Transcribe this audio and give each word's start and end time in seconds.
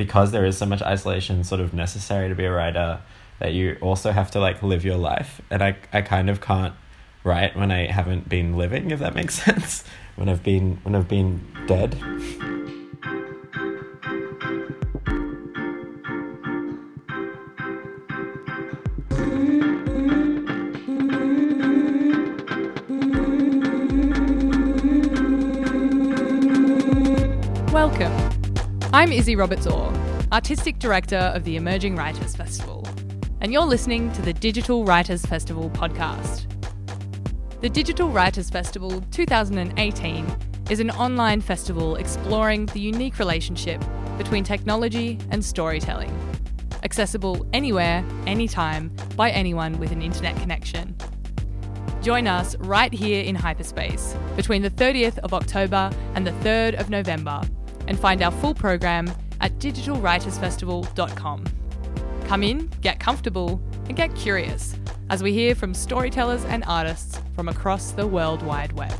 because 0.00 0.30
there 0.30 0.46
is 0.46 0.56
so 0.56 0.64
much 0.64 0.80
isolation 0.80 1.44
sort 1.44 1.60
of 1.60 1.74
necessary 1.74 2.26
to 2.30 2.34
be 2.34 2.46
a 2.46 2.50
writer 2.50 2.98
that 3.38 3.52
you 3.52 3.76
also 3.82 4.12
have 4.12 4.30
to 4.30 4.40
like 4.40 4.62
live 4.62 4.82
your 4.82 4.96
life 4.96 5.42
and 5.50 5.62
I 5.62 5.76
I 5.92 6.00
kind 6.00 6.30
of 6.30 6.40
can't 6.40 6.74
write 7.22 7.54
when 7.54 7.70
I 7.70 7.84
haven't 7.84 8.26
been 8.26 8.56
living 8.56 8.92
if 8.92 8.98
that 9.00 9.14
makes 9.14 9.34
sense 9.44 9.84
when 10.16 10.30
I've 10.30 10.42
been 10.42 10.78
when 10.84 10.94
I've 10.94 11.06
been 11.06 11.46
dead. 11.66 12.59
I'm 29.10 29.18
Izzy 29.18 29.34
Roberts 29.34 29.66
Orr, 29.66 29.92
Artistic 30.30 30.78
Director 30.78 31.16
of 31.16 31.42
the 31.42 31.56
Emerging 31.56 31.96
Writers 31.96 32.36
Festival, 32.36 32.86
and 33.40 33.52
you're 33.52 33.64
listening 33.64 34.12
to 34.12 34.22
the 34.22 34.32
Digital 34.32 34.84
Writers 34.84 35.26
Festival 35.26 35.68
podcast. 35.70 36.46
The 37.60 37.68
Digital 37.68 38.08
Writers 38.08 38.50
Festival 38.50 39.00
2018 39.10 40.36
is 40.70 40.78
an 40.78 40.92
online 40.92 41.40
festival 41.40 41.96
exploring 41.96 42.66
the 42.66 42.78
unique 42.78 43.18
relationship 43.18 43.82
between 44.16 44.44
technology 44.44 45.18
and 45.30 45.44
storytelling, 45.44 46.16
accessible 46.84 47.44
anywhere, 47.52 48.04
anytime, 48.28 48.94
by 49.16 49.30
anyone 49.30 49.80
with 49.80 49.90
an 49.90 50.02
internet 50.02 50.36
connection. 50.36 50.96
Join 52.00 52.28
us 52.28 52.54
right 52.58 52.92
here 52.92 53.24
in 53.24 53.34
hyperspace 53.34 54.14
between 54.36 54.62
the 54.62 54.70
30th 54.70 55.18
of 55.18 55.34
October 55.34 55.90
and 56.14 56.24
the 56.24 56.32
3rd 56.48 56.78
of 56.78 56.90
November 56.90 57.42
and 57.90 57.98
find 57.98 58.22
our 58.22 58.30
full 58.30 58.54
program 58.54 59.12
at 59.40 59.58
digitalwritersfestival.com. 59.58 61.44
Come 62.24 62.42
in, 62.44 62.70
get 62.80 63.00
comfortable, 63.00 63.60
and 63.88 63.96
get 63.96 64.14
curious 64.14 64.76
as 65.10 65.24
we 65.24 65.32
hear 65.32 65.56
from 65.56 65.74
storytellers 65.74 66.44
and 66.44 66.62
artists 66.68 67.20
from 67.34 67.48
across 67.48 67.90
the 67.90 68.06
World 68.06 68.42
Wide 68.42 68.72
Web. 68.74 68.92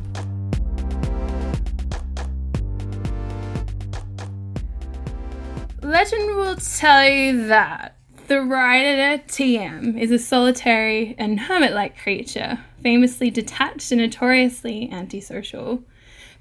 Legend 5.83 6.37
will 6.37 6.57
tell 6.57 7.09
you 7.09 7.47
that 7.47 7.97
the 8.31 8.41
writer 8.41 9.21
TM 9.27 10.01
is 10.01 10.13
a 10.13 10.19
solitary 10.19 11.17
and 11.19 11.41
hermit 11.41 11.73
like 11.73 11.99
creature, 11.99 12.61
famously 12.81 13.29
detached 13.29 13.91
and 13.91 14.01
notoriously 14.01 14.89
antisocial. 14.93 15.83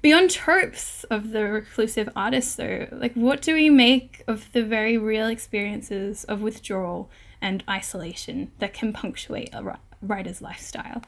Beyond 0.00 0.30
tropes 0.30 1.02
of 1.10 1.32
the 1.32 1.42
reclusive 1.48 2.08
artist, 2.14 2.56
though, 2.56 2.86
like 2.92 3.14
what 3.14 3.42
do 3.42 3.54
we 3.54 3.70
make 3.70 4.22
of 4.28 4.52
the 4.52 4.62
very 4.62 4.98
real 4.98 5.26
experiences 5.26 6.22
of 6.22 6.42
withdrawal 6.42 7.10
and 7.42 7.64
isolation 7.68 8.52
that 8.60 8.72
can 8.72 8.92
punctuate 8.92 9.50
a 9.52 9.76
writer's 10.00 10.40
lifestyle? 10.40 11.02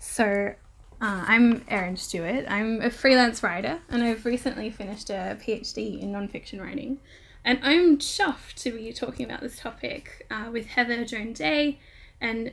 So, 0.00 0.56
uh, 1.00 1.24
I'm 1.28 1.64
Erin 1.68 1.96
Stewart. 1.96 2.44
I'm 2.48 2.82
a 2.82 2.90
freelance 2.90 3.44
writer, 3.44 3.78
and 3.88 4.02
I've 4.02 4.26
recently 4.26 4.70
finished 4.70 5.10
a 5.10 5.38
PhD 5.40 6.02
in 6.02 6.10
nonfiction 6.10 6.60
writing. 6.60 6.98
And 7.44 7.58
I'm 7.62 7.98
chuffed 7.98 8.54
to 8.62 8.72
be 8.72 8.92
talking 8.92 9.26
about 9.26 9.42
this 9.42 9.58
topic 9.58 10.26
uh, 10.30 10.48
with 10.50 10.66
Heather 10.66 11.04
Joan 11.04 11.34
Day 11.34 11.78
and 12.20 12.52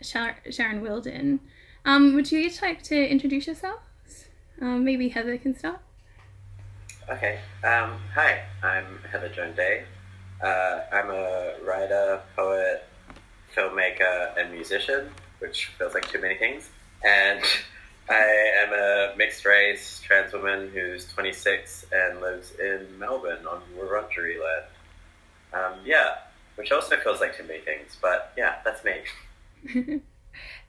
Sharon 0.00 0.80
Wilden. 0.80 1.40
Um, 1.84 2.14
would 2.14 2.30
you 2.30 2.48
like 2.62 2.82
to 2.84 3.08
introduce 3.08 3.46
yourselves? 3.46 4.26
Um, 4.60 4.84
maybe 4.84 5.08
Heather 5.08 5.36
can 5.38 5.58
start. 5.58 5.80
Okay. 7.08 7.40
Um, 7.64 7.98
hi, 8.14 8.42
I'm 8.62 9.00
Heather 9.10 9.28
Joan 9.28 9.54
Day. 9.56 9.84
Uh, 10.40 10.82
I'm 10.92 11.10
a 11.10 11.54
writer, 11.66 12.20
poet, 12.36 12.86
filmmaker, 13.56 14.38
and 14.38 14.52
musician, 14.52 15.08
which 15.40 15.66
feels 15.78 15.94
like 15.94 16.08
too 16.08 16.20
many 16.20 16.36
things. 16.36 16.68
And 17.04 17.42
I 18.10 18.52
am 18.64 18.72
a 18.72 19.16
mixed 19.16 19.44
race 19.44 20.00
trans 20.02 20.32
woman 20.32 20.70
who's 20.72 21.06
26 21.12 21.86
and 21.92 22.20
lives 22.20 22.52
in 22.58 22.86
Melbourne 22.98 23.46
on 23.46 23.60
Wurundjeri 23.76 24.36
land. 24.42 24.64
Um, 25.52 25.80
yeah, 25.84 26.14
which 26.56 26.72
also 26.72 26.96
feels 26.96 27.20
like 27.20 27.36
too 27.36 27.44
many 27.44 27.60
things, 27.60 27.96
but 28.00 28.32
yeah, 28.36 28.56
that's 28.64 28.82
me. 28.84 30.00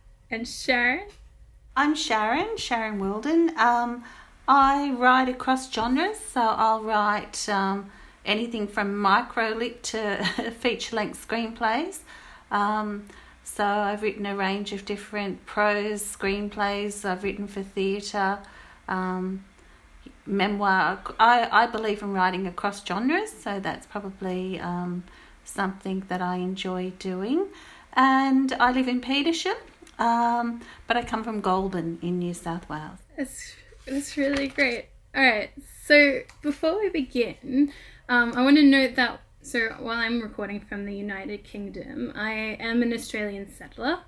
and 0.31 0.47
Sharon? 0.47 1.07
I'm 1.75 1.95
Sharon, 1.95 2.57
Sharon 2.57 2.99
Wilden. 2.99 3.57
Um, 3.57 4.03
I 4.47 4.91
write 4.91 5.29
across 5.29 5.71
genres, 5.71 6.19
so 6.19 6.41
I'll 6.41 6.83
write 6.83 7.47
um, 7.47 7.89
anything 8.25 8.67
from 8.67 8.95
microlit 8.95 9.81
to 9.83 10.51
feature 10.59 10.95
length 10.95 11.25
screenplays. 11.25 11.99
Um, 12.51 13.05
so 13.59 13.65
I've 13.65 14.03
written 14.03 14.25
a 14.25 14.37
range 14.37 14.71
of 14.71 14.85
different 14.85 15.45
prose 15.45 16.01
screenplays, 16.01 17.03
I've 17.03 17.25
written 17.25 17.45
for 17.45 17.61
theatre, 17.61 18.39
um, 18.87 19.43
memoir. 20.25 20.97
I, 21.19 21.49
I 21.51 21.67
believe 21.67 22.01
in 22.01 22.13
writing 22.13 22.47
across 22.47 22.85
genres, 22.85 23.33
so 23.33 23.59
that's 23.59 23.85
probably 23.85 24.61
um, 24.61 25.03
something 25.43 26.05
that 26.07 26.21
I 26.21 26.37
enjoy 26.37 26.93
doing. 26.99 27.47
And 27.91 28.53
I 28.61 28.71
live 28.71 28.87
in 28.87 29.01
Petersham, 29.01 29.57
um, 29.97 30.61
but 30.87 30.95
I 30.95 31.03
come 31.03 31.25
from 31.25 31.41
Goulburn 31.41 31.99
in 32.01 32.17
New 32.17 32.33
South 32.33 32.69
Wales. 32.69 32.99
That's, 33.17 33.55
that's 33.85 34.15
really 34.15 34.47
great. 34.47 34.85
All 35.13 35.21
right, 35.21 35.49
so 35.85 36.21
before 36.41 36.79
we 36.79 36.87
begin, 36.87 37.73
um, 38.07 38.31
I 38.37 38.41
want 38.41 38.55
to 38.55 38.63
note 38.63 38.95
that 38.95 39.19
so 39.49 39.69
while 39.79 39.97
I'm 39.97 40.21
recording 40.21 40.59
from 40.59 40.85
the 40.85 40.93
United 40.93 41.43
Kingdom, 41.43 42.13
I 42.15 42.55
am 42.59 42.83
an 42.83 42.93
Australian 42.93 43.51
settler, 43.51 44.01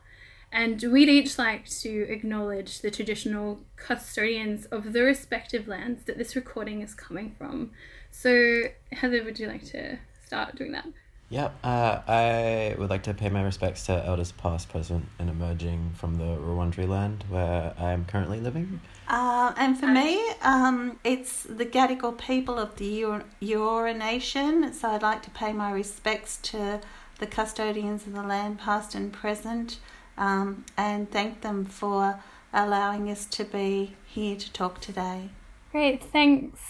and 0.52 0.80
we'd 0.84 1.10
each 1.10 1.40
like 1.40 1.68
to 1.80 2.06
acknowledge 2.10 2.82
the 2.82 2.92
traditional 2.92 3.62
custodians 3.76 4.66
of 4.66 4.94
the 4.94 5.02
respective 5.02 5.68
lands 5.68 6.04
that 6.04 6.20
this 6.20 6.36
recording 6.36 6.84
is 6.84 6.94
coming 6.94 7.32
from. 7.32 7.72
So, 8.12 8.66
Heather, 8.92 9.24
would 9.24 9.40
you 9.40 9.48
like 9.48 9.66
to 9.72 9.98
start 10.24 10.58
doing 10.58 10.74
that? 10.74 10.86
Yeah, 11.30 11.50
uh, 11.64 12.02
I 12.08 12.76
would 12.78 12.92
like 12.92 13.04
to 13.04 13.14
pay 13.16 13.30
my 13.30 13.42
respects 13.42 13.88
to 13.88 14.06
elders 14.06 14.34
past, 14.34 14.70
present, 14.70 15.06
and 15.18 15.28
emerging 15.28 15.94
from 15.96 16.18
the 16.20 16.26
Wurundjeri 16.26 16.88
land 16.88 17.24
where 17.30 17.74
I 17.80 17.94
am 17.94 18.06
currently 18.06 18.40
living. 18.40 18.80
Uh, 19.12 19.54
and 19.58 19.78
for 19.78 19.88
me, 19.88 20.26
um, 20.42 20.98
it's 21.04 21.44
the 21.44 21.66
Gadigal 21.66 22.18
people 22.18 22.58
of 22.58 22.78
the 22.78 23.04
Eora 23.42 23.98
Nation. 23.98 24.72
So 24.72 24.88
I'd 24.88 25.02
like 25.02 25.22
to 25.24 25.30
pay 25.30 25.52
my 25.52 25.70
respects 25.70 26.38
to 26.44 26.80
the 27.20 27.28
custodians 27.28 28.08
of 28.08 28.14
the 28.14 28.24
land, 28.24 28.60
past 28.60 28.96
and 28.96 29.12
present, 29.12 29.80
um, 30.18 30.64
and 30.78 31.12
thank 31.12 31.42
them 31.42 31.66
for 31.66 32.22
allowing 32.54 33.12
us 33.12 33.26
to 33.26 33.44
be 33.44 33.98
here 34.06 34.38
to 34.38 34.54
talk 34.54 34.80
today. 34.80 35.30
Great, 35.74 36.02
thanks. 36.02 36.62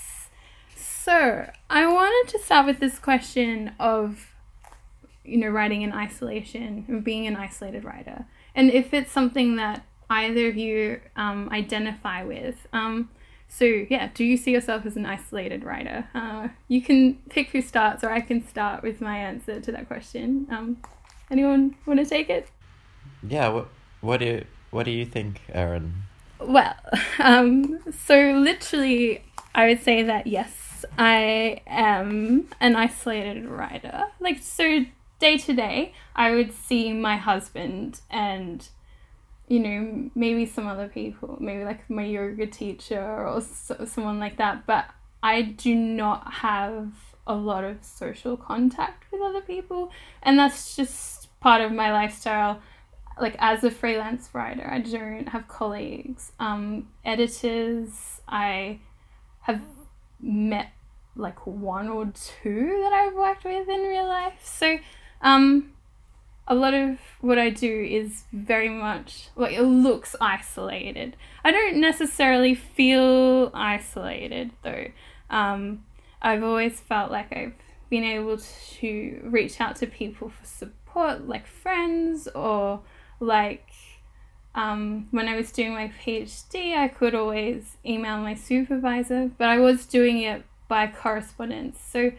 So 0.75 1.47
I 1.69 1.85
wanted 1.85 2.31
to 2.31 2.44
start 2.44 2.66
with 2.66 2.80
this 2.80 2.97
question 2.97 3.74
of 3.80 4.31
you 5.24 5.38
know, 5.38 5.50
writing 5.50 5.84
in 5.84 5.94
isolation 5.94 7.01
being 7.03 7.28
an 7.28 7.35
isolated 7.35 7.84
writer. 7.84 8.25
And 8.56 8.72
if 8.72 8.96
it's 8.96 9.12
something 9.12 9.57
that 9.57 9.85
either 10.12 10.48
of 10.50 10.58
you 10.58 11.00
um, 11.16 11.50
identify 11.52 12.24
with, 12.24 12.68
um, 12.74 13.10
so 13.48 13.66
yeah, 13.66 14.10
do 14.14 14.24
you 14.24 14.38
see 14.38 14.52
yourself 14.52 14.86
as 14.86 14.96
an 14.96 15.06
isolated 15.06 15.64
writer? 15.64 16.08
Uh, 16.14 16.50
you 16.68 16.82
can 16.82 17.16
pick 17.30 17.50
who 17.50 17.62
starts, 17.62 18.04
or 18.04 18.12
I 18.12 18.22
can 18.22 18.48
start 18.48 18.84
with 18.84 19.02
my 19.02 19.18
answer 19.18 19.60
to 19.60 19.72
that 19.72 19.88
question. 19.88 20.48
Um, 20.52 20.78
anyone 21.30 21.76
want 21.86 22.00
to 22.00 22.06
take 22.06 22.30
it? 22.30 22.48
Yeah. 23.24 23.50
What 23.50 23.68
What 24.02 24.18
do 24.20 24.26
you 24.26 24.46
What 24.70 24.84
do 24.84 24.92
you 24.92 25.06
think, 25.06 25.42
Erin? 25.50 26.04
Well, 26.40 26.76
um, 27.20 27.80
so 28.06 28.32
literally, 28.32 29.24
I 29.54 29.68
would 29.68 29.82
say 29.82 30.04
that 30.04 30.28
yes, 30.28 30.86
I 30.98 31.62
am 31.68 32.48
an 32.60 32.76
isolated 32.76 33.46
writer. 33.46 34.06
Like 34.20 34.40
so 34.42 34.86
day 35.19 35.38
to 35.38 35.54
day, 35.54 35.94
I 36.16 36.31
would 36.31 36.54
see 36.54 36.94
my 36.94 37.18
husband 37.18 38.02
and, 38.10 38.68
you 39.51 39.59
know, 39.59 40.09
maybe 40.15 40.45
some 40.45 40.65
other 40.65 40.88
people, 40.88 41.38
maybe 41.42 41.65
like 41.65 41.89
my 41.89 42.06
yoga 42.06 42.48
teacher 42.48 43.03
or 43.03 43.42
so, 43.42 43.83
someone 43.83 44.18
like 44.18 44.38
that. 44.38 44.65
But 44.65 44.86
I 45.21 45.42
do 45.42 45.75
not 45.75 46.36
have 46.36 46.94
a 47.27 47.36
lot 47.36 47.65
of 47.65 47.83
social 47.83 48.38
contact 48.38 49.12
with 49.12 49.21
other 49.21 49.42
people. 49.42 49.92
And 50.24 50.39
that's 50.39 50.77
just 50.77 51.38
part 51.42 51.59
of 51.59 51.74
my 51.74 51.92
lifestyle. 51.92 52.62
Like 53.19 53.36
as 53.39 53.65
a 53.65 53.71
freelance 53.71 54.30
writer, 54.31 54.65
I 54.71 54.80
don't 54.80 55.27
have 55.27 55.50
colleagues, 55.50 56.31
um, 56.39 56.88
editors. 57.04 58.21
I 58.30 58.80
have 59.42 59.62
met 60.21 60.71
like 61.18 61.45
one 61.45 61.89
or 61.89 62.06
two 62.06 62.80
that 62.83 62.94
I've 62.94 63.15
worked 63.15 63.44
with 63.44 63.68
in 63.68 63.81
real 63.81 64.07
life. 64.07 64.39
So 64.45 64.77
um, 65.21 65.74
a 66.51 66.56
lot 66.56 66.74
of 66.74 67.00
what 67.21 67.39
I 67.39 67.50
do 67.50 67.88
is 67.89 68.25
very 68.33 68.68
much 68.68 69.30
like 69.38 69.53
it 69.53 69.62
looks 69.62 70.18
isolated. 70.19 71.15
I 71.45 71.51
don't 71.51 71.77
necessarily 71.77 72.56
feel 72.56 73.51
isolated 73.53 74.51
though. 74.62 74.88
Um, 75.30 75.86
I've 76.21 76.44
always 76.44 76.77
felt 76.81 77.09
like 77.09 77.31
I've 77.31 77.53
been 77.89 78.03
able 78.03 78.38
to 78.38 79.21
reach 79.24 79.62
out 79.62 79.77
to 79.77 79.88
people 79.88 80.27
for 80.27 80.45
support, 80.45 81.25
like 81.25 81.48
friends, 81.48 82.27
or 82.36 82.81
like 83.21 83.69
um, 84.54 85.07
when 85.12 85.30
I 85.30 85.38
was 85.38 85.54
doing 85.54 85.74
my 85.74 85.89
PhD, 86.04 86.75
I 86.75 86.89
could 86.89 87.15
always 87.15 87.77
email 87.86 88.18
my 88.18 88.36
supervisor, 88.36 89.31
but 89.38 89.47
I 89.47 89.57
was 89.57 89.86
doing 89.86 90.21
it 90.21 90.44
by 90.68 90.88
correspondence. 90.88 91.80
So, 91.80 92.12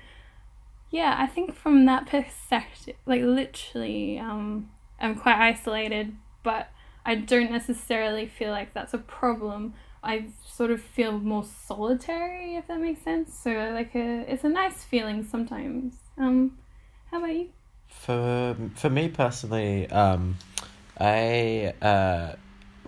yeah, 0.92 1.16
I 1.18 1.26
think 1.26 1.56
from 1.56 1.86
that 1.86 2.06
perspective, 2.06 2.96
like 3.06 3.22
literally, 3.22 4.18
um, 4.18 4.70
I'm 5.00 5.16
quite 5.16 5.38
isolated, 5.38 6.14
but 6.42 6.68
I 7.04 7.14
don't 7.14 7.50
necessarily 7.50 8.26
feel 8.26 8.50
like 8.50 8.74
that's 8.74 8.92
a 8.92 8.98
problem. 8.98 9.72
I 10.04 10.26
sort 10.46 10.70
of 10.70 10.82
feel 10.82 11.18
more 11.18 11.44
solitary, 11.44 12.56
if 12.56 12.66
that 12.68 12.78
makes 12.78 13.02
sense. 13.02 13.32
So, 13.42 13.50
like, 13.72 13.94
a, 13.94 14.30
it's 14.30 14.44
a 14.44 14.50
nice 14.50 14.84
feeling 14.84 15.24
sometimes. 15.24 15.94
Um, 16.18 16.58
how 17.10 17.18
about 17.18 17.34
you? 17.34 17.48
For 17.88 18.54
for 18.74 18.90
me 18.90 19.08
personally, 19.08 19.88
um, 19.90 20.36
I 21.00 21.72
uh, 21.80 22.34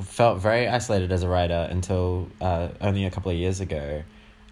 felt 0.03 0.41
very 0.41 0.69
isolated 0.69 1.11
as 1.11 1.23
a 1.23 1.29
writer 1.29 1.69
until 1.71 2.29
uh, 2.41 2.69
only 2.83 3.07
a 3.07 3.11
couple 3.11 3.31
of 3.31 3.39
years 3.39 3.61
ago. 3.61 4.03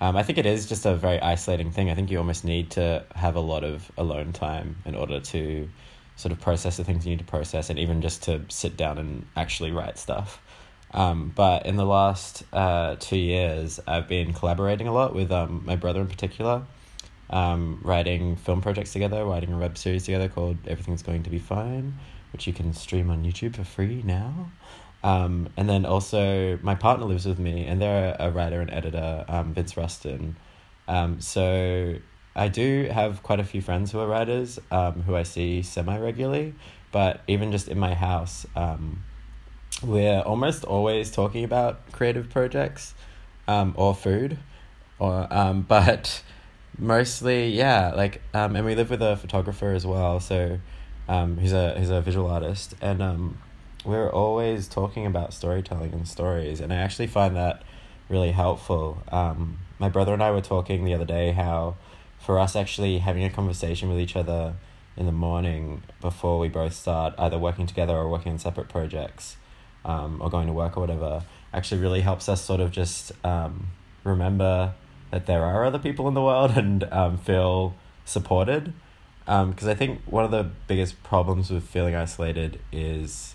Um, 0.03 0.17
I 0.17 0.25
think 0.25 0.37
it 0.37 0.47
is 0.47 0.67
just 0.67 0.85
a 0.85 0.97
very 0.97 1.21
isolating 1.23 1.71
thing. 1.71 1.89
I 1.89 1.95
think 1.95 2.11
you 2.11 2.19
almost 2.19 2.45
need 2.45 2.73
to 2.73 3.05
have 3.15 3.37
a 3.37 3.41
lot 3.41 3.63
of 3.63 3.89
alone 3.97 4.33
time 4.33 4.75
in 4.85 4.97
order 4.97 5.21
to 5.21 5.69
sort 6.17 6.33
of 6.33 6.41
process 6.41 6.77
the 6.77 6.83
things 6.83 7.07
you 7.07 7.11
need 7.11 7.21
to 7.21 7.25
process 7.25 7.71
and 7.71 7.79
even 7.79 8.03
just 8.03 8.25
to 8.25 8.41
sit 8.49 8.77
down 8.77 8.99
and 8.99 9.25
actually 9.37 9.71
write 9.71 9.99
stuff. 9.99 10.43
Um, 10.93 11.31
but 11.33 11.67
in 11.67 11.77
the 11.77 11.85
last 11.85 12.43
uh, 12.53 12.97
two 12.99 13.17
years, 13.17 13.79
I've 13.87 14.09
been 14.09 14.33
collaborating 14.33 14.89
a 14.89 14.93
lot 14.93 15.15
with 15.15 15.31
um, 15.31 15.63
my 15.65 15.77
brother 15.77 16.01
in 16.01 16.09
particular, 16.09 16.65
um, 17.31 17.79
writing 17.85 18.35
film 18.35 18.61
projects 18.61 18.93
together, 18.93 19.25
writing 19.25 19.53
a 19.53 19.59
web 19.59 19.79
series 19.79 20.05
together 20.07 20.29
called 20.29 20.57
Everything's 20.67 21.05
Going 21.05 21.23
to 21.23 21.31
Be 21.31 21.39
Fine, 21.39 21.95
which 22.33 22.49
you 22.49 22.53
can 22.53 22.73
stream 22.73 23.09
on 23.09 23.23
YouTube 23.23 23.55
for 23.55 23.63
free 23.63 24.03
now. 24.05 24.51
Um, 25.05 25.49
and 25.57 25.69
then 25.69 25.85
also, 25.85 26.59
my 26.63 26.75
partner 26.75 27.07
lives 27.07 27.27
with 27.27 27.39
me, 27.39 27.67
and 27.67 27.83
they're 27.83 28.17
a 28.19 28.31
writer 28.31 28.61
and 28.61 28.71
editor, 28.71 29.25
um, 29.29 29.53
Vince 29.53 29.77
Rustin. 29.77 30.37
Um, 30.87 31.21
so 31.21 31.97
I 32.35 32.49
do 32.49 32.89
have 32.93 33.23
quite 33.23 33.41
a 33.41 33.45
few 33.45 33.61
friends 33.61 33.93
who 33.93 33.99
are 33.99 34.07
writers 34.07 34.59
um, 34.71 35.03
who 35.03 35.15
I 35.17 35.23
see 35.23 35.63
semi 35.63 35.99
regularly, 35.99 36.55
but 36.91 37.21
even 37.27 37.53
just 37.53 37.69
in 37.69 37.79
my 37.79 37.95
house, 37.95 38.47
um, 38.57 39.05
we're 39.83 40.21
almost 40.21 40.65
always 40.65 41.11
talking 41.11 41.45
about 41.45 41.91
creative 41.93 42.31
projects 42.31 42.95
um, 43.49 43.75
or 43.77 43.95
food, 43.95 44.39
or 44.99 45.27
um, 45.31 45.63
but 45.69 46.23
mostly 46.79 47.51
yeah, 47.51 47.93
like 47.95 48.23
um, 48.33 48.57
and 48.57 48.65
we 48.65 48.75
live 48.75 48.91
with 48.91 49.03
a 49.03 49.17
photographer 49.17 49.73
as 49.73 49.87
well, 49.87 50.21
so 50.21 50.59
um, 51.09 51.37
he's 51.39 51.53
a 51.53 51.79
he's 51.79 51.91
a 51.91 52.01
visual 52.01 52.29
artist, 52.29 52.75
and 52.81 53.03
um, 53.03 53.39
we're 53.85 54.11
always 54.11 54.69
talking 54.69 55.07
about 55.07 55.33
storytelling 55.33 55.93
and 55.93 56.07
stories, 56.07 56.61
and 56.61 56.73
I 56.73 56.77
actually 56.77 57.09
find 57.09 57.37
that 57.37 57.63
really 58.09 58.33
helpful. 58.33 59.03
Um, 59.11 59.59
my 59.79 59.89
brother 59.89 60.13
and 60.13 60.23
I 60.23 60.31
were 60.31 60.41
talking 60.41 60.85
the 60.85 60.95
other 60.95 61.05
day 61.05 61.33
how 61.33 61.77
for 62.19 62.39
us 62.39 62.55
actually 62.55 62.99
having 62.99 63.25
a 63.25 63.31
conversation 63.31 63.89
with 63.89 63.99
each 63.99 64.15
other 64.15 64.55
in 64.97 65.07
the 65.07 65.13
morning 65.13 65.83
before 66.01 66.39
we 66.39 66.49
both 66.49 66.75
start 66.75 67.15
either 67.19 67.39
working 67.39 67.67
together 67.67 67.95
or 67.95 68.09
working 68.09 68.33
on 68.33 68.39
separate 68.39 68.69
projects 68.69 69.37
um, 69.85 70.21
or 70.23 70.31
going 70.31 70.47
to 70.47 70.53
work 70.53 70.77
or 70.77 70.81
whatever 70.81 71.25
actually 71.53 71.81
really 71.81 72.01
helps 72.01 72.29
us 72.29 72.43
sort 72.43 72.61
of 72.61 72.71
just 72.71 73.13
um, 73.25 73.69
remember 74.05 74.75
that 75.11 75.27
there 75.27 75.45
are 75.45 75.65
other 75.65 75.79
people 75.79 76.07
in 76.09 76.15
the 76.15 76.23
world 76.23 76.51
and 76.57 76.85
um, 76.93 77.19
feel 77.19 77.75
supported 78.05 78.73
because 79.25 79.65
um, 79.65 79.69
I 79.69 79.75
think 79.75 80.01
one 80.07 80.25
of 80.25 80.31
the 80.31 80.51
biggest 80.67 81.03
problems 81.03 81.51
with 81.51 81.65
feeling 81.65 81.95
isolated 81.95 82.61
is 82.73 83.35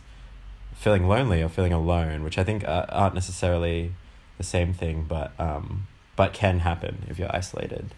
feeling 0.78 1.08
lonely 1.08 1.42
or 1.42 1.50
feeling 1.50 1.74
alone, 1.74 2.24
which 2.24 2.38
I 2.38 2.44
think 2.44 2.64
uh, 2.64 2.86
aren't 2.90 3.16
necessarily 3.16 3.94
the 4.38 4.44
same 4.44 4.74
thing, 4.74 5.06
but 5.08 5.34
um, 5.40 5.88
but 6.16 6.34
can 6.34 6.60
happen 6.60 7.06
if 7.10 7.20
you're 7.20 7.36
isolated. 7.36 7.94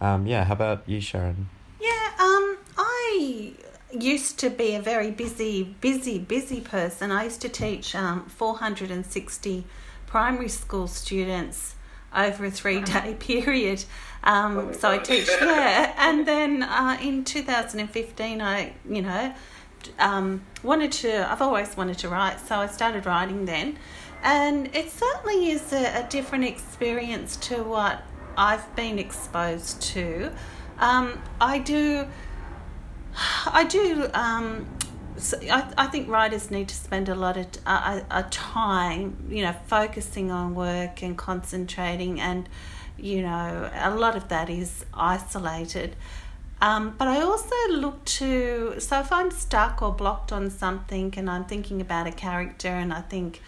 Um, 0.00 0.26
yeah, 0.26 0.44
how 0.44 0.52
about 0.52 0.82
you, 0.86 1.00
Sharon? 1.00 1.48
Yeah, 1.80 2.10
um, 2.18 2.58
I 2.76 3.52
used 3.90 4.38
to 4.40 4.50
be 4.50 4.74
a 4.74 4.82
very 4.82 5.10
busy, 5.10 5.74
busy, 5.80 6.18
busy 6.18 6.60
person. 6.60 7.10
I 7.10 7.24
used 7.24 7.40
to 7.42 7.48
teach 7.48 7.94
um, 7.94 8.26
460 8.26 9.64
primary 10.06 10.48
school 10.48 10.86
students 10.86 11.74
over 12.14 12.46
a 12.46 12.50
three 12.50 12.80
day 12.82 13.14
period. 13.18 13.84
Um, 14.22 14.72
so 14.74 14.90
I 14.90 14.98
teach 14.98 15.26
there. 15.26 15.94
And 15.98 16.26
then 16.26 16.62
uh, 16.62 16.98
in 17.00 17.24
2015, 17.24 18.40
I, 18.40 18.72
you 18.88 19.02
know, 19.02 19.34
um, 19.98 20.44
wanted 20.62 20.92
to, 20.92 21.30
I've 21.30 21.42
always 21.42 21.76
wanted 21.76 21.98
to 21.98 22.08
write, 22.08 22.40
so 22.40 22.56
I 22.56 22.66
started 22.66 23.06
writing 23.06 23.44
then. 23.44 23.78
And 24.22 24.74
it 24.74 24.90
certainly 24.90 25.50
is 25.50 25.72
a, 25.72 26.04
a 26.04 26.06
different 26.08 26.44
experience 26.44 27.36
to 27.48 27.62
what 27.62 28.02
I've 28.36 28.74
been 28.74 28.98
exposed 28.98 29.82
to. 29.82 30.32
Um, 30.78 31.20
I 31.40 31.58
do, 31.58 32.06
I 33.46 33.64
do, 33.64 34.08
um, 34.14 34.66
so 35.16 35.38
I, 35.42 35.72
I 35.78 35.86
think 35.86 36.08
writers 36.08 36.50
need 36.50 36.68
to 36.68 36.74
spend 36.74 37.08
a 37.08 37.14
lot 37.14 37.36
of 37.36 37.46
uh, 37.66 38.00
a, 38.10 38.20
a 38.20 38.22
time, 38.24 39.26
you 39.28 39.42
know, 39.42 39.54
focusing 39.66 40.30
on 40.30 40.54
work 40.54 41.02
and 41.02 41.16
concentrating, 41.16 42.20
and 42.20 42.48
you 42.96 43.22
know, 43.22 43.70
a 43.74 43.94
lot 43.94 44.16
of 44.16 44.28
that 44.28 44.48
is 44.48 44.84
isolated. 44.94 45.96
Um, 46.64 46.94
but 46.96 47.08
I 47.08 47.20
also 47.20 47.54
look 47.68 48.02
to 48.20 48.76
so 48.78 48.98
if 48.98 49.12
I'm 49.12 49.30
stuck 49.30 49.82
or 49.82 49.92
blocked 49.92 50.32
on 50.32 50.48
something, 50.48 51.12
and 51.18 51.28
I'm 51.28 51.44
thinking 51.44 51.82
about 51.82 52.06
a 52.06 52.12
character, 52.12 52.68
and 52.68 52.90
I 52.90 53.02
think, 53.02 53.42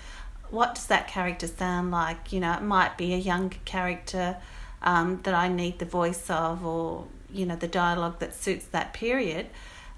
what 0.50 0.74
does 0.74 0.86
that 0.88 1.08
character 1.08 1.46
sound 1.46 1.90
like? 1.90 2.30
You 2.30 2.40
know, 2.40 2.52
it 2.52 2.62
might 2.62 2.98
be 2.98 3.14
a 3.14 3.16
younger 3.16 3.56
character 3.64 4.36
um, 4.82 5.20
that 5.22 5.32
I 5.32 5.48
need 5.48 5.78
the 5.78 5.86
voice 5.86 6.28
of, 6.28 6.62
or 6.66 7.06
you 7.32 7.46
know, 7.46 7.56
the 7.56 7.68
dialogue 7.68 8.18
that 8.18 8.34
suits 8.34 8.66
that 8.66 8.92
period. 8.92 9.46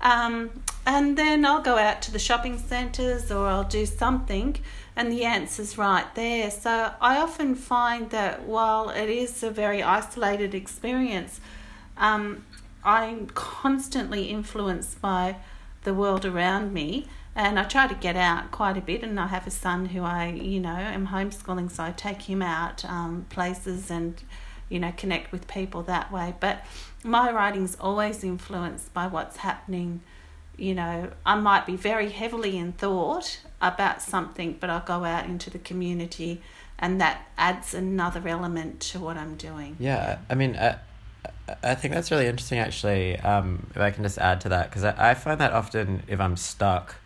Um, 0.00 0.62
and 0.86 1.18
then 1.18 1.44
I'll 1.44 1.60
go 1.60 1.76
out 1.76 2.02
to 2.02 2.12
the 2.12 2.20
shopping 2.20 2.56
centres 2.56 3.32
or 3.32 3.48
I'll 3.48 3.64
do 3.80 3.84
something, 3.84 4.60
and 4.94 5.10
the 5.10 5.24
answer's 5.24 5.76
right 5.76 6.06
there. 6.14 6.52
So 6.52 6.92
I 7.00 7.18
often 7.18 7.56
find 7.56 8.10
that 8.10 8.44
while 8.44 8.90
it 8.90 9.10
is 9.10 9.42
a 9.42 9.50
very 9.50 9.82
isolated 9.82 10.54
experience, 10.54 11.40
um, 11.96 12.44
I'm 12.84 13.26
constantly 13.28 14.24
influenced 14.24 15.00
by 15.00 15.36
the 15.84 15.94
world 15.94 16.24
around 16.24 16.72
me. 16.72 17.06
And 17.34 17.58
I 17.58 17.64
try 17.64 17.86
to 17.86 17.94
get 17.94 18.16
out 18.16 18.50
quite 18.50 18.76
a 18.76 18.80
bit, 18.80 19.04
and 19.04 19.20
I 19.20 19.28
have 19.28 19.46
a 19.46 19.50
son 19.50 19.86
who 19.86 20.02
I, 20.02 20.26
you 20.30 20.58
know, 20.58 20.70
am 20.70 21.08
homeschooling, 21.08 21.70
so 21.70 21.84
I 21.84 21.92
take 21.92 22.22
him 22.22 22.42
out 22.42 22.84
um, 22.84 23.26
places 23.28 23.92
and, 23.92 24.20
you 24.68 24.80
know, 24.80 24.92
connect 24.96 25.30
with 25.30 25.46
people 25.46 25.82
that 25.84 26.10
way. 26.10 26.34
But 26.40 26.66
my 27.04 27.30
writing's 27.30 27.76
always 27.80 28.24
influenced 28.24 28.92
by 28.92 29.06
what's 29.06 29.36
happening. 29.36 30.00
You 30.56 30.74
know, 30.74 31.12
I 31.24 31.36
might 31.36 31.64
be 31.64 31.76
very 31.76 32.08
heavily 32.08 32.58
in 32.58 32.72
thought 32.72 33.40
about 33.62 34.02
something, 34.02 34.56
but 34.58 34.68
I'll 34.68 34.80
go 34.80 35.04
out 35.04 35.26
into 35.26 35.48
the 35.48 35.60
community 35.60 36.42
and 36.78 37.00
that 37.00 37.26
adds 37.36 37.74
another 37.74 38.26
element 38.26 38.80
to 38.80 39.00
what 39.00 39.16
I'm 39.16 39.34
doing. 39.34 39.76
Yeah, 39.78 40.18
I 40.30 40.34
mean, 40.34 40.56
I, 40.56 40.78
I 41.62 41.74
think 41.74 41.94
that's 41.94 42.10
really 42.10 42.26
interesting 42.26 42.58
actually. 42.58 43.18
Um, 43.18 43.66
if 43.70 43.78
I 43.78 43.90
can 43.90 44.02
just 44.02 44.18
add 44.18 44.40
to 44.42 44.50
that, 44.50 44.70
because 44.70 44.84
I, 44.84 45.10
I 45.10 45.14
find 45.14 45.40
that 45.40 45.52
often 45.52 46.02
if 46.08 46.20
I'm 46.20 46.36
stuck, 46.36 46.96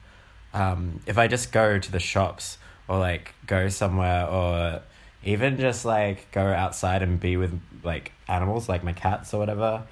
um, 0.52 1.00
if 1.06 1.16
I 1.18 1.28
just 1.28 1.52
go 1.52 1.78
to 1.78 1.92
the 1.92 2.00
shops 2.00 2.58
or 2.88 2.98
like 2.98 3.34
go 3.46 3.68
somewhere 3.68 4.26
or 4.26 4.82
even 5.24 5.58
just 5.58 5.84
like 5.84 6.30
go 6.32 6.44
outside 6.44 7.02
and 7.02 7.20
be 7.20 7.36
with 7.36 7.58
like 7.82 8.12
animals 8.28 8.68
like 8.68 8.82
my 8.84 8.92
cats 8.92 9.32
or 9.32 9.38
whatever 9.38 9.84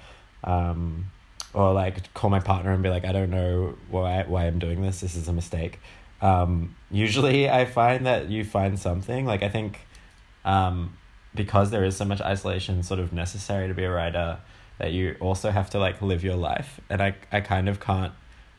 um, 0.43 1.05
or 1.53 1.73
like 1.73 2.13
call 2.13 2.29
my 2.29 2.39
partner 2.39 2.71
and 2.71 2.83
be 2.83 2.89
like 2.89 3.05
i 3.05 3.11
don't 3.11 3.29
know 3.29 3.75
why 3.89 4.23
why 4.27 4.45
i'm 4.45 4.59
doing 4.59 4.81
this 4.81 5.01
this 5.01 5.15
is 5.15 5.27
a 5.27 5.33
mistake 5.33 5.79
um, 6.21 6.75
usually 6.89 7.49
i 7.49 7.65
find 7.65 8.05
that 8.05 8.29
you 8.29 8.43
find 8.43 8.79
something 8.79 9.25
like 9.25 9.43
i 9.43 9.49
think 9.49 9.79
um, 10.43 10.97
because 11.33 11.71
there 11.71 11.83
is 11.83 11.95
so 11.95 12.05
much 12.05 12.21
isolation 12.21 12.83
sort 12.83 12.99
of 12.99 13.13
necessary 13.13 13.67
to 13.67 13.73
be 13.73 13.83
a 13.83 13.91
writer 13.91 14.39
that 14.77 14.91
you 14.91 15.15
also 15.19 15.51
have 15.51 15.69
to 15.69 15.79
like 15.79 16.01
live 16.01 16.23
your 16.23 16.35
life 16.35 16.79
and 16.89 17.01
i, 17.01 17.15
I 17.31 17.41
kind 17.41 17.69
of 17.69 17.79
can't 17.79 18.13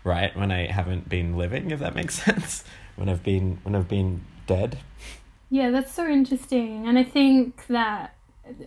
write 0.05 0.37
when 0.37 0.51
i 0.51 0.67
haven't 0.67 1.09
been 1.09 1.37
living 1.37 1.71
if 1.71 1.81
that 1.81 1.95
makes 1.95 2.15
sense 2.25 2.65
when 2.97 3.09
i've 3.09 3.23
been 3.23 3.59
when 3.63 3.75
i've 3.75 3.89
been 3.89 4.23
dead 4.47 4.79
yeah, 5.53 5.71
that's 5.71 5.93
so 5.93 6.09
interesting. 6.09 6.89
And 6.89 6.99
I 6.99 7.05
think 7.05 7.67
that, 7.67 8.15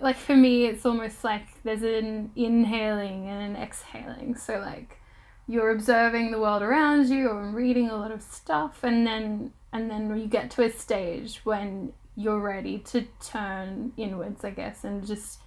like, 0.01 0.17
for 0.17 0.35
me, 0.35 0.67
it's 0.67 0.85
almost 0.85 1.23
like 1.23 1.47
there's 1.63 1.81
an 1.81 2.29
inhaling 2.35 3.27
and 3.27 3.55
an 3.55 3.59
exhaling. 3.59 4.35
So, 4.35 4.59
like, 4.59 4.99
you're 5.47 5.71
observing 5.71 6.29
the 6.29 6.37
world 6.37 6.61
around 6.61 7.09
you 7.09 7.29
or 7.29 7.41
reading 7.49 7.89
a 7.89 7.97
lot 7.97 8.11
of 8.11 8.21
stuff, 8.21 8.83
and 8.83 9.05
then 9.07 9.51
and 9.73 9.89
then 9.89 10.15
you 10.15 10.27
get 10.27 10.51
to 10.51 10.63
a 10.63 10.71
stage 10.71 11.41
when 11.43 11.91
you're 12.15 12.39
ready 12.39 12.79
to 12.79 13.05
turn 13.23 13.91
inwards, 13.97 14.43
I 14.43 14.51
guess, 14.51 14.83
and 14.83 15.05
just 15.05 15.39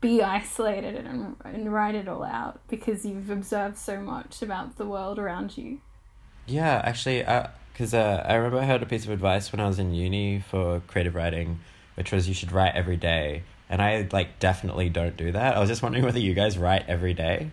be 0.00 0.22
isolated 0.22 1.06
and, 1.06 1.36
and 1.44 1.72
write 1.72 1.94
it 1.94 2.08
all 2.08 2.24
out 2.24 2.60
because 2.68 3.06
you've 3.06 3.30
observed 3.30 3.78
so 3.78 4.00
much 4.00 4.42
about 4.42 4.76
the 4.76 4.84
world 4.84 5.18
around 5.18 5.56
you. 5.56 5.80
Yeah, 6.46 6.82
actually, 6.84 7.24
because 7.72 7.94
uh, 7.94 8.24
I 8.26 8.34
remember 8.34 8.58
I 8.58 8.64
heard 8.66 8.82
a 8.82 8.86
piece 8.86 9.04
of 9.04 9.10
advice 9.10 9.52
when 9.52 9.60
I 9.60 9.68
was 9.68 9.78
in 9.78 9.94
uni 9.94 10.40
for 10.40 10.82
creative 10.88 11.14
writing, 11.14 11.60
which 11.94 12.10
was 12.10 12.26
you 12.26 12.34
should 12.34 12.50
write 12.50 12.74
every 12.74 12.96
day. 12.96 13.44
And 13.70 13.80
I 13.80 14.08
like 14.12 14.38
definitely 14.38 14.90
don't 14.90 15.16
do 15.16 15.32
that. 15.32 15.56
I 15.56 15.60
was 15.60 15.68
just 15.68 15.82
wondering 15.82 16.04
whether 16.04 16.18
you 16.18 16.34
guys 16.34 16.58
write 16.58 16.84
every 16.88 17.14
day. 17.14 17.50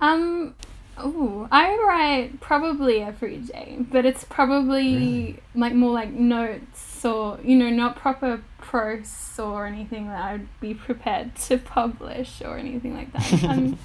Um, 0.00 0.54
oh, 0.96 1.48
I 1.50 1.76
write 1.76 2.40
probably 2.40 3.00
every 3.02 3.38
day, 3.38 3.78
but 3.80 4.04
it's 4.04 4.22
probably 4.24 4.94
Really? 4.94 5.42
like 5.54 5.74
more 5.74 5.92
like 5.92 6.10
notes 6.10 6.87
or 7.04 7.38
you 7.42 7.56
know 7.56 7.70
not 7.70 7.96
proper 7.96 8.42
prose 8.58 9.38
or 9.38 9.66
anything 9.66 10.08
that 10.08 10.22
I'd 10.22 10.60
be 10.60 10.74
prepared 10.74 11.36
to 11.36 11.58
publish 11.58 12.42
or 12.42 12.56
anything 12.58 12.94
like 12.94 13.12
that. 13.12 13.42
Um, 13.48 13.78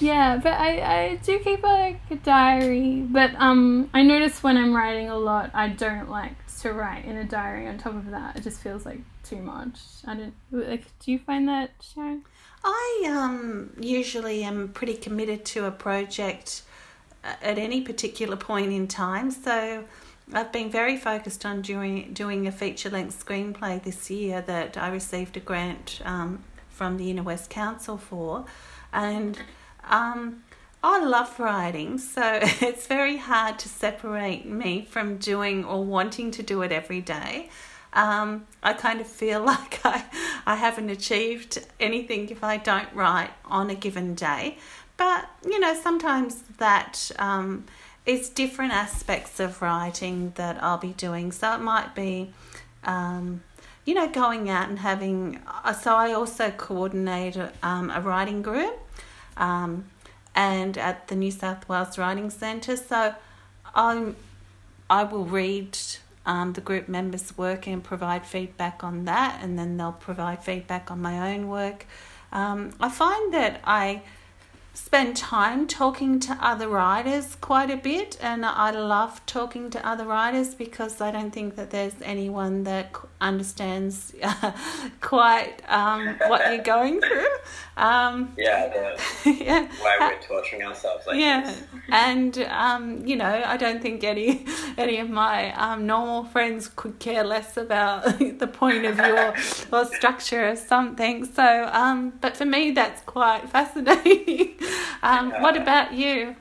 yeah, 0.00 0.40
but 0.42 0.54
I, 0.54 0.80
I 0.80 1.16
do 1.16 1.38
keep 1.38 1.62
a, 1.62 1.66
like 1.66 2.00
a 2.10 2.16
diary. 2.16 3.02
But 3.02 3.34
um, 3.36 3.88
I 3.94 4.02
notice 4.02 4.42
when 4.42 4.56
I'm 4.56 4.74
writing 4.74 5.08
a 5.08 5.16
lot, 5.16 5.50
I 5.54 5.68
don't 5.68 6.10
like 6.10 6.34
to 6.60 6.72
write 6.72 7.04
in 7.04 7.16
a 7.16 7.24
diary. 7.24 7.68
On 7.68 7.78
top 7.78 7.94
of 7.94 8.10
that, 8.10 8.36
it 8.36 8.42
just 8.42 8.60
feels 8.60 8.84
like 8.84 9.00
too 9.22 9.36
much. 9.36 9.78
I 10.06 10.16
don't 10.16 10.34
like. 10.50 10.86
Do 10.98 11.12
you 11.12 11.18
find 11.18 11.48
that, 11.48 11.70
Sharon? 11.80 12.24
I 12.64 13.04
um, 13.08 13.70
usually 13.80 14.42
am 14.44 14.68
pretty 14.68 14.94
committed 14.94 15.44
to 15.46 15.66
a 15.66 15.70
project 15.70 16.62
uh, 17.24 17.34
at 17.42 17.58
any 17.58 17.80
particular 17.82 18.36
point 18.36 18.72
in 18.72 18.88
time. 18.88 19.30
So 19.30 19.84
I've 20.32 20.52
been 20.52 20.70
very 20.70 20.96
focused 20.96 21.44
on 21.44 21.60
doing 21.62 22.12
doing 22.12 22.46
a 22.46 22.52
feature 22.52 22.88
length 22.88 23.24
screenplay 23.24 23.82
this 23.82 24.10
year 24.10 24.40
that 24.42 24.78
I 24.78 24.88
received 24.88 25.36
a 25.36 25.40
grant 25.40 26.00
um, 26.04 26.42
from 26.70 26.96
the 26.96 27.10
Inner 27.10 27.22
West 27.22 27.50
Council 27.50 27.98
for, 27.98 28.46
and 28.92 29.38
um, 29.84 30.42
I 30.82 31.04
love 31.04 31.38
writing. 31.38 31.98
So 31.98 32.40
it's 32.42 32.86
very 32.86 33.18
hard 33.18 33.58
to 33.60 33.68
separate 33.68 34.46
me 34.46 34.86
from 34.88 35.18
doing 35.18 35.64
or 35.64 35.84
wanting 35.84 36.30
to 36.32 36.42
do 36.42 36.62
it 36.62 36.72
every 36.72 37.00
day. 37.00 37.50
Um, 37.92 38.46
I 38.62 38.72
kind 38.72 39.00
of 39.00 39.06
feel 39.06 39.42
like 39.44 39.84
I, 39.84 40.04
I 40.46 40.56
haven't 40.56 40.90
achieved 40.90 41.64
anything 41.78 42.30
if 42.30 42.42
I 42.42 42.56
don't 42.56 42.92
write 42.94 43.30
on 43.44 43.70
a 43.70 43.74
given 43.74 44.14
day. 44.14 44.58
But, 44.96 45.28
you 45.44 45.58
know, 45.58 45.74
sometimes 45.74 46.42
that 46.58 47.10
is 48.04 48.28
different 48.28 48.72
aspects 48.72 49.38
of 49.40 49.62
writing 49.62 50.32
that 50.34 50.62
I'll 50.62 50.78
be 50.78 50.92
doing. 50.92 51.32
So 51.32 51.54
it 51.54 51.60
might 51.60 51.94
be, 51.94 52.32
um, 52.84 53.42
you 53.84 53.94
know, 53.94 54.08
going 54.08 54.50
out 54.50 54.68
and 54.68 54.78
having. 54.78 55.40
uh, 55.46 55.72
So 55.72 55.94
I 55.94 56.12
also 56.12 56.50
coordinate 56.50 57.36
um, 57.62 57.90
a 57.90 58.00
writing 58.00 58.42
group 58.42 58.78
um, 59.36 59.84
and 60.34 60.76
at 60.78 61.08
the 61.08 61.14
New 61.14 61.30
South 61.30 61.68
Wales 61.68 61.96
Writing 61.96 62.30
Centre. 62.30 62.76
So 62.76 63.14
I'm, 63.74 64.16
I 64.90 65.04
will 65.04 65.24
read 65.24 65.78
um, 66.26 66.52
the 66.54 66.60
group 66.60 66.88
members' 66.88 67.36
work 67.38 67.66
and 67.66 67.82
provide 67.82 68.26
feedback 68.26 68.82
on 68.84 69.04
that, 69.04 69.40
and 69.42 69.58
then 69.58 69.76
they'll 69.76 69.92
provide 69.92 70.42
feedback 70.42 70.90
on 70.90 71.00
my 71.00 71.34
own 71.34 71.48
work. 71.48 71.86
Um, 72.32 72.72
I 72.80 72.88
find 72.88 73.34
that 73.34 73.60
I 73.64 74.02
spend 74.74 75.16
time 75.16 75.66
talking 75.66 76.18
to 76.20 76.32
other 76.40 76.68
writers 76.68 77.36
quite 77.40 77.70
a 77.70 77.76
bit, 77.76 78.16
and 78.20 78.44
I 78.44 78.70
love 78.70 79.24
talking 79.26 79.70
to 79.70 79.86
other 79.86 80.04
writers 80.06 80.54
because 80.54 81.00
I 81.00 81.10
don't 81.10 81.30
think 81.30 81.56
that 81.56 81.70
there's 81.70 81.94
anyone 82.02 82.64
that 82.64 82.94
understands 83.20 84.14
quite 85.00 85.62
um, 85.68 86.16
what 86.26 86.52
you're 86.52 86.62
going 86.62 87.00
through. 87.00 87.26
Um, 87.76 88.32
Yeah, 88.36 88.68
the, 88.68 89.30
yeah. 89.44 89.68
why 89.80 89.96
we're 90.00 90.20
torturing 90.22 90.62
ourselves 90.62 91.06
like 91.06 91.16
Yeah, 91.18 91.42
this. 91.42 91.62
and 91.90 92.38
um, 92.48 93.06
you 93.06 93.16
know, 93.16 93.42
I 93.46 93.56
don't 93.56 93.80
think 93.82 94.04
any 94.04 94.44
any 94.76 94.98
of 94.98 95.08
my 95.10 95.52
um, 95.54 95.86
normal 95.86 96.24
friends 96.24 96.68
could 96.74 96.98
care 96.98 97.24
less 97.24 97.56
about 97.56 98.18
the 98.18 98.46
point 98.46 98.84
of 98.84 98.96
view 98.96 99.16
or, 99.16 99.34
or 99.72 99.84
structure 99.86 100.48
of 100.48 100.58
something. 100.58 101.24
So, 101.24 101.68
um, 101.72 102.12
but 102.20 102.36
for 102.36 102.44
me, 102.44 102.72
that's 102.72 103.02
quite 103.02 103.48
fascinating. 103.48 104.54
um, 105.02 105.30
what 105.42 105.56
about 105.56 105.92
you? 105.92 106.36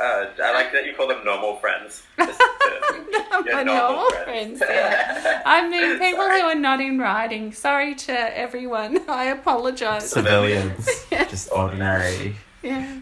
Uh, 0.00 0.26
I 0.42 0.52
like 0.52 0.72
that 0.72 0.86
you 0.86 0.94
call 0.94 1.08
them 1.08 1.24
normal 1.24 1.56
friends. 1.56 2.04
Just 2.18 2.38
to- 2.38 3.42
your 3.44 3.54
my 3.54 3.62
normal 3.64 4.10
friends. 4.10 4.62
Yeah. 4.64 5.42
I 5.44 5.68
mean, 5.68 5.98
people 5.98 6.24
who 6.24 6.40
are 6.42 6.54
not 6.54 6.80
in 6.80 6.98
writing. 6.98 7.52
Sorry 7.52 7.94
to 7.96 8.38
everyone. 8.38 9.00
I 9.08 9.24
apologise. 9.24 10.10
Civilians, 10.10 10.88
just 11.10 11.50
ordinary. 11.52 12.36
Yeah. 12.62 13.00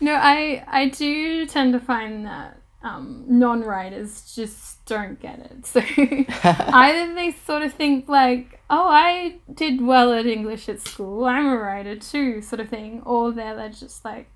no, 0.00 0.14
I 0.14 0.64
I 0.66 0.88
do 0.88 1.46
tend 1.46 1.72
to 1.74 1.80
find 1.80 2.26
that 2.26 2.59
um, 2.82 3.24
non-writers 3.28 4.34
just 4.34 4.84
don't 4.86 5.20
get 5.20 5.38
it. 5.38 5.66
So 5.66 5.80
either 5.80 7.14
they 7.14 7.32
sort 7.32 7.62
of 7.62 7.74
think 7.74 8.08
like, 8.08 8.60
"Oh, 8.70 8.88
I 8.88 9.38
did 9.52 9.80
well 9.80 10.12
at 10.12 10.26
English 10.26 10.68
at 10.68 10.80
school. 10.80 11.24
I'm 11.24 11.46
a 11.46 11.56
writer 11.56 11.96
too," 11.96 12.40
sort 12.42 12.60
of 12.60 12.68
thing, 12.68 13.02
or 13.04 13.32
they're, 13.32 13.54
they're 13.56 13.68
just 13.68 14.04
like, 14.04 14.28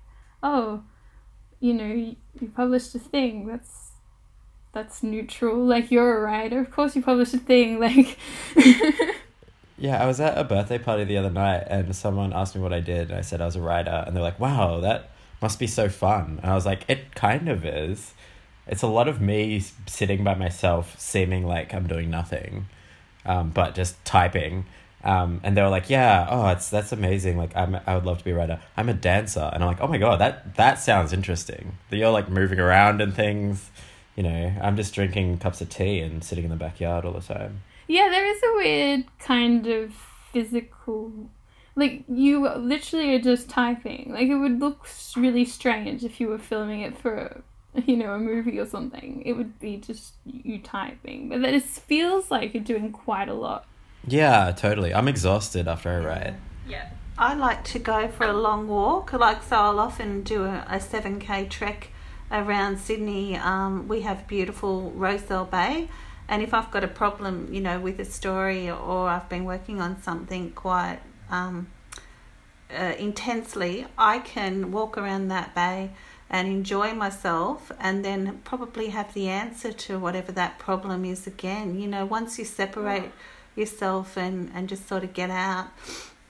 "Oh, 0.43 0.83
you 1.59 1.73
know, 1.73 1.87
you, 1.87 2.15
you 2.39 2.47
published 2.55 2.93
a 2.95 2.99
thing. 2.99 3.47
That's 3.47 3.91
that's 4.73 5.01
neutral. 5.01 5.65
Like 5.65 5.89
you're 5.89 6.17
a 6.17 6.21
writer. 6.21 6.59
Of 6.59 6.71
course, 6.71 6.95
you 6.95 7.01
published 7.01 7.33
a 7.33 7.39
thing. 7.39 7.79
Like." 7.85 8.17
Yeah, 9.77 10.01
I 10.01 10.05
was 10.05 10.21
at 10.21 10.37
a 10.37 10.45
birthday 10.45 10.77
party 10.77 11.03
the 11.03 11.17
other 11.17 11.29
night 11.29 11.65
and 11.67 11.93
someone 11.93 12.31
asked 12.31 12.55
me 12.55 12.61
what 12.61 12.71
I 12.71 12.79
did 12.79 13.09
and 13.09 13.19
I 13.19 13.21
said 13.21 13.41
I 13.41 13.45
was 13.45 13.57
a 13.57 13.61
writer 13.61 14.05
and 14.07 14.15
they're 14.15 14.23
like, 14.23 14.39
"Wow, 14.39 14.79
that 14.79 15.09
must 15.41 15.59
be 15.59 15.67
so 15.67 15.89
fun." 15.89 16.39
And 16.41 16.49
I 16.49 16.55
was 16.55 16.65
like, 16.65 16.85
"It 16.87 17.13
kind 17.13 17.49
of 17.49 17.65
is. 17.65 18.13
It's 18.67 18.81
a 18.81 18.87
lot 18.87 19.07
of 19.07 19.21
me 19.21 19.63
sitting 19.87 20.23
by 20.23 20.35
myself 20.35 20.99
seeming 20.99 21.45
like 21.45 21.73
I'm 21.73 21.87
doing 21.87 22.09
nothing, 22.09 22.67
um, 23.25 23.51
but 23.51 23.75
just 23.75 24.03
typing." 24.05 24.65
Um, 25.03 25.39
and 25.43 25.55
they 25.55 25.61
were 25.61 25.69
like, 25.69 25.89
"Yeah, 25.89 26.27
oh, 26.29 26.47
it's 26.49 26.69
that's 26.69 26.91
amazing. 26.91 27.37
Like, 27.37 27.55
I'm 27.55 27.77
I 27.85 27.95
would 27.95 28.05
love 28.05 28.17
to 28.19 28.23
be 28.23 28.31
a 28.31 28.35
writer. 28.35 28.59
I'm 28.75 28.89
a 28.89 28.93
dancer." 28.93 29.49
And 29.53 29.63
I'm 29.63 29.67
like, 29.69 29.81
"Oh 29.81 29.87
my 29.87 29.97
god, 29.97 30.19
that 30.19 30.55
that 30.55 30.79
sounds 30.79 31.13
interesting. 31.13 31.77
That 31.89 31.97
you're 31.97 32.11
like 32.11 32.29
moving 32.29 32.59
around 32.59 33.01
and 33.01 33.13
things." 33.13 33.69
You 34.15 34.23
know, 34.23 34.53
I'm 34.61 34.77
just 34.77 34.95
drinking 34.95 35.39
cups 35.39 35.59
of 35.61 35.69
tea 35.69 35.99
and 35.99 36.23
sitting 36.23 36.45
in 36.45 36.49
the 36.49 36.55
backyard 36.55 37.03
all 37.05 37.11
the 37.11 37.19
time. 37.19 37.61
Yeah, 37.87 38.07
there 38.09 38.25
is 38.25 38.41
a 38.41 38.55
weird 38.55 39.05
kind 39.19 39.67
of 39.67 39.93
physical. 40.31 41.29
Like, 41.75 42.05
you 42.07 42.47
literally 42.49 43.13
are 43.15 43.19
just 43.19 43.49
typing. 43.49 44.11
Like, 44.13 44.29
it 44.29 44.35
would 44.35 44.59
look 44.59 44.87
really 45.17 45.43
strange 45.43 46.05
if 46.05 46.21
you 46.21 46.29
were 46.29 46.37
filming 46.37 46.79
it 46.81 46.97
for, 46.97 47.15
a, 47.15 47.41
you 47.85 47.97
know, 47.97 48.13
a 48.13 48.19
movie 48.19 48.59
or 48.59 48.65
something. 48.65 49.21
It 49.25 49.33
would 49.33 49.59
be 49.59 49.77
just 49.77 50.13
you 50.25 50.59
typing. 50.59 51.29
But 51.29 51.43
it 51.43 51.63
feels 51.63 52.31
like 52.31 52.53
you're 52.53 52.63
doing 52.63 52.91
quite 52.91 53.29
a 53.29 53.33
lot. 53.33 53.65
Yeah, 54.07 54.51
totally. 54.51 54.93
I'm 54.93 55.07
exhausted 55.07 55.67
after 55.67 55.89
I 55.89 55.99
write. 55.99 56.33
Yeah. 56.67 56.89
I 57.17 57.33
like 57.33 57.63
to 57.65 57.79
go 57.79 58.07
for 58.07 58.25
a 58.25 58.33
long 58.33 58.67
walk. 58.67 59.13
Like, 59.13 59.43
so 59.43 59.55
I'll 59.57 59.79
often 59.79 60.23
do 60.23 60.43
a, 60.43 60.65
a 60.69 60.77
7k 60.77 61.49
trek 61.49 61.89
around 62.31 62.77
Sydney. 62.77 63.37
Um, 63.37 63.87
we 63.87 64.01
have 64.01 64.27
beautiful 64.27 64.91
Rozelle 64.91 65.45
Bay. 65.45 65.89
And 66.27 66.41
if 66.41 66.53
I've 66.53 66.71
got 66.71 66.83
a 66.83 66.87
problem, 66.87 67.53
you 67.53 67.61
know, 67.61 67.79
with 67.79 67.99
a 67.99 68.05
story 68.05 68.69
or 68.69 69.09
I've 69.09 69.29
been 69.29 69.45
working 69.45 69.79
on 69.79 70.01
something 70.01 70.51
quite 70.51 70.99
um, 71.29 71.67
uh, 72.75 72.93
intensely, 72.97 73.85
I 73.97 74.19
can 74.19 74.71
walk 74.71 74.97
around 74.97 75.27
that 75.29 75.53
bay 75.53 75.91
and 76.29 76.47
enjoy 76.47 76.93
myself 76.93 77.71
and 77.79 78.03
then 78.03 78.41
probably 78.43 78.89
have 78.89 79.13
the 79.13 79.27
answer 79.27 79.71
to 79.71 79.99
whatever 79.99 80.31
that 80.31 80.57
problem 80.57 81.05
is 81.05 81.27
again. 81.27 81.79
You 81.79 81.87
know, 81.87 82.05
once 82.05 82.39
you 82.39 82.45
separate 82.45 83.11
yourself 83.55 84.17
and, 84.17 84.51
and 84.53 84.67
just 84.67 84.87
sort 84.87 85.03
of 85.03 85.13
get 85.13 85.29
out 85.29 85.67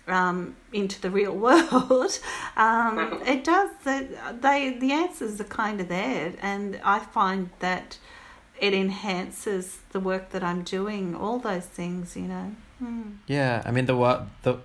um, 0.08 0.56
into 0.74 1.02
the 1.02 1.10
real 1.10 1.32
world, 1.36 2.20
um, 2.58 3.22
it 3.26 3.44
does. 3.44 3.72
It, 3.86 4.42
they 4.42 4.78
the 4.78 4.92
answers 4.92 5.40
are 5.40 5.46
kind 5.46 5.80
of 5.80 5.88
there, 5.88 6.34
and 6.42 6.80
I 6.84 7.00
find 7.00 7.50
that 7.60 7.98
it 8.60 8.74
enhances 8.74 9.80
the 9.92 10.00
work 10.00 10.30
that 10.32 10.44
I'm 10.44 10.64
doing. 10.64 11.16
All 11.16 11.40
those 11.40 11.66
things, 11.66 12.16
you 12.16 12.24
know. 12.24 12.56
Mm. 12.84 13.18
Yeah, 13.28 13.64
I 13.66 13.72
mean 13.72 13.86
the 13.86 13.96
world 13.96 14.28
the 14.44 14.58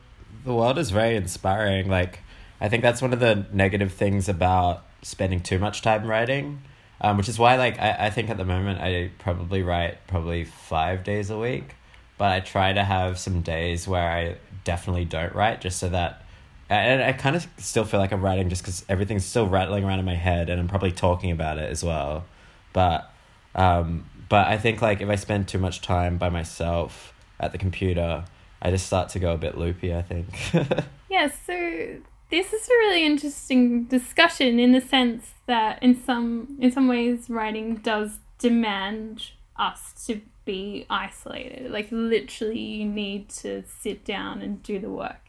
the 0.45 0.53
world 0.53 0.77
is 0.77 0.91
very 0.91 1.17
inspiring. 1.17 1.89
Like 1.89 2.21
I 2.61 2.69
think 2.69 2.83
that's 2.83 3.01
one 3.01 3.13
of 3.13 3.21
the 3.21 3.47
negative 3.53 3.93
things 3.93 4.29
about 4.29 4.85
spending 5.03 5.41
too 5.41 5.59
much 5.59 5.83
time 5.83 6.07
writing, 6.07 6.63
um, 7.01 7.17
which 7.17 7.29
is 7.29 7.39
why 7.39 7.57
like 7.57 7.79
I, 7.79 8.07
I 8.07 8.11
think 8.11 8.31
at 8.31 8.37
the 8.37 8.45
moment 8.45 8.81
I 8.81 9.11
probably 9.19 9.63
write 9.63 10.07
probably 10.07 10.45
five 10.45 11.05
days 11.05 11.31
a 11.31 11.39
week, 11.39 11.75
but 12.19 12.31
I 12.31 12.41
try 12.41 12.73
to 12.73 12.85
have 12.85 13.19
some 13.19 13.41
days 13.43 13.89
where 13.89 14.09
I 14.11 14.37
definitely 14.65 15.05
don't 15.05 15.35
write 15.35 15.61
just 15.61 15.79
so 15.79 15.89
that. 15.89 16.23
And 16.69 17.03
I 17.03 17.13
kind 17.13 17.35
of 17.35 17.49
still 17.59 17.85
feel 17.85 17.99
like 17.99 18.13
I'm 18.13 18.23
writing 18.23 18.49
just 18.49 18.63
because 18.63 18.85
everything's 18.89 19.25
still 19.25 19.49
rattling 19.49 19.83
around 19.85 19.99
in 19.99 20.05
my 20.05 20.15
head, 20.15 20.49
and 20.51 20.61
I'm 20.61 20.69
probably 20.69 20.93
talking 20.93 21.33
about 21.33 21.59
it 21.59 21.69
as 21.69 21.83
well. 21.83 22.25
But 22.73 23.13
um, 23.57 24.05
but 24.29 24.47
I 24.47 24.57
think 24.57 24.81
like 24.81 25.01
if 25.01 25.09
I 25.09 25.17
spend 25.17 25.49
too 25.49 25.59
much 25.59 25.81
time 25.81 26.17
by 26.17 26.29
myself 26.29 27.13
at 27.41 27.51
the 27.51 27.59
computer, 27.59 28.25
I 28.63 28.71
just 28.71 28.87
start 28.87 29.09
to 29.11 29.19
go 29.19 29.33
a 29.33 29.39
bit 29.39 29.59
loopy. 29.59 29.93
I 29.93 30.03
think. 30.03 30.29
Yeah, 31.11 31.29
so 31.45 31.97
this 32.31 32.53
is 32.53 32.69
a 32.69 32.73
really 32.73 33.05
interesting 33.05 33.85
discussion 33.85 34.59
in 34.59 34.73
the 34.73 34.81
sense 34.81 35.33
that 35.47 35.83
in 35.83 36.01
some 36.01 36.57
in 36.61 36.71
some 36.71 36.89
ways 36.89 37.29
writing 37.29 37.77
does 37.77 38.21
demand 38.39 39.31
us 39.57 39.93
to 40.07 40.21
be 40.45 40.87
isolated. 40.89 41.71
Like 41.71 41.89
literally 41.91 42.59
you 42.59 42.87
need 42.87 43.29
to 43.31 43.65
sit 43.67 44.05
down 44.05 44.43
and 44.43 44.63
do 44.63 44.79
the 44.79 44.91
work. 44.91 45.29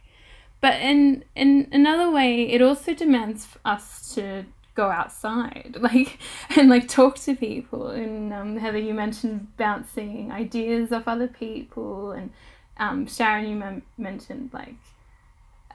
But 0.62 0.80
in 0.80 1.26
in 1.36 1.68
another 1.72 2.12
way 2.12 2.44
it 2.44 2.62
also 2.62 2.94
demands 2.94 3.48
us 3.66 4.14
to 4.16 4.46
go 4.74 4.90
outside 4.90 5.76
like 5.80 6.20
and 6.56 6.70
like 6.70 6.88
talk 6.88 7.16
to 7.18 7.36
people 7.36 7.88
and 7.88 8.32
um, 8.32 8.58
heather 8.58 8.78
you 8.78 8.94
mentioned 8.94 9.48
bouncing 9.58 10.32
ideas 10.32 10.94
off 10.94 11.08
other 11.08 11.28
people 11.28 12.12
and 12.12 12.32
um, 12.78 13.06
sharon 13.06 13.50
you 13.50 13.56
mem- 13.56 13.84
mentioned 13.98 14.50
like 14.54 14.76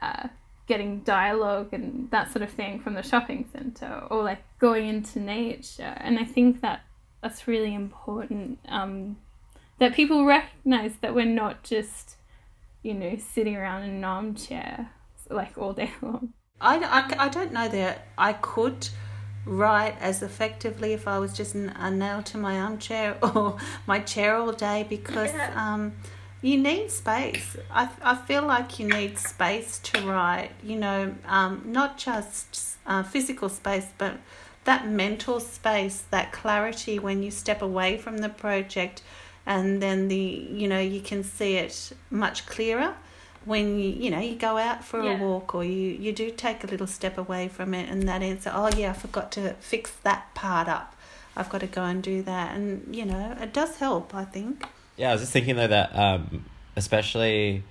uh, 0.01 0.27
getting 0.67 0.99
dialogue 1.01 1.69
and 1.71 2.11
that 2.11 2.31
sort 2.31 2.43
of 2.43 2.49
thing 2.49 2.79
from 2.79 2.93
the 2.93 3.01
shopping 3.01 3.47
center 3.51 4.03
or 4.09 4.23
like 4.23 4.43
going 4.59 4.87
into 4.87 5.19
nature. 5.19 5.95
And 5.97 6.19
i 6.19 6.25
think 6.25 6.61
that 6.61 6.81
that's 7.21 7.47
really 7.47 7.73
important 7.73 8.59
um, 8.67 9.17
that 9.79 9.93
people 9.93 10.25
recognize 10.25 10.93
that 11.01 11.15
we're 11.15 11.25
not 11.25 11.63
just 11.63 12.15
you 12.83 12.93
know 12.93 13.17
sitting 13.17 13.55
around 13.55 13.83
in 13.83 13.89
an 13.89 14.03
armchair 14.03 14.91
like 15.29 15.57
all 15.57 15.73
day 15.73 15.91
long. 16.01 16.33
I, 16.59 16.77
I, 16.77 17.25
I 17.25 17.29
don't 17.29 17.51
know 17.53 17.67
that 17.67 18.07
I 18.17 18.33
could 18.33 18.87
write 19.45 19.95
as 19.99 20.23
effectively 20.23 20.93
if 20.93 21.07
I 21.07 21.19
was 21.19 21.33
just 21.33 21.55
a 21.55 21.91
nail 21.91 22.23
to 22.23 22.37
my 22.37 22.59
armchair 22.59 23.17
or 23.35 23.57
my 23.85 23.99
chair 23.99 24.35
all 24.35 24.51
day 24.51 24.85
because 24.89 25.31
um, 25.55 25.93
you 26.41 26.57
need 26.57 26.91
space. 26.91 27.57
I, 27.71 27.89
I 28.01 28.15
feel 28.15 28.43
like 28.45 28.79
you 28.79 28.87
need 28.87 29.17
space 29.17 29.79
to 29.79 30.01
write, 30.01 30.51
you 30.63 30.75
know, 30.77 31.15
um, 31.25 31.63
not 31.65 31.97
just 31.97 32.77
uh, 32.85 33.03
physical 33.03 33.49
space, 33.49 33.87
but 33.97 34.17
that 34.65 34.87
mental 34.87 35.39
space, 35.39 36.03
that 36.11 36.31
clarity 36.31 36.99
when 36.99 37.23
you 37.23 37.31
step 37.31 37.61
away 37.61 37.97
from 37.97 38.19
the 38.19 38.29
project 38.29 39.01
and 39.45 39.81
then 39.81 40.09
the, 40.09 40.15
you 40.17 40.67
know, 40.67 40.79
you 40.79 41.01
can 41.01 41.23
see 41.23 41.55
it 41.55 41.93
much 42.09 42.45
clearer 42.45 42.93
when 43.45 43.79
you 43.79 43.89
you 43.91 44.09
know 44.11 44.19
you 44.19 44.35
go 44.35 44.57
out 44.57 44.83
for 44.83 45.01
Yeah. 45.01 45.17
a 45.17 45.23
walk 45.23 45.55
or 45.55 45.63
you 45.63 45.91
you 45.91 46.11
do 46.11 46.29
take 46.31 46.65
a 46.65 46.67
little 46.67 46.85
step 46.87 47.17
away 47.17 47.47
from 47.47 47.73
it 47.73 47.89
and 47.89 48.05
that 48.09 48.21
answer 48.21 48.51
oh 48.53 48.69
yeah 48.75 48.89
I 48.89 48.93
forgot 48.93 49.31
to 49.33 49.53
fix 49.61 49.91
that 50.03 50.33
part 50.35 50.67
up 50.67 50.97
I've 51.37 51.49
got 51.49 51.61
to 51.61 51.67
go 51.67 51.83
and 51.85 52.03
do 52.03 52.21
that 52.23 52.53
and 52.55 52.93
you 52.93 53.05
know 53.05 53.37
it 53.39 53.53
does 53.53 53.77
help 53.77 54.13
I 54.13 54.25
think 54.25 54.65
Yeah, 54.97 55.09
I 55.09 55.11
was 55.13 55.21
just 55.21 55.31
thinking 55.31 55.55
though 55.55 55.67
that 55.67 55.95
um, 55.95 56.45
especially 56.75 57.63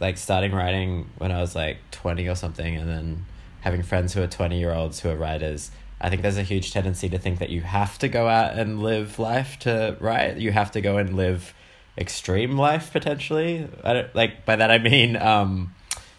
like 0.00 0.18
starting 0.18 0.52
writing 0.52 1.08
when 1.16 1.30
I 1.30 1.40
was 1.40 1.54
like 1.54 1.78
twenty 1.92 2.28
or 2.28 2.34
something, 2.34 2.76
and 2.76 2.88
then 2.88 3.24
having 3.60 3.82
friends 3.82 4.14
who 4.14 4.22
are 4.22 4.26
twenty 4.26 4.58
year 4.58 4.72
olds 4.72 5.00
who 5.00 5.08
are 5.08 5.16
writers. 5.16 5.70
I 6.00 6.10
think 6.10 6.22
there's 6.22 6.36
a 6.36 6.42
huge 6.42 6.72
tendency 6.72 7.08
to 7.08 7.18
think 7.18 7.38
that 7.38 7.48
you 7.48 7.62
have 7.62 7.98
to 8.00 8.08
go 8.08 8.28
out 8.28 8.58
and 8.58 8.82
live 8.82 9.18
life 9.18 9.58
to 9.60 9.96
write. 10.00 10.36
You 10.36 10.52
have 10.52 10.70
to 10.72 10.80
go 10.80 10.98
and 10.98 11.16
live 11.16 11.54
extreme 11.96 12.58
life 12.58 12.92
potentially. 12.92 13.68
I 13.82 13.92
don't 13.92 14.14
like 14.14 14.44
by 14.44 14.56
that 14.56 14.70
I 14.70 14.78
mean 14.78 15.16
um, 15.16 15.72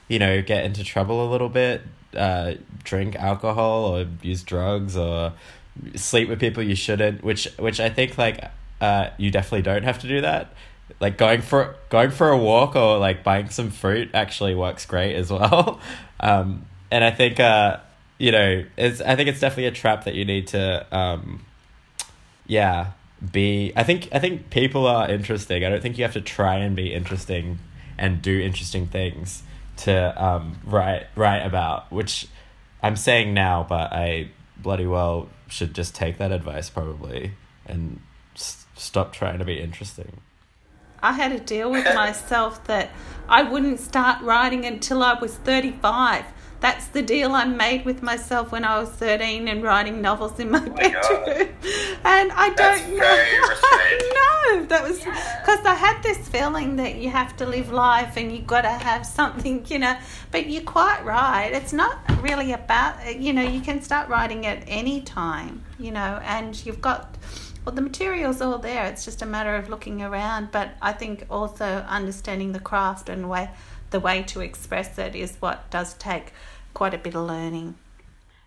you 0.08 0.18
know 0.18 0.42
get 0.42 0.63
into 0.63 0.84
trouble 0.84 1.27
a 1.27 1.30
little 1.30 1.50
bit, 1.50 1.82
uh, 2.16 2.54
drink 2.86 3.18
alcohol 3.18 3.86
or 3.86 4.08
use 4.22 4.44
drugs 4.44 4.96
or 4.96 5.34
sleep 5.96 6.30
with 6.30 6.39
people 6.39 6.63
you 6.63 6.75
shouldn't. 6.75 7.22
Which 7.22 7.50
which 7.60 7.82
I 7.82 7.89
think 7.89 8.18
like 8.18 8.50
uh, 8.81 9.10
you 9.17 9.31
definitely 9.31 9.63
don't 9.63 9.84
have 9.84 10.00
to 10.00 10.07
do 10.07 10.22
that. 10.22 10.53
Like 11.00 11.17
going 11.17 11.41
for 11.41 11.75
going 11.89 12.12
for 12.12 12.29
a 12.29 12.38
walk 12.38 12.75
or 12.75 12.98
like 12.98 13.24
buying 13.24 13.50
some 13.50 13.72
fruit 13.72 14.10
actually 14.13 14.55
works 14.55 14.86
great 14.86 15.15
as 15.15 15.31
well. 15.31 15.79
Um, 16.19 16.65
and 16.91 17.03
I 17.03 17.12
think 17.12 17.39
uh, 17.39 17.77
you 18.17 18.31
know 18.31 18.66
it's 18.77 19.01
I 19.01 19.16
think 19.16 19.29
it's 19.29 19.40
definitely 19.40 19.68
a 19.68 19.72
trap 19.72 20.05
that 20.05 20.16
you 20.16 20.25
need 20.25 20.48
to 20.48 20.85
um, 20.96 21.46
yeah 22.46 22.92
be 23.31 23.74
I 23.75 23.83
think 23.83 24.09
I 24.11 24.20
think 24.20 24.50
people 24.50 24.87
are 24.87 25.09
interesting. 25.09 25.63
I 25.66 25.70
don't 25.70 25.81
think 25.81 25.98
you 25.98 26.03
have 26.03 26.13
to 26.13 26.22
try 26.22 26.57
and 26.57 26.75
be 26.75 26.94
interesting 26.94 27.59
and 27.98 28.22
do 28.22 28.40
interesting 28.40 28.87
things 28.87 29.44
to 29.77 30.24
um, 30.24 30.59
write 30.63 31.07
write 31.16 31.46
about, 31.46 31.92
which 31.92 32.27
I'm 32.81 32.96
saying 32.96 33.33
now, 33.33 33.66
but 33.68 33.92
I 33.92 34.29
bloody 34.57 34.87
well 34.87 35.29
should 35.48 35.74
just 35.74 35.96
take 35.96 36.18
that 36.18 36.31
advice 36.31 36.70
probably 36.70 37.31
and 37.66 38.01
stop 38.77 39.13
trying 39.13 39.40
to 39.40 39.46
be 39.46 39.59
interesting. 39.59 40.22
I 41.01 41.13
had 41.13 41.31
a 41.31 41.40
deal 41.40 41.70
with 41.72 41.85
myself 41.94 42.63
that 42.66 42.90
I 43.29 43.44
wouldn't 43.44 43.79
start 43.79 44.22
writing 44.24 44.66
until 44.66 45.03
I 45.03 45.13
was 45.20 45.35
35. 45.35 46.25
That's 46.59 46.87
the 46.87 47.03
deal 47.03 47.33
I 47.33 47.46
made 47.46 47.85
with 47.85 48.01
myself 48.01 48.51
when 48.51 48.66
I 48.66 48.79
was 48.79 48.90
13 48.90 49.48
and 49.48 49.61
writing 49.61 50.01
novels 50.01 50.40
in 50.40 50.50
my, 50.50 50.59
oh 50.59 50.70
my 50.72 50.90
God. 50.90 51.25
bedroom. 51.25 51.50
And 52.03 52.31
I 52.31 52.51
That's 52.55 52.81
don't 52.81 52.98
know. 52.98 53.03
restrained. 53.03 54.13
no, 54.16 54.66
that 54.68 54.83
was 54.83 54.98
because 55.00 55.66
I 55.66 55.75
had 55.75 56.01
this 56.01 56.27
feeling 56.27 56.77
that 56.77 56.96
you 56.96 57.09
have 57.09 57.35
to 57.37 57.46
live 57.46 57.72
life 57.72 58.18
and 58.18 58.31
you've 58.31 58.48
got 58.48 58.61
to 58.61 58.70
have 58.70 59.05
something, 59.05 59.66
you 59.68 59.77
know. 59.79 59.98
But 60.31 60.48
you're 60.48 60.63
quite 60.63 61.03
right. 61.05 61.51
It's 61.53 61.74
not 61.74 62.00
really 62.24 62.53
about, 62.53 63.20
you 63.20 63.33
know, 63.33 63.44
you 63.44 63.61
can 63.61 63.81
start 63.81 64.09
writing 64.09 64.46
at 64.48 64.63
any 64.68 65.01
time, 65.01 65.63
you 65.77 65.92
know, 65.92 66.20
and 66.24 66.66
you've 66.66 66.81
got 66.81 67.18
well, 67.68 67.75
the 67.75 67.82
material's 67.82 68.40
all 68.40 68.60
there. 68.60 68.86
It's 68.86 69.03
just 69.03 69.22
a 69.22 69.25
matter 69.25 69.58
of 69.58 69.68
looking 69.68 70.01
around. 70.01 70.53
But 70.53 70.77
I 70.82 70.94
think 70.94 71.25
also 71.30 71.66
understanding 71.66 72.53
the 72.53 72.62
craft 72.62 73.10
and 73.10 73.30
way, 73.30 73.50
the 73.90 74.00
way 74.00 74.24
to 74.24 74.40
express 74.40 74.98
it 74.98 75.18
is 75.18 75.36
what 75.42 75.70
does 75.70 75.94
take 75.96 76.32
quite 76.74 76.94
a 76.94 76.98
bit 76.98 77.14
of 77.14 77.27
learning. 77.27 77.75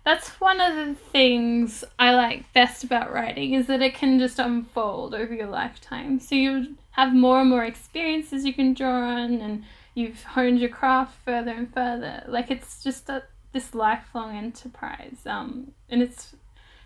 That's 0.07 0.31
one 0.41 0.59
of 0.59 0.75
the 0.75 0.95
things 0.95 1.85
I 1.99 2.15
like 2.15 2.51
best 2.55 2.83
about 2.83 3.13
writing 3.13 3.53
is 3.53 3.67
that 3.67 3.83
it 3.83 3.95
can 3.95 4.19
just 4.19 4.39
unfold 4.39 5.15
over 5.15 5.35
your 5.35 5.49
lifetime. 5.49 6.19
So 6.19 6.35
you 6.35 6.79
have 6.93 7.13
more 7.13 7.43
and 7.43 7.51
more 7.51 7.67
experiences 7.67 8.47
you 8.47 8.55
can 8.55 8.73
draw 8.73 9.03
on, 9.03 9.35
and 9.43 9.65
you've 9.93 10.23
honed 10.23 10.61
your 10.61 10.71
craft 10.71 11.19
further 11.27 11.51
and 11.51 11.71
further. 11.75 12.25
Like 12.27 12.51
it's 12.51 12.83
just 12.83 13.11
a, 13.11 13.25
this 13.53 13.75
lifelong 13.75 14.35
enterprise, 14.35 15.19
um, 15.27 15.73
and 15.91 16.01
it's 16.01 16.35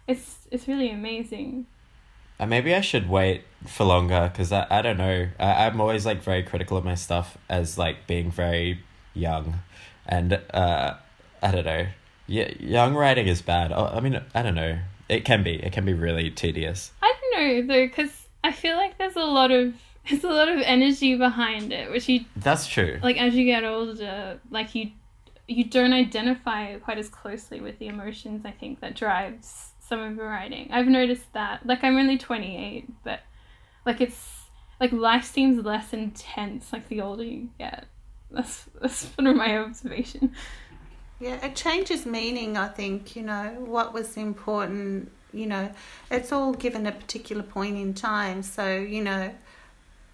it's 0.08 0.48
it's 0.50 0.66
really 0.66 0.90
amazing. 0.90 1.66
Uh, 2.38 2.46
maybe 2.46 2.74
I 2.74 2.80
should 2.80 3.08
wait 3.08 3.44
for 3.66 3.84
longer 3.84 4.28
because 4.32 4.52
I, 4.52 4.66
I 4.70 4.82
don't 4.82 4.98
know. 4.98 5.28
I, 5.38 5.66
I'm 5.66 5.80
always 5.80 6.04
like 6.04 6.22
very 6.22 6.42
critical 6.42 6.76
of 6.76 6.84
my 6.84 6.94
stuff 6.94 7.38
as 7.48 7.78
like 7.78 8.06
being 8.06 8.30
very 8.30 8.80
young, 9.14 9.60
and 10.06 10.40
uh, 10.52 10.94
I 11.42 11.50
don't 11.50 11.64
know. 11.64 11.86
Yeah, 12.26 12.50
young 12.58 12.94
writing 12.94 13.26
is 13.26 13.42
bad. 13.42 13.72
Oh, 13.72 13.86
I 13.86 14.00
mean, 14.00 14.20
I 14.34 14.42
don't 14.42 14.54
know. 14.54 14.78
It 15.08 15.24
can 15.24 15.42
be. 15.42 15.54
It 15.54 15.72
can 15.72 15.84
be 15.84 15.92
really 15.92 16.30
tedious. 16.30 16.90
I 17.02 17.14
don't 17.20 17.40
know 17.40 17.74
though, 17.74 17.86
because 17.86 18.26
I 18.42 18.52
feel 18.52 18.76
like 18.76 18.98
there's 18.98 19.16
a 19.16 19.24
lot 19.24 19.50
of 19.50 19.74
there's 20.08 20.24
a 20.24 20.28
lot 20.28 20.48
of 20.48 20.60
energy 20.60 21.16
behind 21.16 21.72
it, 21.72 21.90
which 21.90 22.08
you 22.08 22.24
That's 22.36 22.66
true. 22.66 22.98
like 23.02 23.18
as 23.18 23.34
you 23.34 23.44
get 23.44 23.64
older, 23.64 24.40
like 24.50 24.74
you 24.74 24.90
you 25.46 25.64
don't 25.64 25.92
identify 25.92 26.76
quite 26.78 26.98
as 26.98 27.08
closely 27.10 27.60
with 27.60 27.78
the 27.78 27.86
emotions 27.86 28.46
I 28.46 28.50
think 28.50 28.80
that 28.80 28.96
drives 28.96 29.72
some 29.88 30.00
of 30.00 30.16
your 30.16 30.26
writing. 30.26 30.68
I've 30.72 30.86
noticed 30.86 31.32
that. 31.32 31.66
Like 31.66 31.84
I'm 31.84 31.96
only 31.96 32.18
28, 32.18 32.88
but 33.04 33.20
like 33.84 34.00
it's 34.00 34.42
like 34.80 34.92
life 34.92 35.24
seems 35.24 35.64
less 35.64 35.92
intense 35.92 36.72
like 36.72 36.88
the 36.88 37.00
older 37.00 37.24
you 37.24 37.50
get. 37.58 37.86
That's 38.30 38.64
that's 38.80 38.96
sort 39.14 39.28
of 39.28 39.36
my 39.36 39.58
observation. 39.58 40.34
Yeah, 41.20 41.44
it 41.46 41.54
changes 41.54 42.04
meaning, 42.04 42.56
I 42.56 42.68
think, 42.68 43.14
you 43.14 43.22
know, 43.22 43.54
what 43.58 43.94
was 43.94 44.16
important, 44.16 45.10
you 45.32 45.46
know, 45.46 45.70
it's 46.10 46.32
all 46.32 46.52
given 46.52 46.86
a 46.86 46.92
particular 46.92 47.42
point 47.42 47.76
in 47.76 47.94
time. 47.94 48.42
So, 48.42 48.76
you 48.76 49.02
know, 49.02 49.32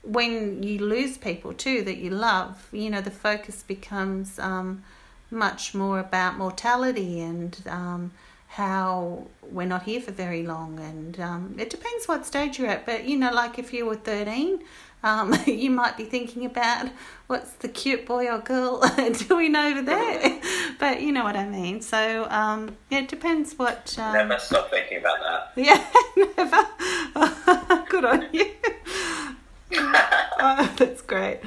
when 0.02 0.62
you 0.62 0.78
lose 0.78 1.18
people 1.18 1.52
too 1.52 1.83
that 1.83 1.96
you 1.96 2.11
love, 2.11 2.68
you 2.70 2.90
know, 2.90 3.00
the 3.00 3.11
focus 3.11 3.62
becomes 3.62 4.38
um, 4.38 4.85
much 5.30 5.74
more 5.74 5.98
about 5.98 6.37
mortality 6.37 7.20
and 7.20 7.56
um, 7.66 8.12
how 8.54 9.28
we're 9.42 9.66
not 9.66 9.84
here 9.84 10.00
for 10.00 10.10
very 10.10 10.42
long. 10.42 10.80
And 10.80 11.20
um, 11.20 11.54
it 11.56 11.70
depends 11.70 12.08
what 12.08 12.26
stage 12.26 12.58
you're 12.58 12.66
at. 12.68 12.84
But, 12.84 13.04
you 13.04 13.16
know, 13.16 13.32
like 13.32 13.60
if 13.60 13.72
you 13.72 13.86
were 13.86 13.94
13, 13.94 14.60
um, 15.04 15.32
you 15.46 15.70
might 15.70 15.96
be 15.96 16.04
thinking 16.04 16.44
about 16.44 16.88
what's 17.28 17.52
the 17.52 17.68
cute 17.68 18.06
boy 18.06 18.28
or 18.28 18.38
girl 18.38 18.80
doing 19.28 19.54
over 19.54 19.82
there. 19.82 20.40
But 20.80 21.02
you 21.02 21.12
know 21.12 21.24
what 21.24 21.36
I 21.36 21.46
mean. 21.46 21.82
So, 21.82 22.26
um, 22.30 22.74
yeah, 22.88 23.00
it 23.00 23.08
depends 23.08 23.52
what. 23.58 23.94
Um, 23.98 24.14
Never 24.14 24.38
stop 24.38 24.70
thinking 24.70 24.96
about 24.96 25.18
that. 25.20 25.52
yeah, 25.54 25.86
never. 26.16 27.84
Good 27.90 28.04
on 28.06 28.26
you. 28.32 28.50
oh, 29.74 30.74
that's 30.78 31.02
great. 31.02 31.40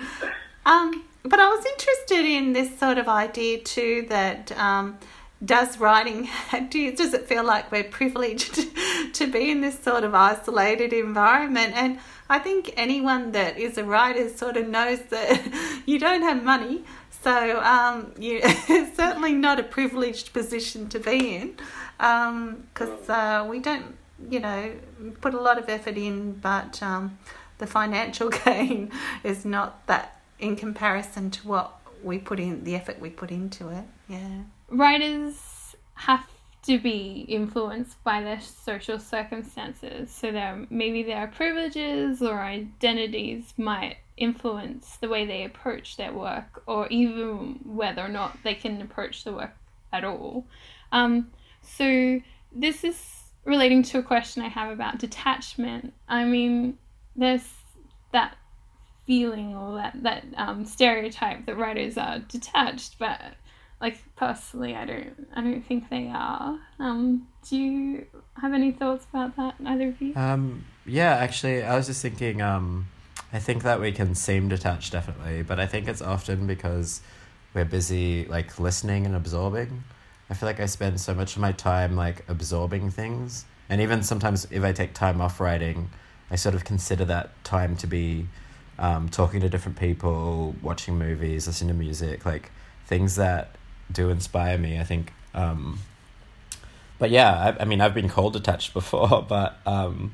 Um, 0.67 1.03
but 1.23 1.39
I 1.39 1.47
was 1.49 1.65
interested 1.65 2.25
in 2.25 2.53
this 2.53 2.77
sort 2.77 2.99
of 2.99 3.07
idea 3.07 3.57
too 3.57 4.05
that 4.09 4.51
um, 4.51 4.99
does 5.43 5.77
writing 5.77 6.29
do 6.69 6.79
you, 6.79 6.95
does 6.95 7.13
it 7.13 7.27
feel 7.27 7.43
like 7.43 7.71
we're 7.71 7.83
privileged 7.83 8.65
to 9.13 9.27
be 9.27 9.51
in 9.51 9.61
this 9.61 9.79
sort 9.79 10.03
of 10.03 10.13
isolated 10.13 10.93
environment. 10.93 11.73
And 11.75 11.99
I 12.29 12.39
think 12.39 12.73
anyone 12.77 13.31
that 13.33 13.57
is 13.57 13.77
a 13.77 13.83
writer 13.83 14.29
sort 14.29 14.57
of 14.57 14.67
knows 14.67 15.01
that 15.09 15.81
you 15.85 15.99
don't 15.99 16.21
have 16.21 16.43
money. 16.43 16.83
So 17.21 17.61
um, 17.61 18.11
you 18.19 18.39
it's 18.43 18.97
certainly 18.97 19.33
not 19.33 19.59
a 19.59 19.63
privileged 19.63 20.33
position 20.33 20.89
to 20.89 20.99
be 20.99 21.35
in 21.35 21.57
because 21.97 23.09
um, 23.09 23.45
uh, 23.45 23.45
we 23.47 23.59
don't, 23.59 23.95
you 24.29 24.39
know, 24.39 24.73
put 25.21 25.33
a 25.33 25.39
lot 25.39 25.57
of 25.57 25.69
effort 25.69 25.97
in, 25.97 26.33
but 26.33 26.83
um, 26.83 27.17
the 27.59 27.67
financial 27.67 28.29
gain 28.29 28.91
is 29.23 29.45
not 29.45 29.85
that 29.87 30.19
in 30.39 30.55
comparison 30.55 31.31
to 31.31 31.47
what 31.47 31.79
we 32.03 32.17
put 32.17 32.39
in, 32.39 32.65
the 32.65 32.75
effort 32.75 32.99
we 32.99 33.09
put 33.09 33.31
into 33.31 33.69
it. 33.69 33.85
Yeah. 34.09 34.41
Writers 34.73 35.75
have 35.93 36.27
to 36.63 36.79
be 36.79 37.25
influenced 37.27 38.03
by 38.03 38.21
their 38.21 38.39
social 38.41 38.97
circumstances. 38.97 40.09
So 40.09 40.31
there 40.31 40.65
maybe 40.69 41.03
their 41.03 41.27
privileges 41.27 42.21
or 42.21 42.41
identities 42.41 43.53
might 43.57 43.97
influence 44.17 44.97
the 44.97 45.09
way 45.09 45.25
they 45.25 45.43
approach 45.43 45.97
their 45.97 46.13
work 46.13 46.63
or 46.65 46.87
even 46.87 47.59
whether 47.65 48.01
or 48.01 48.07
not 48.07 48.37
they 48.43 48.55
can 48.55 48.81
approach 48.81 49.23
the 49.23 49.33
work 49.33 49.55
at 49.91 50.03
all. 50.03 50.47
Um, 50.91 51.31
so 51.61 52.19
this 52.51 52.83
is 52.83 53.23
relating 53.45 53.83
to 53.83 53.99
a 53.99 54.03
question 54.03 54.41
I 54.41 54.47
have 54.47 54.71
about 54.71 54.99
detachment. 54.99 55.93
I 56.07 56.23
mean, 56.23 56.77
there's 57.15 57.47
that 58.11 58.37
feeling 59.05 59.55
or 59.55 59.75
that 59.75 60.01
that 60.03 60.25
um, 60.37 60.65
stereotype 60.65 61.45
that 61.45 61.57
writers 61.57 61.97
are 61.97 62.19
detached, 62.19 62.97
but 62.97 63.19
like 63.83 64.15
personally, 64.15 64.75
I 64.75 64.85
don't 64.85 65.27
I 65.35 65.41
don't 65.41 65.61
think 65.61 65.89
they 65.89 66.07
are. 66.07 66.57
Um, 66.79 67.27
do 67.47 67.57
you 67.57 68.05
have 68.41 68.53
any 68.53 68.71
thoughts 68.71 69.05
about 69.13 69.35
that, 69.35 69.55
either 69.65 69.89
of 69.89 70.01
you? 70.01 70.15
Um, 70.15 70.63
yeah, 70.85 71.15
actually, 71.15 71.61
I 71.63 71.75
was 71.75 71.87
just 71.87 72.01
thinking. 72.01 72.41
Um, 72.41 72.87
I 73.33 73.39
think 73.39 73.63
that 73.63 73.81
we 73.81 73.91
can 73.91 74.15
seem 74.15 74.47
detached, 74.47 74.93
definitely, 74.93 75.43
but 75.43 75.59
I 75.59 75.65
think 75.65 75.87
it's 75.89 76.01
often 76.01 76.47
because 76.47 77.01
we're 77.53 77.65
busy 77.65 78.25
like 78.25 78.57
listening 78.57 79.05
and 79.05 79.15
absorbing. 79.15 79.83
I 80.29 80.33
feel 80.33 80.47
like 80.47 80.61
I 80.61 80.65
spend 80.65 81.01
so 81.01 81.13
much 81.13 81.35
of 81.35 81.41
my 81.41 81.51
time 81.51 81.97
like 81.97 82.23
absorbing 82.29 82.89
things, 82.89 83.43
and 83.67 83.81
even 83.81 84.01
sometimes 84.01 84.47
if 84.49 84.63
I 84.63 84.71
take 84.71 84.93
time 84.93 85.19
off 85.19 85.41
writing, 85.41 85.89
I 86.31 86.37
sort 86.37 86.55
of 86.55 86.63
consider 86.63 87.03
that 87.05 87.43
time 87.43 87.75
to 87.77 87.87
be 87.87 88.27
um, 88.79 89.09
talking 89.09 89.41
to 89.41 89.49
different 89.49 89.77
people, 89.77 90.55
watching 90.61 90.97
movies, 90.97 91.47
listening 91.47 91.67
to 91.67 91.73
music, 91.73 92.25
like 92.25 92.49
things 92.85 93.17
that 93.17 93.57
do 93.93 94.09
inspire 94.09 94.57
me. 94.57 94.79
I 94.79 94.83
think. 94.83 95.13
Um, 95.33 95.79
but 96.99 97.09
yeah, 97.09 97.55
I, 97.57 97.63
I 97.63 97.65
mean, 97.65 97.81
I've 97.81 97.93
been 97.93 98.09
cold 98.09 98.33
detached 98.33 98.73
before, 98.79 99.25
but 99.27 99.57
um, 99.65 100.13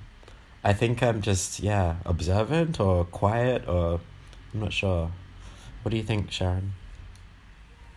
I 0.63 0.73
think 0.73 1.01
I'm 1.03 1.21
just 1.21 1.59
yeah 1.59 1.95
observant 2.05 2.79
or 2.79 3.05
quiet 3.05 3.67
or 3.67 3.99
I'm 4.53 4.59
not 4.59 4.73
sure. 4.73 5.11
What 5.81 5.91
do 5.91 5.97
you 5.97 6.03
think, 6.03 6.31
Sharon? 6.31 6.73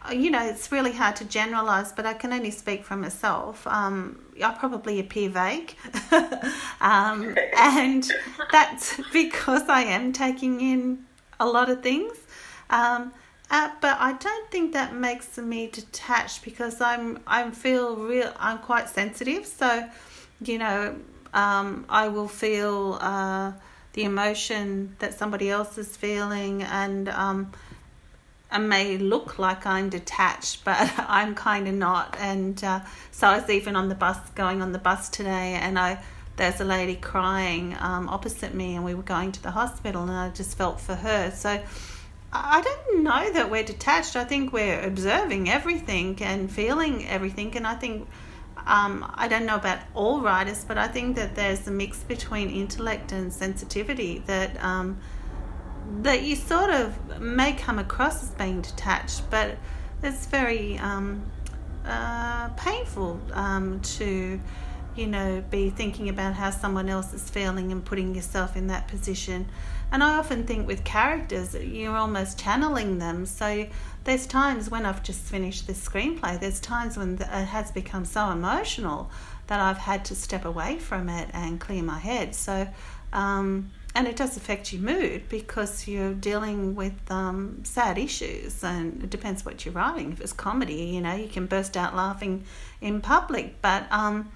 Uh, 0.08 0.12
you 0.12 0.30
know, 0.30 0.44
it's 0.44 0.72
really 0.72 0.92
hard 0.92 1.16
to 1.16 1.24
generalize, 1.24 1.92
but 1.92 2.06
I 2.06 2.14
can 2.14 2.32
only 2.32 2.50
speak 2.50 2.84
for 2.84 2.96
myself. 2.96 3.66
Um, 3.66 4.20
I 4.42 4.52
probably 4.52 4.98
appear 4.98 5.30
vague, 5.30 5.76
um, 6.80 7.36
and 7.56 8.10
that's 8.50 9.00
because 9.12 9.68
I 9.68 9.82
am 9.82 10.12
taking 10.12 10.60
in 10.60 11.04
a 11.38 11.46
lot 11.46 11.70
of 11.70 11.82
things. 11.82 12.16
Um, 12.70 13.12
uh, 13.52 13.70
but 13.82 13.98
I 14.00 14.14
don't 14.14 14.50
think 14.50 14.72
that 14.72 14.94
makes 14.94 15.36
me 15.36 15.66
detached 15.66 16.42
because 16.42 16.80
I'm 16.80 17.20
I 17.26 17.48
feel 17.50 17.96
real. 17.96 18.32
I'm 18.38 18.58
quite 18.58 18.88
sensitive, 18.88 19.44
so 19.44 19.90
you 20.40 20.56
know, 20.56 20.96
um, 21.34 21.84
I 21.86 22.08
will 22.08 22.28
feel 22.28 22.96
uh, 22.98 23.52
the 23.92 24.04
emotion 24.04 24.96
that 25.00 25.18
somebody 25.18 25.50
else 25.50 25.76
is 25.76 25.94
feeling, 25.94 26.62
and 26.62 27.10
um, 27.10 27.52
I 28.50 28.56
may 28.56 28.96
look 28.96 29.38
like 29.38 29.66
I'm 29.66 29.90
detached, 29.90 30.64
but 30.64 30.90
I'm 30.96 31.34
kind 31.34 31.68
of 31.68 31.74
not. 31.74 32.16
And 32.18 32.62
uh, 32.64 32.80
so 33.10 33.26
I 33.26 33.38
was 33.38 33.50
even 33.50 33.76
on 33.76 33.90
the 33.90 33.94
bus, 33.94 34.18
going 34.30 34.62
on 34.62 34.72
the 34.72 34.78
bus 34.78 35.10
today, 35.10 35.58
and 35.60 35.78
I 35.78 36.02
there's 36.36 36.62
a 36.62 36.64
lady 36.64 36.96
crying 36.96 37.76
um, 37.80 38.08
opposite 38.08 38.54
me, 38.54 38.76
and 38.76 38.84
we 38.86 38.94
were 38.94 39.02
going 39.02 39.30
to 39.32 39.42
the 39.42 39.50
hospital, 39.50 40.00
and 40.04 40.10
I 40.10 40.30
just 40.30 40.56
felt 40.56 40.80
for 40.80 40.94
her. 40.94 41.30
So 41.32 41.62
I 42.32 42.62
don't 42.62 43.02
know 43.02 43.30
that 43.32 43.50
we're 43.50 43.62
detached. 43.62 44.16
I 44.16 44.24
think 44.24 44.52
we're 44.52 44.80
observing 44.80 45.50
everything 45.50 46.18
and 46.22 46.50
feeling 46.50 47.06
everything. 47.06 47.54
And 47.56 47.66
I 47.66 47.74
think, 47.74 48.08
um, 48.66 49.10
I 49.14 49.28
don't 49.28 49.44
know 49.44 49.56
about 49.56 49.80
all 49.94 50.22
writers, 50.22 50.64
but 50.64 50.78
I 50.78 50.88
think 50.88 51.16
that 51.16 51.34
there's 51.34 51.66
a 51.68 51.70
mix 51.70 51.98
between 52.02 52.48
intellect 52.48 53.12
and 53.12 53.30
sensitivity 53.30 54.22
that, 54.26 54.62
um, 54.64 54.98
that 56.00 56.22
you 56.22 56.36
sort 56.36 56.70
of 56.70 57.20
may 57.20 57.52
come 57.52 57.78
across 57.78 58.22
as 58.22 58.30
being 58.30 58.62
detached, 58.62 59.28
but 59.28 59.58
it's 60.02 60.24
very 60.24 60.78
um, 60.78 61.22
uh, 61.84 62.48
painful 62.50 63.20
um, 63.34 63.80
to, 63.80 64.40
you 64.96 65.06
know, 65.06 65.42
be 65.50 65.70
thinking 65.70 66.08
about 66.08 66.34
how 66.34 66.50
someone 66.50 66.88
else 66.88 67.12
is 67.12 67.28
feeling 67.30 67.72
and 67.72 67.84
putting 67.84 68.14
yourself 68.14 68.56
in 68.56 68.66
that 68.68 68.88
position. 68.88 69.46
And 69.90 70.02
I 70.02 70.16
often 70.16 70.46
think 70.46 70.66
with 70.66 70.84
characters, 70.84 71.54
you're 71.54 71.96
almost 71.96 72.38
channeling 72.38 72.98
them. 72.98 73.26
So 73.26 73.66
there's 74.04 74.26
times 74.26 74.70
when 74.70 74.86
I've 74.86 75.02
just 75.02 75.20
finished 75.20 75.66
this 75.66 75.86
screenplay, 75.86 76.40
there's 76.40 76.60
times 76.60 76.96
when 76.96 77.14
it 77.14 77.26
has 77.26 77.70
become 77.70 78.04
so 78.04 78.30
emotional 78.30 79.10
that 79.48 79.60
I've 79.60 79.78
had 79.78 80.04
to 80.06 80.14
step 80.14 80.44
away 80.44 80.78
from 80.78 81.08
it 81.08 81.28
and 81.34 81.60
clear 81.60 81.82
my 81.82 81.98
head. 81.98 82.34
So, 82.34 82.66
um, 83.12 83.70
and 83.94 84.08
it 84.08 84.16
does 84.16 84.38
affect 84.38 84.72
your 84.72 84.80
mood 84.80 85.28
because 85.28 85.86
you're 85.86 86.14
dealing 86.14 86.74
with 86.74 86.94
um, 87.10 87.60
sad 87.62 87.98
issues, 87.98 88.64
and 88.64 89.04
it 89.04 89.10
depends 89.10 89.44
what 89.44 89.66
you're 89.66 89.74
writing. 89.74 90.12
If 90.12 90.22
it's 90.22 90.32
comedy, 90.32 90.84
you 90.94 91.02
know, 91.02 91.14
you 91.14 91.28
can 91.28 91.44
burst 91.44 91.76
out 91.76 91.94
laughing 91.94 92.44
in 92.80 93.02
public, 93.02 93.60
but 93.60 93.86
um, 93.92 94.32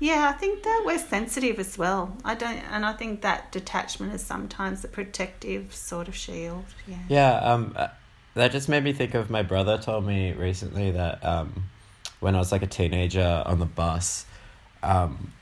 yeah, 0.00 0.30
I 0.32 0.38
think 0.38 0.62
that 0.62 0.82
we're 0.86 0.98
sensitive 0.98 1.58
as 1.58 1.76
well. 1.76 2.16
I 2.24 2.34
don't, 2.34 2.58
and 2.72 2.86
I 2.86 2.92
think 2.92 3.22
that 3.22 3.50
detachment 3.50 4.14
is 4.14 4.24
sometimes 4.24 4.84
a 4.84 4.88
protective 4.88 5.74
sort 5.74 6.06
of 6.08 6.14
shield. 6.14 6.64
Yeah. 6.86 6.96
Yeah. 7.08 7.34
Um, 7.38 7.72
uh, 7.76 7.88
that 8.34 8.52
just 8.52 8.68
made 8.68 8.84
me 8.84 8.92
think 8.92 9.14
of 9.14 9.30
my 9.30 9.42
brother 9.42 9.78
told 9.78 10.06
me 10.06 10.32
recently 10.32 10.92
that 10.92 11.24
um, 11.24 11.64
when 12.20 12.36
I 12.36 12.38
was 12.38 12.52
like 12.52 12.62
a 12.62 12.68
teenager 12.68 13.42
on 13.44 13.58
the 13.58 13.66
bus, 13.66 14.24
um, 14.84 15.32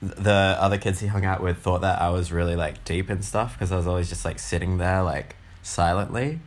the 0.00 0.56
other 0.60 0.78
kids 0.78 1.00
he 1.00 1.08
hung 1.08 1.24
out 1.24 1.42
with 1.42 1.58
thought 1.58 1.80
that 1.80 2.00
I 2.00 2.10
was 2.10 2.30
really 2.30 2.54
like 2.54 2.84
deep 2.84 3.10
and 3.10 3.24
stuff 3.24 3.54
because 3.54 3.72
I 3.72 3.76
was 3.76 3.88
always 3.88 4.08
just 4.08 4.24
like 4.24 4.38
sitting 4.38 4.78
there 4.78 5.02
like 5.02 5.34
silently, 5.62 6.38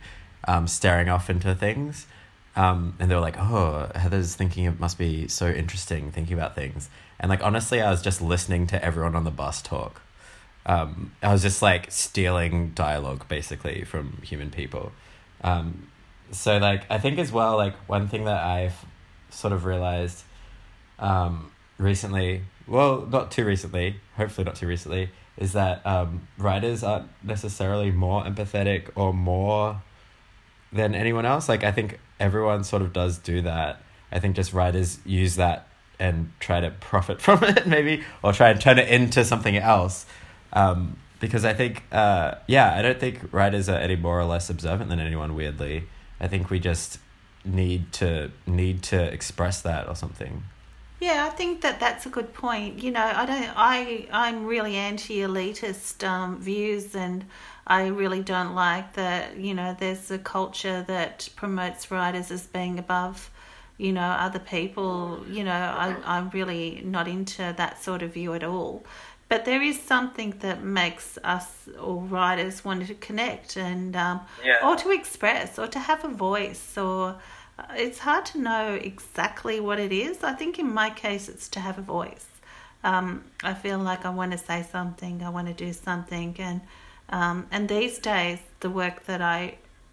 um, 0.48 0.68
staring 0.68 1.10
off 1.10 1.30
into 1.30 1.54
things. 1.54 2.08
Um, 2.56 2.96
and 3.00 3.10
they 3.10 3.16
were 3.16 3.22
like, 3.22 3.38
"Oh, 3.38 3.90
Heather's 3.96 4.36
thinking 4.36 4.66
it 4.66 4.80
must 4.80 4.98
be 4.98 5.28
so 5.28 5.50
interesting 5.50 6.12
thinking 6.12 6.34
about 6.34 6.56
things." 6.56 6.90
And 7.20 7.30
like 7.30 7.44
honestly, 7.44 7.82
I 7.82 7.90
was 7.92 8.02
just 8.02 8.22
listening 8.22 8.68
to 8.68 8.84
everyone 8.84 9.16
on 9.16 9.24
the 9.24 9.32
bus 9.32 9.62
talk. 9.62 10.02
Um, 10.66 11.14
I 11.24 11.32
was 11.32 11.42
just 11.42 11.62
like 11.62 11.92
stealing 11.92 12.72
dialogue 12.72 13.28
basically 13.28 13.84
from 13.84 14.22
human 14.24 14.52
people. 14.52 14.92
Um, 15.42 15.88
so 16.32 16.58
like 16.58 16.84
I 16.90 16.98
think 17.00 17.18
as 17.18 17.32
well 17.32 17.58
like 17.58 17.76
one 17.90 18.08
thing 18.08 18.26
that 18.26 18.44
I've 18.44 18.86
sort 19.30 19.54
of 19.54 19.66
realized 19.66 20.24
um, 21.00 21.52
recently, 21.78 22.44
well, 22.68 23.08
not 23.10 23.32
too 23.32 23.46
recently, 23.46 23.96
hopefully 24.16 24.46
not 24.46 24.56
too 24.56 24.68
recently, 24.68 25.10
is 25.38 25.54
that 25.54 25.86
um, 25.86 26.28
writers 26.38 26.84
aren't 26.84 27.10
necessarily 27.24 27.92
more 27.92 28.24
empathetic 28.24 28.90
or 28.96 29.14
more 29.14 29.82
than 30.72 30.94
anyone 30.94 31.26
else. 31.26 31.50
Like 31.50 31.64
I 31.64 31.72
think 31.72 32.00
everyone 32.20 32.64
sort 32.64 32.82
of 32.82 32.94
does 32.94 33.18
do 33.18 33.42
that. 33.42 33.82
I 34.12 34.20
think 34.20 34.36
just 34.36 34.54
writers 34.54 35.00
use 35.06 35.36
that 35.38 35.69
and 36.00 36.32
try 36.40 36.60
to 36.60 36.72
profit 36.72 37.22
from 37.26 37.44
it 37.44 37.68
maybe 37.68 38.04
or 38.24 38.34
try 38.34 38.50
and 38.50 38.60
turn 38.60 38.80
it 38.80 38.90
into 38.90 39.24
something 39.26 39.58
else. 39.58 40.06
Um, 40.54 40.98
because 41.20 41.46
i 41.46 41.54
think 41.54 41.84
uh, 41.92 42.36
yeah 42.48 42.76
i 42.76 42.82
don't 42.82 43.00
think 43.00 43.20
writers 43.32 43.70
are 43.70 43.78
any 43.78 43.96
more 43.96 44.20
or 44.20 44.26
less 44.26 44.50
observant 44.50 44.90
than 44.90 45.00
anyone 45.00 45.36
weirdly. 45.36 45.84
I 46.22 46.28
think 46.28 46.50
we 46.50 46.60
just 46.60 47.00
need 47.46 47.94
to 47.94 48.32
need 48.46 48.84
to 48.84 49.02
express 49.02 49.62
that 49.62 49.88
or 49.88 49.96
something. 49.96 50.44
Yeah 51.00 51.28
i 51.32 51.36
think 51.36 51.62
that 51.62 51.80
that's 51.80 52.06
a 52.06 52.10
good 52.10 52.34
point. 52.34 52.80
You 52.84 52.92
know 52.92 53.04
i 53.04 53.26
don't 53.26 53.52
i 53.56 54.08
i'm 54.12 54.46
really 54.46 54.76
anti-elitist 54.76 56.08
um, 56.08 56.40
views 56.42 56.96
and 56.96 57.26
i 57.68 57.88
really 57.88 58.22
don't 58.22 58.56
like 58.56 58.94
that 58.94 59.38
you 59.38 59.54
know 59.54 59.76
there's 59.80 60.12
a 60.12 60.20
culture 60.20 60.84
that 60.88 61.30
promotes 61.36 61.92
writers 61.92 62.32
as 62.32 62.48
being 62.48 62.80
above 62.80 63.30
you 63.86 63.92
know, 63.98 64.10
other 64.28 64.40
people, 64.56 65.24
you 65.38 65.44
know, 65.50 65.62
I, 65.86 65.88
I'm 66.06 66.28
really 66.40 66.82
not 66.86 67.08
into 67.08 67.44
that 67.62 67.74
sort 67.88 68.02
of 68.06 68.10
view 68.14 68.32
at 68.40 68.44
all. 68.44 68.84
But 69.30 69.46
there 69.46 69.62
is 69.72 69.78
something 69.94 70.32
that 70.46 70.64
makes 70.64 71.18
us 71.24 71.48
all 71.80 72.02
writers 72.16 72.56
want 72.66 72.80
to 72.88 72.96
connect 73.08 73.50
and, 73.58 73.96
um, 73.96 74.18
Yeah. 74.44 74.58
or 74.68 74.76
to 74.84 74.90
express 75.00 75.50
or 75.62 75.68
to 75.76 75.80
have 75.80 76.02
a 76.04 76.14
voice 76.30 76.78
or 76.78 77.02
uh, 77.60 77.64
it's 77.86 78.00
hard 78.00 78.26
to 78.32 78.38
know 78.50 78.66
exactly 78.92 79.60
what 79.68 79.80
it 79.80 79.92
is. 80.06 80.16
I 80.24 80.34
think 80.40 80.54
in 80.60 80.70
my 80.74 80.90
case, 81.06 81.24
it's 81.34 81.48
to 81.56 81.60
have 81.68 81.78
a 81.78 81.88
voice. 82.00 82.26
um, 82.84 83.08
I 83.44 83.54
feel 83.64 83.78
like 83.90 84.02
I 84.06 84.10
want 84.20 84.32
to 84.32 84.38
say 84.50 84.60
something, 84.76 85.16
I 85.28 85.30
want 85.38 85.48
to 85.48 85.58
do 85.66 85.72
something, 85.74 86.30
and 86.50 86.60
um, 87.20 87.38
and 87.52 87.68
these 87.78 87.96
days 88.00 88.40
the 88.62 88.70
work 88.82 88.98
that 89.10 89.22
I 89.22 89.40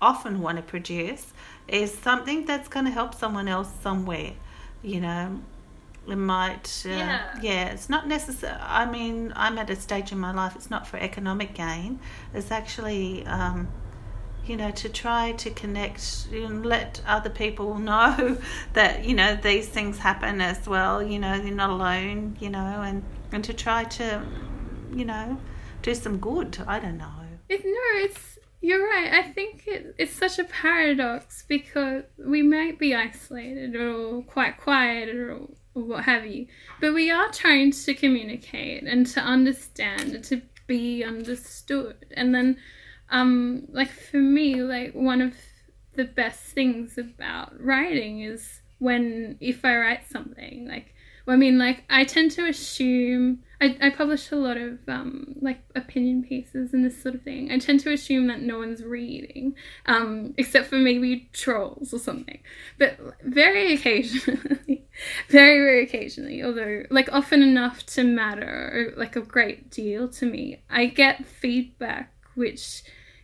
often 0.00 0.34
want 0.44 0.56
to 0.58 0.62
produce 0.74 1.24
is 1.68 1.92
something 1.92 2.44
that's 2.46 2.68
going 2.68 2.84
to 2.86 2.92
help 2.92 3.14
someone 3.14 3.48
else 3.48 3.70
somewhere. 3.82 4.32
You 4.82 5.00
know, 5.00 5.40
it 6.08 6.16
might 6.16 6.84
uh, 6.86 6.90
Yeah. 6.90 7.38
yeah 7.42 7.64
it's 7.70 7.88
not 7.88 8.06
necessary 8.06 8.56
i 8.60 8.86
mean 8.86 9.32
i'm 9.34 9.58
at 9.58 9.68
a 9.70 9.74
stage 9.74 10.12
in 10.12 10.18
my 10.20 10.32
life 10.32 10.54
it's 10.54 10.70
not 10.70 10.86
for 10.86 10.98
economic 10.98 11.54
gain 11.54 11.98
it's 12.32 12.52
actually 12.52 13.26
um, 13.26 13.66
you 14.46 14.56
know 14.56 14.70
to 14.70 14.88
try 14.88 15.32
to 15.32 15.50
connect 15.50 16.28
and 16.32 16.64
let 16.64 17.02
other 17.08 17.30
people 17.30 17.74
know 17.90 18.38
that 18.74 19.04
you 19.04 19.14
know 19.16 19.34
these 19.34 19.68
things 19.68 19.98
happen 19.98 20.40
as 20.40 20.68
well 20.68 21.02
you 21.02 21.18
know 21.18 21.34
you're 21.34 21.52
not 21.64 21.70
alone 21.70 22.36
you 22.38 22.50
know 22.50 22.82
and 22.82 23.02
and 23.32 23.42
to 23.42 23.52
try 23.52 23.82
to 23.82 24.22
you 24.94 25.04
know 25.04 25.36
do 25.82 25.92
some 25.92 26.18
good 26.18 26.56
i 26.68 26.78
don't 26.78 26.98
know 26.98 27.12
It's, 27.48 27.64
no, 27.64 28.04
it's 28.04 28.35
you're 28.60 28.84
right. 28.84 29.12
I 29.12 29.22
think 29.22 29.64
it, 29.66 29.94
it's 29.98 30.14
such 30.14 30.38
a 30.38 30.44
paradox 30.44 31.44
because 31.46 32.04
we 32.18 32.42
might 32.42 32.78
be 32.78 32.94
isolated 32.94 33.76
or 33.76 34.22
quite 34.22 34.58
quiet 34.58 35.08
or, 35.14 35.40
or 35.74 35.82
what 35.82 36.04
have 36.04 36.26
you, 36.26 36.46
but 36.80 36.94
we 36.94 37.10
are 37.10 37.30
trying 37.30 37.72
to 37.72 37.94
communicate 37.94 38.84
and 38.84 39.06
to 39.08 39.20
understand 39.20 40.14
and 40.14 40.24
to 40.24 40.42
be 40.66 41.04
understood. 41.04 42.06
And 42.16 42.34
then, 42.34 42.56
um, 43.10 43.66
like 43.70 43.90
for 43.90 44.16
me, 44.18 44.62
like 44.62 44.94
one 44.94 45.20
of 45.20 45.34
the 45.94 46.04
best 46.04 46.40
things 46.40 46.98
about 46.98 47.52
writing 47.60 48.20
is 48.20 48.60
when 48.78 49.38
if 49.40 49.64
I 49.64 49.76
write 49.76 50.06
something 50.10 50.68
like 50.68 50.94
I 51.28 51.36
mean, 51.36 51.58
like 51.58 51.84
I 51.90 52.04
tend 52.04 52.30
to 52.32 52.46
assume 52.46 53.42
I, 53.60 53.76
I 53.80 53.90
publish 53.90 54.30
a 54.30 54.36
lot 54.36 54.56
of 54.56 54.78
um, 54.88 55.34
like 55.40 55.60
opinion 55.74 56.22
pieces 56.22 56.74
and 56.74 56.84
this 56.84 57.02
sort 57.02 57.14
of 57.14 57.22
thing. 57.22 57.50
I 57.50 57.58
tend 57.58 57.80
to 57.80 57.92
assume 57.92 58.26
that 58.28 58.42
no 58.42 58.58
one's 58.58 58.82
reading, 58.82 59.54
um, 59.86 60.34
except 60.36 60.68
for 60.68 60.76
maybe 60.76 61.28
trolls 61.32 61.94
or 61.94 61.98
something. 61.98 62.40
But 62.78 62.98
very 63.22 63.74
occasionally, 63.74 64.86
very 65.28 65.58
very 65.58 65.84
occasionally, 65.84 66.42
although 66.42 66.84
like 66.90 67.12
often 67.12 67.42
enough 67.42 67.86
to 67.86 68.04
matter, 68.04 68.92
like 68.96 69.16
a 69.16 69.22
great 69.22 69.70
deal 69.70 70.08
to 70.08 70.26
me, 70.26 70.62
I 70.68 70.86
get 70.86 71.26
feedback 71.26 72.12
which 72.36 72.82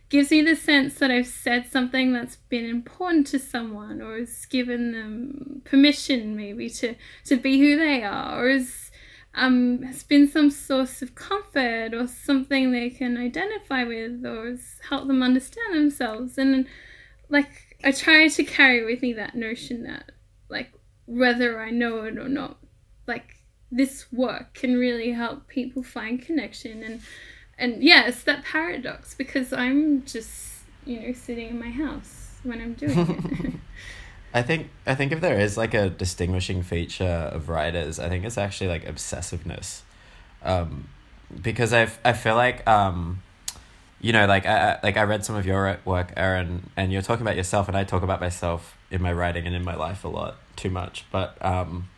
gives 0.09 0.31
me 0.31 0.41
the 0.41 0.55
sense 0.55 0.95
that 0.95 1.09
I've 1.09 1.27
said 1.27 1.71
something 1.71 2.13
that's 2.13 2.35
been 2.35 2.65
important 2.65 3.25
to 3.27 3.39
someone 3.39 4.01
or 4.01 4.17
has 4.19 4.45
given 4.45 4.91
them 4.91 5.61
permission 5.65 6.35
maybe 6.35 6.69
to, 6.69 6.95
to 7.25 7.37
be 7.37 7.59
who 7.59 7.77
they 7.77 8.03
are 8.03 8.45
or 8.45 8.49
has, 8.49 8.91
um, 9.35 9.81
has 9.83 10.03
been 10.03 10.27
some 10.27 10.49
source 10.49 11.01
of 11.01 11.15
comfort 11.15 11.93
or 11.93 12.07
something 12.07 12.71
they 12.71 12.89
can 12.89 13.17
identify 13.17 13.83
with 13.83 14.23
or 14.25 14.57
help 14.89 15.07
them 15.07 15.23
understand 15.23 15.73
themselves. 15.73 16.37
And 16.37 16.67
like 17.29 17.77
I 17.83 17.91
try 17.91 18.27
to 18.27 18.43
carry 18.43 18.85
with 18.85 19.01
me 19.01 19.13
that 19.13 19.35
notion 19.35 19.83
that 19.83 20.11
like 20.49 20.71
whether 21.05 21.59
I 21.59 21.71
know 21.71 22.03
it 22.03 22.17
or 22.17 22.29
not, 22.29 22.57
like 23.07 23.37
this 23.71 24.11
work 24.11 24.53
can 24.53 24.77
really 24.77 25.11
help 25.11 25.47
people 25.47 25.81
find 25.81 26.21
connection 26.21 26.83
and 26.83 27.01
and 27.57 27.83
yeah, 27.83 28.07
it's 28.07 28.23
that 28.23 28.43
paradox 28.43 29.13
because 29.15 29.51
I'm 29.53 30.03
just 30.05 30.59
you 30.85 30.99
know 30.99 31.13
sitting 31.13 31.49
in 31.49 31.59
my 31.59 31.69
house 31.69 32.31
when 32.43 32.61
I'm 32.61 32.73
doing 32.73 32.99
it. 32.99 33.53
I 34.33 34.41
think 34.41 34.69
I 34.85 34.95
think 34.95 35.11
if 35.11 35.21
there 35.21 35.39
is 35.39 35.57
like 35.57 35.73
a 35.73 35.89
distinguishing 35.89 36.63
feature 36.63 37.29
of 37.33 37.49
writers, 37.49 37.99
I 37.99 38.09
think 38.09 38.25
it's 38.25 38.37
actually 38.37 38.67
like 38.69 38.85
obsessiveness, 38.85 39.81
um, 40.43 40.87
because 41.41 41.73
I 41.73 41.87
I 42.03 42.13
feel 42.13 42.35
like 42.35 42.67
um, 42.67 43.21
you 44.01 44.11
know 44.11 44.25
like 44.25 44.45
I 44.45 44.71
I- 44.73 44.79
like 44.83 44.97
I 44.97 45.03
read 45.03 45.23
some 45.23 45.35
of 45.35 45.45
your 45.45 45.77
work, 45.85 46.13
Erin, 46.17 46.69
and 46.75 46.91
you're 46.91 47.01
talking 47.03 47.21
about 47.21 47.35
yourself, 47.35 47.67
and 47.67 47.77
I 47.77 47.83
talk 47.83 48.01
about 48.03 48.19
myself 48.21 48.75
in 48.89 49.01
my 49.01 49.13
writing 49.13 49.45
and 49.45 49.55
in 49.55 49.63
my 49.63 49.75
life 49.75 50.03
a 50.03 50.07
lot 50.07 50.35
too 50.55 50.69
much, 50.69 51.05
but 51.11 51.37
um, 51.45 51.89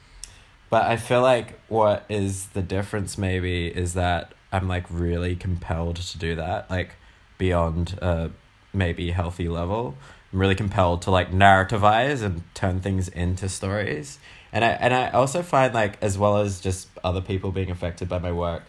but 0.69 0.83
I 0.85 0.97
feel 0.97 1.21
like 1.21 1.59
what 1.69 2.05
is 2.09 2.47
the 2.47 2.61
difference 2.61 3.17
maybe 3.17 3.67
is 3.67 3.93
that 3.93 4.33
I'm 4.51 4.67
like 4.67 4.85
really 4.89 5.35
compelled 5.35 5.97
to 5.97 6.17
do 6.17 6.35
that, 6.35 6.69
like 6.69 6.95
beyond 7.37 7.97
a 8.01 8.31
maybe 8.73 9.11
healthy 9.11 9.47
level. 9.47 9.95
I'm 10.31 10.39
really 10.39 10.55
compelled 10.55 11.01
to 11.03 11.11
like 11.11 11.31
narrativize 11.31 12.21
and 12.21 12.43
turn 12.53 12.81
things 12.81 13.07
into 13.07 13.49
stories. 13.49 14.19
And 14.51 14.63
I 14.63 14.69
and 14.69 14.93
I 14.93 15.09
also 15.09 15.41
find 15.41 15.73
like 15.73 16.01
as 16.01 16.17
well 16.17 16.37
as 16.37 16.61
just 16.61 16.87
other 17.03 17.21
people 17.21 17.51
being 17.51 17.71
affected 17.71 18.09
by 18.09 18.19
my 18.19 18.31
work, 18.31 18.63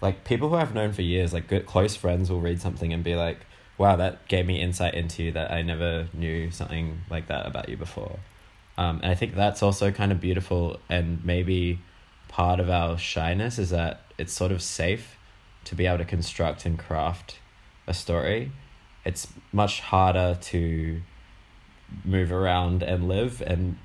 like 0.00 0.24
people 0.24 0.48
who 0.48 0.56
I've 0.56 0.74
known 0.74 0.92
for 0.92 1.02
years, 1.02 1.32
like 1.32 1.48
good 1.48 1.66
close 1.66 1.96
friends 1.96 2.30
will 2.30 2.40
read 2.40 2.60
something 2.60 2.92
and 2.92 3.02
be 3.04 3.14
like, 3.14 3.38
Wow, 3.78 3.96
that 3.96 4.28
gave 4.28 4.46
me 4.46 4.60
insight 4.60 4.94
into 4.94 5.24
you 5.24 5.32
that 5.32 5.50
I 5.50 5.62
never 5.62 6.08
knew 6.12 6.50
something 6.50 7.00
like 7.08 7.28
that 7.28 7.46
about 7.46 7.68
you 7.68 7.76
before. 7.76 8.18
Um, 8.76 9.00
and 9.02 9.10
I 9.10 9.14
think 9.14 9.34
that's 9.34 9.62
also 9.62 9.90
kind 9.90 10.12
of 10.12 10.20
beautiful 10.20 10.80
and 10.88 11.24
maybe 11.24 11.80
part 12.28 12.60
of 12.60 12.70
our 12.70 12.96
shyness 12.96 13.58
is 13.58 13.70
that 13.70 14.02
it's 14.16 14.32
sort 14.32 14.52
of 14.52 14.62
safe 14.62 15.16
to 15.64 15.74
be 15.74 15.86
able 15.86 15.98
to 15.98 16.04
construct 16.04 16.64
and 16.64 16.78
craft 16.78 17.38
a 17.86 17.92
story. 17.92 18.52
It's 19.10 19.26
much 19.52 19.80
harder 19.80 20.38
to 20.40 21.02
move 22.04 22.30
around 22.30 22.84
and 22.84 23.08
live 23.08 23.42
and 23.44 23.76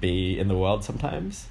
be 0.00 0.38
in 0.38 0.48
the 0.48 0.58
world 0.58 0.82
sometimes. 0.82 1.46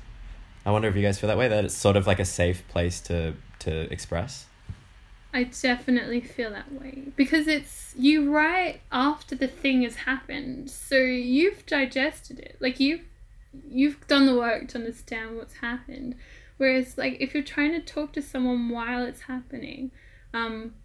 I 0.66 0.72
wonder 0.72 0.90
if 0.90 0.96
you 0.96 1.02
guys 1.02 1.20
feel 1.20 1.30
that 1.30 1.38
way, 1.38 1.48
that 1.48 1.64
it's 1.64 1.74
sort 1.74 1.96
of 1.96 2.06
like 2.06 2.20
a 2.20 2.26
safe 2.26 2.68
place 2.68 3.00
to, 3.02 3.36
to 3.60 3.92
express. 3.92 4.48
I 5.34 5.46
definitely 5.46 6.22
feel 6.22 6.52
that 6.52 6.72
way 6.74 7.06
because 7.16 7.48
it's 7.48 7.96
you 7.98 8.32
write 8.32 8.82
after 8.92 9.36
the 9.36 9.48
thing 9.48 9.82
has 9.82 9.96
happened, 9.96 10.70
so 10.70 10.98
you've 10.98 11.66
digested 11.66 12.40
it. 12.40 12.58
Like 12.60 12.80
you've 12.80 13.06
you've 13.70 14.06
done 14.08 14.26
the 14.26 14.36
work 14.36 14.68
to 14.70 14.78
understand 14.78 15.38
what's 15.38 15.56
happened. 15.56 16.16
Whereas, 16.58 17.00
like 17.00 17.18
if 17.20 17.34
you're 17.34 17.44
trying 17.44 17.72
to 17.72 17.80
talk 17.80 18.14
to 18.14 18.22
someone 18.22 18.70
while 18.70 19.04
it's 19.06 19.22
happening, 19.22 19.92
um, 20.36 20.76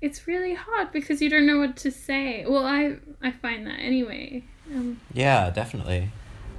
it's 0.00 0.26
really 0.26 0.54
hard 0.54 0.92
because 0.92 1.22
you 1.22 1.30
don't 1.30 1.46
know 1.46 1.58
what 1.58 1.76
to 1.78 1.90
say. 1.90 2.44
Well, 2.46 2.66
I 2.66 2.96
I 3.22 3.30
find 3.30 3.66
that 3.66 3.78
anyway. 3.80 4.44
Um, 4.74 5.00
Yeah, 5.12 5.50
definitely. 5.50 6.10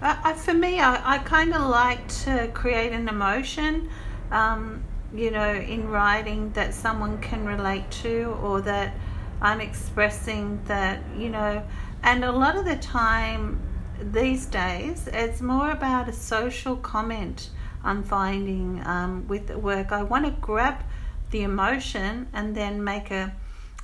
I, 0.01 0.31
I, 0.31 0.33
for 0.33 0.53
me, 0.53 0.79
I, 0.79 1.15
I 1.15 1.17
kind 1.19 1.53
of 1.53 1.69
like 1.69 2.07
to 2.23 2.49
create 2.53 2.91
an 2.93 3.07
emotion, 3.09 3.89
um, 4.31 4.83
you 5.13 5.31
know, 5.31 5.53
in 5.53 5.89
writing 5.89 6.51
that 6.51 6.73
someone 6.73 7.19
can 7.19 7.45
relate 7.45 7.89
to 8.03 8.37
or 8.43 8.61
that 8.61 8.95
I'm 9.41 9.59
expressing 9.59 10.61
that, 10.65 11.01
you 11.17 11.29
know, 11.29 11.63
and 12.03 12.23
a 12.23 12.31
lot 12.31 12.55
of 12.55 12.65
the 12.65 12.75
time 12.77 13.59
these 13.99 14.45
days, 14.45 15.07
it's 15.11 15.41
more 15.41 15.71
about 15.71 16.07
a 16.07 16.13
social 16.13 16.75
comment 16.77 17.49
I'm 17.83 18.03
finding 18.03 18.81
um, 18.85 19.27
with 19.27 19.47
the 19.47 19.57
work. 19.57 19.91
I 19.91 20.03
want 20.03 20.25
to 20.25 20.31
grab 20.31 20.83
the 21.31 21.43
emotion 21.43 22.27
and 22.33 22.55
then 22.55 22.83
make 22.83 23.11
a 23.11 23.33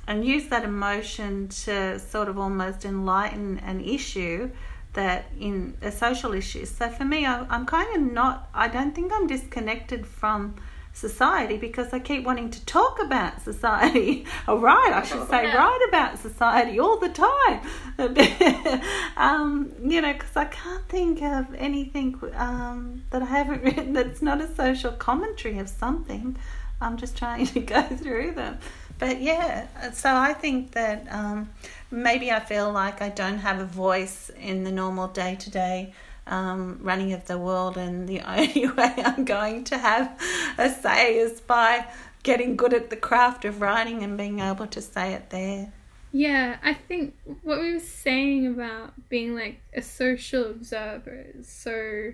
and 0.06 0.24
use 0.24 0.48
that 0.48 0.64
emotion 0.64 1.48
to 1.48 1.98
sort 1.98 2.28
of 2.28 2.38
almost 2.38 2.84
enlighten 2.84 3.58
an 3.60 3.80
issue 3.80 4.50
that 4.92 5.26
in 5.40 5.76
a 5.82 5.90
social 5.90 6.34
issue. 6.34 6.64
So 6.66 6.88
for 6.88 7.04
me, 7.04 7.26
I, 7.26 7.46
I'm 7.48 7.66
kind 7.66 7.96
of 7.96 8.12
not. 8.12 8.48
I 8.54 8.68
don't 8.68 8.94
think 8.94 9.12
I'm 9.14 9.26
disconnected 9.26 10.06
from 10.06 10.56
society 10.92 11.56
because 11.56 11.92
I 11.92 11.98
keep 11.98 12.24
wanting 12.24 12.50
to 12.50 12.64
talk 12.64 13.02
about 13.02 13.42
society. 13.42 14.26
Or 14.48 14.58
write, 14.58 14.92
I 14.92 15.02
should 15.02 15.28
say, 15.28 15.46
write 15.46 15.86
about 15.88 16.18
society 16.18 16.78
all 16.78 16.98
the 16.98 17.08
time. 17.08 17.60
um, 19.16 19.72
you 19.82 20.00
know, 20.00 20.12
because 20.12 20.36
I 20.36 20.44
can't 20.44 20.86
think 20.88 21.22
of 21.22 21.52
anything 21.54 22.20
um, 22.34 23.02
that 23.10 23.22
I 23.22 23.26
haven't 23.26 23.62
written 23.64 23.92
that's 23.94 24.22
not 24.22 24.40
a 24.40 24.54
social 24.54 24.92
commentary 24.92 25.58
of 25.58 25.68
something. 25.68 26.36
I'm 26.80 26.96
just 26.96 27.16
trying 27.16 27.46
to 27.54 27.60
go 27.60 27.82
through 27.82 28.32
them. 28.32 28.58
But 28.98 29.20
yeah, 29.20 29.66
so 29.92 30.14
I 30.14 30.34
think 30.34 30.72
that 30.72 31.06
um, 31.10 31.50
maybe 31.90 32.30
I 32.30 32.40
feel 32.40 32.70
like 32.72 33.02
I 33.02 33.08
don't 33.08 33.38
have 33.38 33.58
a 33.58 33.64
voice 33.64 34.30
in 34.38 34.64
the 34.64 34.70
normal 34.70 35.08
day 35.08 35.34
to 35.36 35.50
day 35.50 35.92
running 36.26 37.12
of 37.12 37.26
the 37.26 37.38
world, 37.38 37.76
and 37.76 38.08
the 38.08 38.20
only 38.26 38.68
way 38.68 38.94
I'm 39.04 39.24
going 39.24 39.64
to 39.64 39.78
have 39.78 40.18
a 40.58 40.70
say 40.70 41.16
is 41.16 41.40
by 41.40 41.86
getting 42.22 42.56
good 42.56 42.72
at 42.72 42.90
the 42.90 42.96
craft 42.96 43.44
of 43.44 43.60
writing 43.60 44.02
and 44.02 44.16
being 44.16 44.40
able 44.40 44.66
to 44.68 44.80
say 44.80 45.12
it 45.12 45.30
there. 45.30 45.72
Yeah, 46.12 46.58
I 46.62 46.74
think 46.74 47.16
what 47.42 47.60
we 47.60 47.74
were 47.74 47.80
saying 47.80 48.46
about 48.46 48.92
being 49.08 49.34
like 49.34 49.60
a 49.74 49.82
social 49.82 50.44
observer 50.44 51.26
is 51.34 51.48
so 51.48 52.12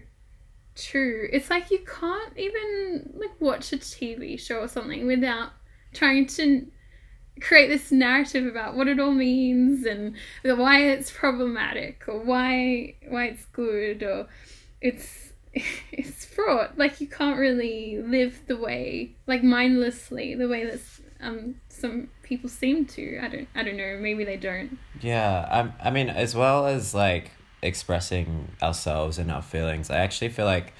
true. 0.74 1.28
It's 1.32 1.50
like 1.50 1.70
you 1.70 1.80
can't 1.80 2.36
even 2.36 3.12
like 3.14 3.40
watch 3.40 3.72
a 3.72 3.78
TV 3.78 4.38
show 4.38 4.60
or 4.60 4.68
something 4.68 5.06
without 5.06 5.50
trying 5.92 6.26
to 6.26 6.66
create 7.40 7.68
this 7.68 7.90
narrative 7.90 8.46
about 8.46 8.76
what 8.76 8.86
it 8.86 9.00
all 9.00 9.12
means 9.12 9.86
and 9.86 10.14
why 10.44 10.82
it's 10.82 11.10
problematic 11.10 12.04
or 12.06 12.20
why 12.20 12.94
why 13.08 13.26
it's 13.26 13.46
good 13.46 14.02
or 14.02 14.28
it's 14.80 15.32
it's 15.92 16.24
fraught. 16.24 16.78
Like 16.78 17.00
you 17.00 17.06
can't 17.06 17.38
really 17.38 18.00
live 18.00 18.42
the 18.46 18.56
way 18.56 19.16
like 19.26 19.42
mindlessly 19.42 20.34
the 20.34 20.48
way 20.48 20.64
that 20.64 20.80
um 21.20 21.56
some 21.68 22.08
people 22.22 22.48
seem 22.48 22.86
to. 22.86 23.18
I 23.18 23.28
don't 23.28 23.48
I 23.54 23.62
don't 23.62 23.76
know. 23.76 23.98
Maybe 24.00 24.24
they 24.24 24.36
don't. 24.36 24.78
Yeah, 25.00 25.48
I'm, 25.50 25.72
I 25.82 25.90
mean, 25.90 26.08
as 26.08 26.34
well 26.34 26.66
as 26.66 26.94
like 26.94 27.32
expressing 27.62 28.52
ourselves 28.62 29.18
and 29.18 29.30
our 29.30 29.42
feelings, 29.42 29.90
I 29.90 29.98
actually 29.98 30.30
feel 30.30 30.46
like 30.46 30.72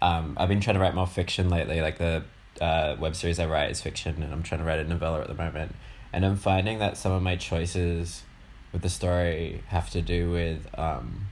um, 0.00 0.36
I've 0.38 0.48
been 0.48 0.60
trying 0.60 0.74
to 0.74 0.80
write 0.80 0.94
more 0.94 1.06
fiction 1.06 1.48
lately. 1.48 1.80
Like 1.80 1.98
the 1.98 2.24
uh, 2.60 2.96
web 2.98 3.16
series 3.16 3.38
I 3.38 3.46
write 3.46 3.70
is 3.70 3.80
fiction, 3.80 4.22
and 4.22 4.32
I'm 4.32 4.42
trying 4.42 4.60
to 4.60 4.66
write 4.66 4.78
a 4.78 4.84
novella 4.84 5.20
at 5.20 5.28
the 5.28 5.34
moment. 5.34 5.74
And 6.12 6.24
I'm 6.24 6.36
finding 6.36 6.78
that 6.78 6.96
some 6.96 7.12
of 7.12 7.22
my 7.22 7.36
choices 7.36 8.22
with 8.72 8.82
the 8.82 8.88
story 8.88 9.62
have 9.68 9.90
to 9.90 10.02
do 10.02 10.30
with 10.30 10.66
um, 10.78 11.26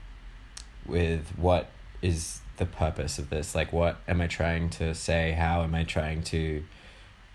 with 0.85 1.27
what 1.37 1.69
is 2.01 2.41
the 2.57 2.65
purpose 2.65 3.19
of 3.19 3.29
this. 3.29 3.55
Like, 3.55 3.71
what 3.71 3.97
am 4.07 4.21
I 4.21 4.27
trying 4.27 4.69
to 4.71 4.93
say? 4.93 5.31
How 5.31 5.63
am 5.63 5.75
I 5.75 5.83
trying 5.83 6.23
to 6.23 6.63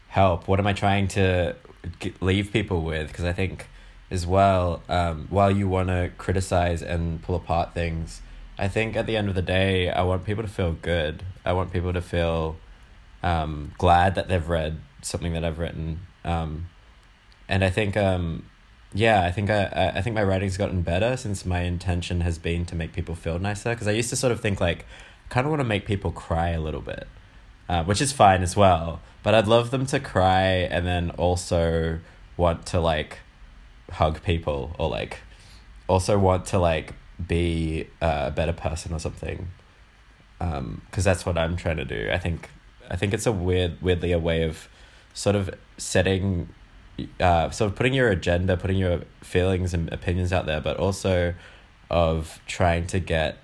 help? 0.09 0.49
What 0.49 0.59
am 0.59 0.67
I 0.67 0.73
trying 0.73 1.09
to 1.09 1.57
leave 2.21 2.53
people 2.53 2.83
with? 2.83 3.09
Because 3.09 3.25
I 3.25 3.33
think 3.33 3.69
as 4.12 4.27
well, 4.27 4.83
um, 4.88 5.27
while 5.31 5.51
you 5.51 5.66
want 5.68 5.88
to 5.88 6.11
criticize 6.18 6.83
and 6.83 7.22
pull 7.22 7.35
apart 7.35 7.75
things, 7.75 8.20
I 8.59 8.68
think 8.68 8.94
at 8.94 9.07
the 9.07 9.16
end 9.16 9.29
of 9.29 9.35
the 9.35 9.42
day, 9.42 9.90
I 9.90 10.03
want 10.03 10.25
people 10.25 10.42
to 10.42 10.48
feel 10.48 10.72
good. 10.72 11.25
I 11.44 11.53
want 11.55 11.72
people 11.72 11.92
to 11.92 12.03
feel 12.03 12.57
um, 13.22 13.72
glad 13.79 14.14
that 14.14 14.29
they've 14.29 14.48
read 14.48 14.79
something 15.01 15.33
that 15.33 15.44
I've 15.44 15.59
written. 15.59 16.01
Um, 16.25 16.68
and 17.48 17.64
I 17.64 17.70
think, 17.70 17.96
um, 17.96 18.44
yeah, 18.92 19.25
I 19.25 19.33
think 19.33 19.51
I, 19.51 19.92
I 19.96 20.03
think 20.03 20.14
my 20.14 20.22
writing's 20.22 20.57
gotten 20.57 20.83
better 20.83 21.16
since 21.16 21.46
my 21.46 21.62
intention 21.62 22.20
has 22.20 22.38
been 22.38 22.66
to 22.66 22.77
make 22.77 22.92
people 22.92 23.14
feel 23.14 23.38
nicer. 23.38 23.70
Because 23.70 23.88
I 23.88 23.92
used 23.92 24.11
to 24.11 24.16
sort 24.16 24.33
of 24.33 24.40
think 24.40 24.61
like, 24.61 24.85
kind 25.31 25.46
of 25.46 25.51
want 25.51 25.61
to 25.61 25.64
make 25.64 25.87
people 25.87 26.12
cry 26.12 26.51
a 26.51 26.61
little 26.61 26.83
bit, 26.83 27.09
uh, 27.68 27.83
which 27.85 28.03
is 28.03 28.12
fine 28.12 28.42
as 28.42 28.55
well. 28.55 29.01
But 29.22 29.35
I'd 29.35 29.48
love 29.48 29.70
them 29.70 29.87
to 29.87 29.98
cry 29.98 30.44
and 30.70 30.87
then 30.87 31.11
also 31.12 32.01
want 32.37 32.66
to 32.66 32.81
like 32.81 33.20
hug 33.92 34.22
people 34.22 34.74
or 34.78 34.88
like 34.88 35.18
also 35.88 36.18
want 36.18 36.46
to 36.46 36.59
like 36.59 36.94
be 37.26 37.87
a 38.00 38.31
better 38.31 38.52
person 38.52 38.92
or 38.92 38.98
something. 38.98 39.48
Um 40.40 40.83
because 40.87 41.05
that's 41.05 41.24
what 41.24 41.38
i'm 41.38 41.57
trying 41.57 41.76
to 41.76 41.85
do. 41.85 42.11
I 42.12 42.18
think 42.18 42.48
i 42.90 42.96
think 42.96 43.14
it's 43.14 43.26
a 43.26 43.33
weird 43.33 43.81
weirdly 43.81 44.12
a 44.12 44.18
way 44.18 44.42
of 44.42 44.68
sort 45.14 45.37
of 45.37 45.50
setting 45.78 46.48
uh 47.20 47.50
sort 47.50 47.70
of 47.70 47.76
putting 47.76 47.94
your 47.94 48.09
agenda 48.11 48.57
putting 48.57 48.76
your 48.76 49.02
feelings 49.20 49.72
and 49.72 49.90
opinions 49.92 50.33
out 50.33 50.46
there 50.46 50.61
but 50.61 50.76
also 50.76 51.35
of 51.90 52.40
trying 52.46 52.87
to 52.87 52.98
get 52.98 53.38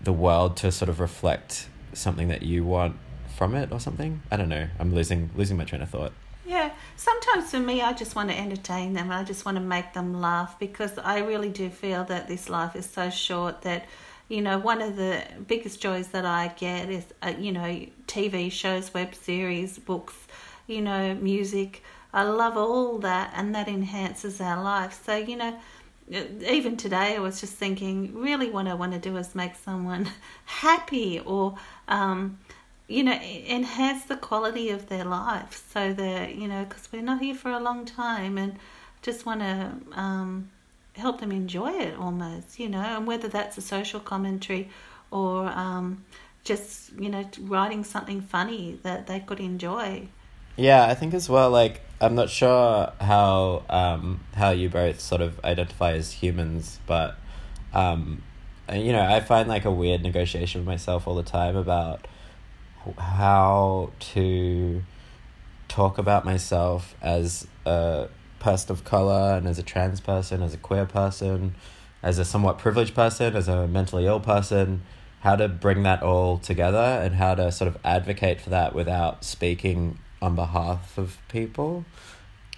the 0.00 0.12
world 0.12 0.56
to 0.58 0.70
sort 0.70 0.88
of 0.88 1.00
reflect 1.00 1.68
something 1.92 2.28
that 2.28 2.42
you 2.42 2.64
want 2.64 2.96
from 3.36 3.54
it 3.54 3.70
or 3.72 3.80
something. 3.80 4.22
I 4.30 4.36
don't 4.36 4.48
know. 4.48 4.68
I'm 4.78 4.94
losing 4.94 5.30
losing 5.34 5.56
my 5.56 5.64
train 5.64 5.82
of 5.82 5.90
thought. 5.90 6.12
Yeah, 6.44 6.70
sometimes 6.96 7.50
for 7.50 7.60
me, 7.60 7.82
I 7.82 7.92
just 7.92 8.14
want 8.14 8.30
to 8.30 8.38
entertain 8.38 8.92
them. 8.92 9.10
I 9.10 9.24
just 9.24 9.44
want 9.44 9.56
to 9.56 9.62
make 9.62 9.92
them 9.92 10.20
laugh 10.20 10.58
because 10.58 10.98
I 10.98 11.20
really 11.20 11.50
do 11.50 11.70
feel 11.70 12.04
that 12.04 12.28
this 12.28 12.48
life 12.48 12.74
is 12.76 12.86
so 12.86 13.10
short 13.10 13.62
that, 13.62 13.86
you 14.28 14.42
know, 14.42 14.58
one 14.58 14.82
of 14.82 14.96
the 14.96 15.22
biggest 15.46 15.80
joys 15.80 16.08
that 16.08 16.24
I 16.24 16.48
get 16.56 16.90
is, 16.90 17.04
uh, 17.22 17.34
you 17.38 17.52
know, 17.52 17.86
TV 18.06 18.50
shows, 18.50 18.92
web 18.92 19.14
series, 19.14 19.78
books, 19.78 20.14
you 20.66 20.80
know, 20.80 21.14
music. 21.14 21.82
I 22.12 22.22
love 22.22 22.56
all 22.56 22.98
that 22.98 23.32
and 23.36 23.54
that 23.54 23.68
enhances 23.68 24.40
our 24.40 24.62
life. 24.62 25.00
So, 25.04 25.16
you 25.16 25.36
know, 25.36 25.58
even 26.08 26.76
today 26.76 27.16
I 27.16 27.18
was 27.18 27.40
just 27.40 27.54
thinking, 27.54 28.14
really 28.14 28.50
what 28.50 28.66
I 28.66 28.74
want 28.74 28.92
to 28.92 28.98
do 28.98 29.16
is 29.16 29.34
make 29.34 29.54
someone 29.56 30.08
happy 30.44 31.20
or, 31.20 31.56
um, 31.88 32.38
you 32.88 33.02
know, 33.02 33.12
enhance 33.12 34.04
the 34.04 34.16
quality 34.16 34.70
of 34.70 34.88
their 34.88 35.04
life 35.04 35.64
so 35.72 35.92
that, 35.92 36.36
you 36.36 36.46
know, 36.46 36.64
because 36.64 36.88
we're 36.92 37.02
not 37.02 37.20
here 37.20 37.34
for 37.34 37.50
a 37.50 37.58
long 37.58 37.84
time 37.84 38.38
and 38.38 38.58
just 39.02 39.26
want 39.26 39.40
to 39.40 39.72
um, 39.92 40.50
help 40.94 41.20
them 41.20 41.32
enjoy 41.32 41.72
it 41.72 41.96
almost, 41.96 42.58
you 42.60 42.68
know, 42.68 42.80
and 42.80 43.06
whether 43.06 43.28
that's 43.28 43.58
a 43.58 43.60
social 43.60 43.98
commentary 43.98 44.68
or 45.10 45.46
um, 45.48 46.04
just, 46.44 46.92
you 46.92 47.08
know, 47.08 47.28
writing 47.40 47.82
something 47.82 48.20
funny 48.20 48.78
that 48.82 49.06
they 49.06 49.18
could 49.20 49.40
enjoy. 49.40 50.08
Yeah, 50.56 50.86
I 50.86 50.94
think 50.94 51.12
as 51.12 51.28
well. 51.28 51.50
Like, 51.50 51.82
I'm 52.00 52.14
not 52.14 52.30
sure 52.30 52.92
how 53.00 53.62
um 53.70 54.20
how 54.34 54.50
you 54.50 54.68
both 54.68 55.00
sort 55.00 55.22
of 55.22 55.42
identify 55.44 55.92
as 55.92 56.12
humans, 56.12 56.78
but 56.86 57.16
um, 57.72 58.22
you 58.72 58.92
know, 58.92 59.02
I 59.02 59.20
find 59.20 59.48
like 59.48 59.64
a 59.64 59.70
weird 59.70 60.02
negotiation 60.02 60.62
with 60.62 60.66
myself 60.66 61.06
all 61.06 61.14
the 61.14 61.22
time 61.22 61.56
about 61.56 62.06
how 62.98 63.90
to 64.14 64.82
talk 65.68 65.98
about 65.98 66.24
myself 66.24 66.94
as 67.02 67.46
a 67.64 68.08
person 68.38 68.72
of 68.72 68.84
color 68.84 69.36
and 69.36 69.46
as 69.46 69.58
a 69.58 69.62
trans 69.62 70.00
person, 70.00 70.42
as 70.42 70.54
a 70.54 70.58
queer 70.58 70.86
person, 70.86 71.54
as 72.02 72.18
a 72.18 72.24
somewhat 72.24 72.58
privileged 72.58 72.94
person, 72.94 73.34
as 73.34 73.48
a 73.48 73.66
mentally 73.66 74.06
ill 74.06 74.20
person, 74.20 74.82
how 75.20 75.36
to 75.36 75.48
bring 75.48 75.82
that 75.82 76.02
all 76.02 76.38
together 76.38 76.78
and 76.78 77.16
how 77.16 77.34
to 77.34 77.50
sort 77.50 77.68
of 77.68 77.76
advocate 77.84 78.40
for 78.40 78.50
that 78.50 78.74
without 78.74 79.24
speaking 79.24 79.98
on 80.22 80.34
behalf 80.34 80.96
of 80.96 81.18
people. 81.28 81.84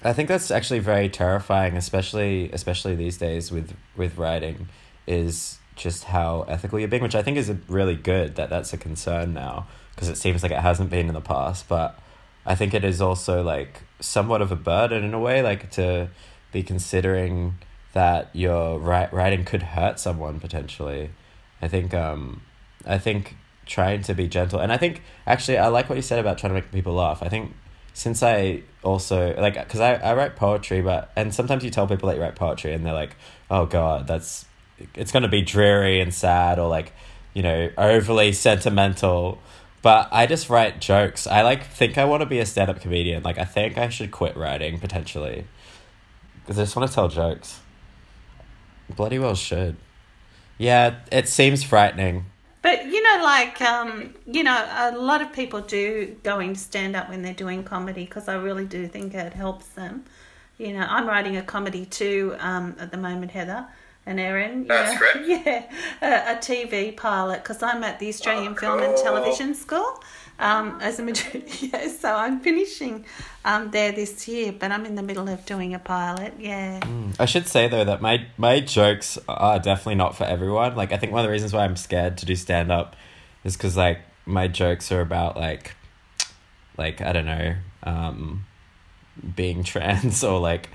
I 0.02 0.12
think 0.12 0.28
that's 0.28 0.50
actually 0.50 0.78
very 0.78 1.08
terrifying, 1.08 1.76
especially 1.76 2.50
especially 2.52 2.94
these 2.94 3.16
days 3.16 3.50
with 3.50 3.74
with 3.96 4.16
writing, 4.16 4.68
is 5.06 5.58
just 5.74 6.04
how 6.04 6.42
ethical 6.48 6.78
you're 6.78 6.88
being, 6.88 7.02
which 7.02 7.14
I 7.14 7.22
think 7.22 7.36
is 7.36 7.52
really 7.68 7.96
good 7.96 8.36
that 8.36 8.50
that's 8.50 8.72
a 8.72 8.76
concern 8.76 9.32
now 9.34 9.66
because 9.98 10.08
it 10.08 10.16
seems 10.16 10.44
like 10.44 10.52
it 10.52 10.60
hasn't 10.60 10.90
been 10.90 11.08
in 11.08 11.14
the 11.14 11.20
past, 11.20 11.66
but 11.66 11.98
I 12.46 12.54
think 12.54 12.72
it 12.72 12.84
is 12.84 13.02
also 13.02 13.42
like 13.42 13.82
somewhat 13.98 14.40
of 14.40 14.52
a 14.52 14.56
burden 14.56 15.02
in 15.02 15.12
a 15.12 15.18
way, 15.18 15.42
like 15.42 15.72
to 15.72 16.08
be 16.52 16.62
considering 16.62 17.58
that 17.94 18.30
your 18.32 18.78
wri- 18.78 19.10
writing 19.10 19.44
could 19.44 19.64
hurt 19.64 19.98
someone 19.98 20.38
potentially. 20.38 21.10
I 21.60 21.66
think 21.66 21.94
um 21.94 22.42
I 22.86 22.98
think 22.98 23.34
trying 23.66 24.02
to 24.02 24.14
be 24.14 24.28
gentle 24.28 24.60
and 24.60 24.72
I 24.72 24.76
think 24.76 25.02
actually 25.26 25.58
I 25.58 25.66
like 25.66 25.88
what 25.88 25.96
you 25.96 26.02
said 26.02 26.20
about 26.20 26.38
trying 26.38 26.50
to 26.50 26.54
make 26.54 26.70
people 26.70 26.94
laugh. 26.94 27.20
I 27.20 27.28
think 27.28 27.56
since 27.92 28.22
I 28.22 28.62
also 28.84 29.34
like 29.36 29.54
because 29.54 29.80
I, 29.80 29.94
I 29.94 30.14
write 30.14 30.36
poetry 30.36 30.80
but 30.80 31.10
and 31.16 31.34
sometimes 31.34 31.64
you 31.64 31.70
tell 31.70 31.88
people 31.88 32.08
that 32.08 32.14
you 32.14 32.22
write 32.22 32.36
poetry 32.36 32.72
and 32.72 32.86
they're 32.86 32.92
like 32.92 33.16
oh 33.50 33.66
god 33.66 34.06
that's 34.06 34.46
it's 34.94 35.10
going 35.10 35.24
to 35.24 35.28
be 35.28 35.42
dreary 35.42 36.00
and 36.00 36.14
sad 36.14 36.60
or 36.60 36.68
like 36.68 36.92
you 37.34 37.42
know 37.42 37.70
overly 37.76 38.32
sentimental 38.32 39.40
but 39.82 40.08
I 40.10 40.26
just 40.26 40.50
write 40.50 40.80
jokes. 40.80 41.26
I 41.26 41.42
like 41.42 41.64
think 41.64 41.98
I 41.98 42.04
want 42.04 42.22
to 42.22 42.26
be 42.26 42.38
a 42.38 42.46
stand 42.46 42.70
up 42.70 42.80
comedian. 42.80 43.22
Like 43.22 43.38
I 43.38 43.44
think 43.44 43.78
I 43.78 43.88
should 43.88 44.10
quit 44.10 44.36
writing 44.36 44.78
potentially. 44.78 45.46
Because 46.40 46.58
I 46.58 46.62
just 46.62 46.76
want 46.76 46.88
to 46.88 46.94
tell 46.94 47.08
jokes. 47.08 47.60
Bloody 48.96 49.18
well 49.18 49.34
should. 49.34 49.76
Yeah, 50.56 50.96
it 51.12 51.28
seems 51.28 51.62
frightening. 51.62 52.24
But 52.62 52.86
you 52.86 53.02
know, 53.02 53.22
like 53.22 53.60
um, 53.60 54.14
you 54.26 54.42
know, 54.42 54.66
a 54.70 54.96
lot 54.96 55.22
of 55.22 55.32
people 55.32 55.60
do 55.60 56.16
go 56.22 56.40
into 56.40 56.58
stand 56.58 56.96
up 56.96 57.08
when 57.08 57.22
they're 57.22 57.34
doing 57.34 57.62
comedy 57.62 58.04
because 58.04 58.28
I 58.28 58.34
really 58.34 58.66
do 58.66 58.88
think 58.88 59.14
it 59.14 59.32
helps 59.32 59.68
them. 59.68 60.04
You 60.56 60.72
know, 60.72 60.86
I'm 60.88 61.06
writing 61.06 61.36
a 61.36 61.42
comedy 61.42 61.86
too 61.86 62.34
um, 62.40 62.74
at 62.80 62.90
the 62.90 62.96
moment, 62.96 63.30
Heather 63.30 63.68
and 64.08 64.18
Erin. 64.18 64.62
you 64.62 64.68
That's 64.68 64.92
know, 64.92 64.98
great. 64.98 65.26
Yeah, 65.46 65.70
a, 66.02 66.32
a 66.32 66.36
TV 66.36 66.96
pilot 66.96 67.42
because 67.42 67.62
I'm 67.62 67.84
at 67.84 67.98
the 67.98 68.08
Australian 68.08 68.52
Oh, 68.52 68.56
Film 68.56 68.80
and. 68.82 68.96
Television 68.96 69.54
School 69.54 70.02
um, 70.38 70.78
as 70.80 70.98
a 70.98 71.02
major. 71.02 71.42
Yeah, 71.60 71.88
so 71.88 72.14
I'm 72.14 72.40
finishing 72.40 73.04
um, 73.44 73.70
there 73.70 73.92
this 73.92 74.26
year, 74.28 74.52
but 74.52 74.70
I'm 74.72 74.86
in 74.86 74.94
the 74.94 75.02
middle 75.02 75.28
of 75.28 75.44
doing 75.44 75.74
a 75.74 75.78
pilot. 75.78 76.34
Yeah. 76.38 76.80
I 77.18 77.26
should 77.26 77.46
say 77.46 77.68
though 77.68 77.84
that 77.84 78.00
my 78.00 78.26
my 78.36 78.60
jokes 78.60 79.18
are 79.28 79.58
definitely 79.58 79.96
not 79.96 80.16
for 80.16 80.24
everyone. 80.24 80.74
Like 80.76 80.92
I 80.92 80.96
think 80.96 81.12
one 81.12 81.20
of 81.20 81.26
the 81.26 81.32
reasons 81.32 81.52
why 81.52 81.64
I'm 81.64 81.76
scared 81.76 82.16
to 82.18 82.26
do 82.26 82.34
stand 82.36 82.72
up 82.72 82.96
is 83.44 83.56
because 83.56 83.76
like 83.76 84.00
my 84.26 84.48
jokes 84.48 84.90
are 84.92 85.00
about 85.00 85.36
like 85.36 85.74
like 86.76 87.00
I 87.00 87.12
don't 87.12 87.26
know 87.26 87.54
um, 87.82 88.46
being 89.36 89.64
trans 89.72 90.22
or 90.24 90.38
like 90.40 90.68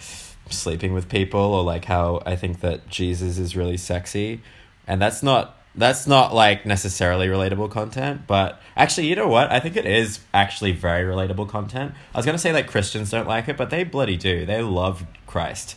sleeping 0.53 0.93
with 0.93 1.09
people 1.09 1.39
or 1.39 1.63
like 1.63 1.85
how 1.85 2.21
I 2.25 2.35
think 2.35 2.61
that 2.61 2.87
Jesus 2.89 3.37
is 3.37 3.55
really 3.55 3.77
sexy, 3.77 4.41
and 4.87 5.01
that's 5.01 5.23
not 5.23 5.57
that's 5.75 6.05
not 6.05 6.33
like 6.33 6.65
necessarily 6.65 7.27
relatable 7.27 7.71
content. 7.71 8.27
But 8.27 8.61
actually, 8.75 9.07
you 9.07 9.15
know 9.15 9.27
what? 9.27 9.51
I 9.51 9.59
think 9.59 9.75
it 9.75 9.85
is 9.85 10.19
actually 10.33 10.71
very 10.71 11.03
relatable 11.03 11.49
content. 11.49 11.93
I 12.13 12.17
was 12.17 12.25
gonna 12.25 12.37
say 12.37 12.53
like 12.53 12.67
Christians 12.67 13.09
don't 13.11 13.27
like 13.27 13.47
it, 13.47 13.57
but 13.57 13.69
they 13.69 13.83
bloody 13.83 14.17
do. 14.17 14.45
They 14.45 14.61
love 14.61 15.05
Christ. 15.27 15.75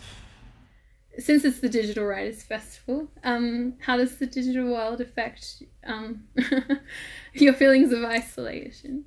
Since 1.19 1.47
it's 1.47 1.61
the 1.61 1.71
Digital 1.71 2.05
Writers 2.05 2.43
Festival, 2.43 3.09
um, 3.25 3.75
how 3.81 3.97
does 3.97 4.19
the 4.19 4.27
digital 4.27 4.67
world 4.67 5.01
affect 5.01 5.63
um, 5.87 6.25
your 7.33 7.55
feelings 7.55 7.91
of 7.91 8.05
isolation? 8.05 9.07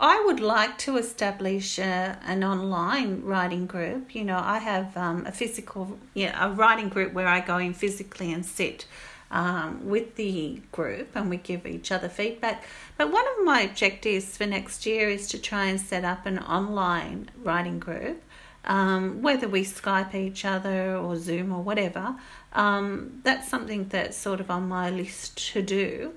I 0.00 0.22
would 0.26 0.38
like 0.38 0.78
to 0.78 0.96
establish 0.96 1.78
a, 1.78 2.18
an 2.24 2.44
online 2.44 3.22
writing 3.22 3.66
group. 3.66 4.14
You 4.14 4.24
know, 4.24 4.38
I 4.38 4.58
have 4.58 4.96
um, 4.96 5.26
a 5.26 5.32
physical, 5.32 5.98
yeah, 6.14 6.46
a 6.46 6.52
writing 6.52 6.88
group 6.88 7.12
where 7.12 7.26
I 7.26 7.40
go 7.40 7.58
in 7.58 7.74
physically 7.74 8.32
and 8.32 8.46
sit 8.46 8.86
um, 9.32 9.88
with 9.88 10.14
the 10.14 10.60
group 10.70 11.16
and 11.16 11.28
we 11.28 11.36
give 11.36 11.66
each 11.66 11.90
other 11.90 12.08
feedback. 12.08 12.62
But 12.96 13.10
one 13.10 13.24
of 13.26 13.44
my 13.44 13.62
objectives 13.62 14.36
for 14.36 14.46
next 14.46 14.86
year 14.86 15.08
is 15.08 15.26
to 15.28 15.38
try 15.38 15.64
and 15.64 15.80
set 15.80 16.04
up 16.04 16.26
an 16.26 16.38
online 16.38 17.30
writing 17.42 17.80
group, 17.80 18.22
um, 18.66 19.20
whether 19.20 19.48
we 19.48 19.64
Skype 19.64 20.14
each 20.14 20.44
other 20.44 20.96
or 20.96 21.16
Zoom 21.16 21.52
or 21.52 21.62
whatever. 21.62 22.14
Um, 22.52 23.20
that's 23.24 23.48
something 23.48 23.88
that's 23.88 24.16
sort 24.16 24.38
of 24.38 24.48
on 24.48 24.68
my 24.68 24.90
list 24.90 25.52
to 25.54 25.62
do 25.62 26.12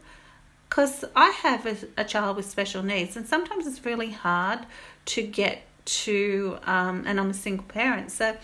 because 0.71 1.03
I 1.17 1.31
have 1.31 1.65
a, 1.65 1.75
a, 1.97 2.05
child 2.05 2.37
with 2.37 2.49
special 2.49 2.81
needs, 2.81 3.17
and 3.17 3.27
sometimes 3.27 3.67
it's 3.67 3.85
really 3.85 4.11
hard 4.11 4.59
to 5.07 5.21
get 5.21 5.63
to, 5.83 6.59
um, 6.63 7.03
and 7.05 7.19
I'm 7.19 7.29
a 7.29 7.33
single 7.33 7.65
parent, 7.65 8.09
so 8.09 8.37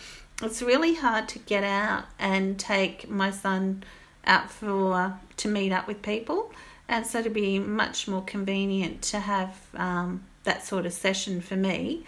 it's 0.44 0.62
really 0.62 0.94
hard 0.94 1.30
to 1.30 1.40
get 1.40 1.64
out 1.64 2.04
and 2.20 2.60
take 2.60 3.10
my 3.10 3.32
son 3.32 3.86
out 4.26 4.52
for 4.52 5.18
to 5.38 5.48
meet 5.48 5.72
up 5.72 5.88
with 5.88 6.02
people, 6.02 6.52
and 6.90 7.08
so 7.08 7.24
to 7.24 7.30
be 7.30 7.60
much 7.60 8.10
more 8.10 8.26
convenient 8.26 9.04
to 9.04 9.22
have 9.22 9.56
um, 9.76 10.26
that 10.44 10.66
sort 10.66 10.86
of 10.86 10.92
session 10.92 11.40
for 11.40 11.56
me. 11.56 12.04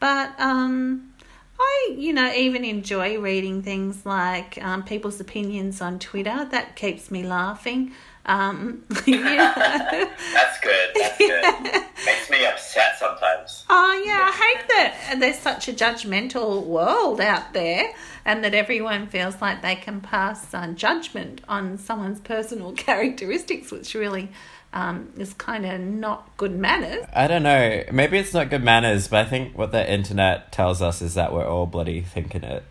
But 0.00 0.38
um, 0.38 1.14
I, 1.58 1.94
you 1.96 2.12
know, 2.12 2.30
even 2.30 2.66
enjoy 2.66 3.18
reading 3.18 3.62
things 3.62 4.04
like 4.04 4.62
um, 4.62 4.82
people's 4.82 5.18
opinions 5.18 5.80
on 5.80 5.98
Twitter. 5.98 6.46
That 6.50 6.76
keeps 6.76 7.10
me 7.10 7.22
laughing. 7.22 7.92
Um, 8.24 8.84
yeah. 9.06 10.08
That's 10.32 10.60
good. 10.60 10.90
That's 10.94 11.18
good. 11.18 11.42
Makes 12.06 12.30
me 12.30 12.46
upset 12.46 12.96
sometimes. 12.98 13.64
Oh 13.68 14.02
yeah, 14.04 14.30
I 14.30 14.32
hate 14.32 14.68
that 14.68 15.16
there's 15.18 15.38
such 15.38 15.68
a 15.68 15.72
judgmental 15.72 16.64
world 16.64 17.20
out 17.20 17.52
there, 17.52 17.92
and 18.24 18.44
that 18.44 18.54
everyone 18.54 19.06
feels 19.06 19.40
like 19.40 19.62
they 19.62 19.76
can 19.76 20.00
pass 20.00 20.54
uh, 20.54 20.68
judgment 20.68 21.40
on 21.48 21.78
someone's 21.78 22.20
personal 22.32 22.72
characteristics, 22.72 23.70
which 23.70 23.94
really 23.94 24.30
um, 24.72 25.12
is 25.16 25.34
kind 25.34 25.66
of 25.66 25.80
not 25.80 26.36
good 26.36 26.56
manners. 26.56 27.04
I 27.14 27.26
don't 27.26 27.42
know. 27.42 27.84
Maybe 27.92 28.18
it's 28.18 28.34
not 28.34 28.50
good 28.50 28.62
manners, 28.62 29.08
but 29.08 29.26
I 29.26 29.28
think 29.28 29.56
what 29.56 29.72
the 29.72 29.92
internet 29.92 30.52
tells 30.52 30.80
us 30.80 31.02
is 31.02 31.14
that 31.14 31.32
we're 31.32 31.46
all 31.46 31.66
bloody 31.66 32.02
thinking 32.02 32.44
it. 32.44 32.64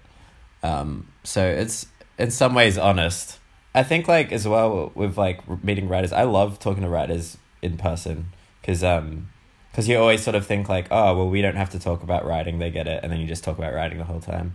Um, 0.63 1.07
so 1.23 1.45
it's 1.45 1.87
in 2.17 2.31
some 2.31 2.53
ways 2.53 2.77
honest. 2.77 3.39
I 3.73 3.83
think 3.83 4.07
like 4.07 4.31
as 4.31 4.47
well 4.47 4.91
with 4.95 5.17
like 5.17 5.63
meeting 5.63 5.87
writers. 5.87 6.11
I 6.11 6.23
love 6.23 6.59
talking 6.59 6.83
to 6.83 6.89
writers 6.89 7.37
in 7.61 7.77
person 7.77 8.27
because 8.61 8.83
um 8.83 9.29
because 9.71 9.87
you 9.87 9.97
always 9.97 10.21
sort 10.21 10.35
of 10.35 10.45
think 10.45 10.67
like 10.67 10.87
oh 10.91 11.15
well 11.15 11.29
we 11.29 11.41
don't 11.41 11.55
have 11.55 11.69
to 11.71 11.79
talk 11.79 12.03
about 12.03 12.25
writing 12.25 12.59
they 12.59 12.71
get 12.71 12.87
it 12.87 13.01
and 13.03 13.11
then 13.11 13.19
you 13.19 13.27
just 13.27 13.43
talk 13.43 13.57
about 13.57 13.73
writing 13.73 13.97
the 13.97 14.03
whole 14.03 14.19
time 14.19 14.53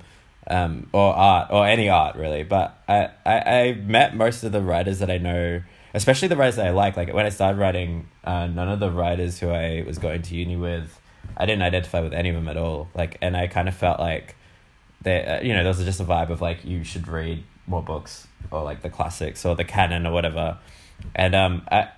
um 0.49 0.89
or 0.93 1.15
art 1.15 1.49
or 1.51 1.67
any 1.67 1.89
art 1.89 2.17
really 2.17 2.43
but 2.43 2.79
I, 2.89 3.11
I 3.25 3.39
I 3.39 3.73
met 3.75 4.15
most 4.17 4.45
of 4.45 4.53
the 4.53 4.61
writers 4.61 4.99
that 4.99 5.11
I 5.11 5.19
know 5.19 5.63
especially 5.95 6.29
the 6.29 6.37
writers 6.37 6.57
that 6.57 6.67
I 6.67 6.71
like 6.71 6.97
like 6.97 7.13
when 7.13 7.27
I 7.27 7.31
started 7.31 7.59
writing 7.59 8.09
uh, 8.25 8.47
none 8.47 8.69
of 8.69 8.81
the 8.81 8.91
writers 8.91 9.39
who 9.41 9.51
I 9.51 9.83
was 9.87 9.99
going 9.99 10.23
to 10.23 10.35
uni 10.35 10.57
with 10.57 11.01
I 11.37 11.47
didn't 11.47 11.63
identify 11.63 12.01
with 12.01 12.13
any 12.13 12.29
of 12.29 12.35
them 12.35 12.49
at 12.49 12.57
all 12.57 12.89
like 12.95 13.19
and 13.23 13.37
I 13.37 13.47
kind 13.47 13.69
of 13.69 13.75
felt 13.75 13.99
like 13.99 14.37
they 15.03 15.25
uh, 15.25 15.41
you 15.43 15.53
know 15.53 15.63
there 15.63 15.73
was 15.73 15.83
just 15.85 16.01
a 16.01 16.05
vibe 16.05 16.31
of 16.31 16.41
like 16.41 16.65
you 16.65 16.85
should 16.85 17.09
read 17.09 17.43
more 17.67 17.83
books 17.83 18.29
or 18.51 18.63
like 18.63 18.83
the 18.83 18.91
classics 18.91 19.45
or 19.45 19.55
the 19.55 19.65
canon 19.65 20.07
or 20.07 20.13
whatever. 20.13 20.59
And 21.15 21.35
um, 21.35 21.63
I, 21.71 21.89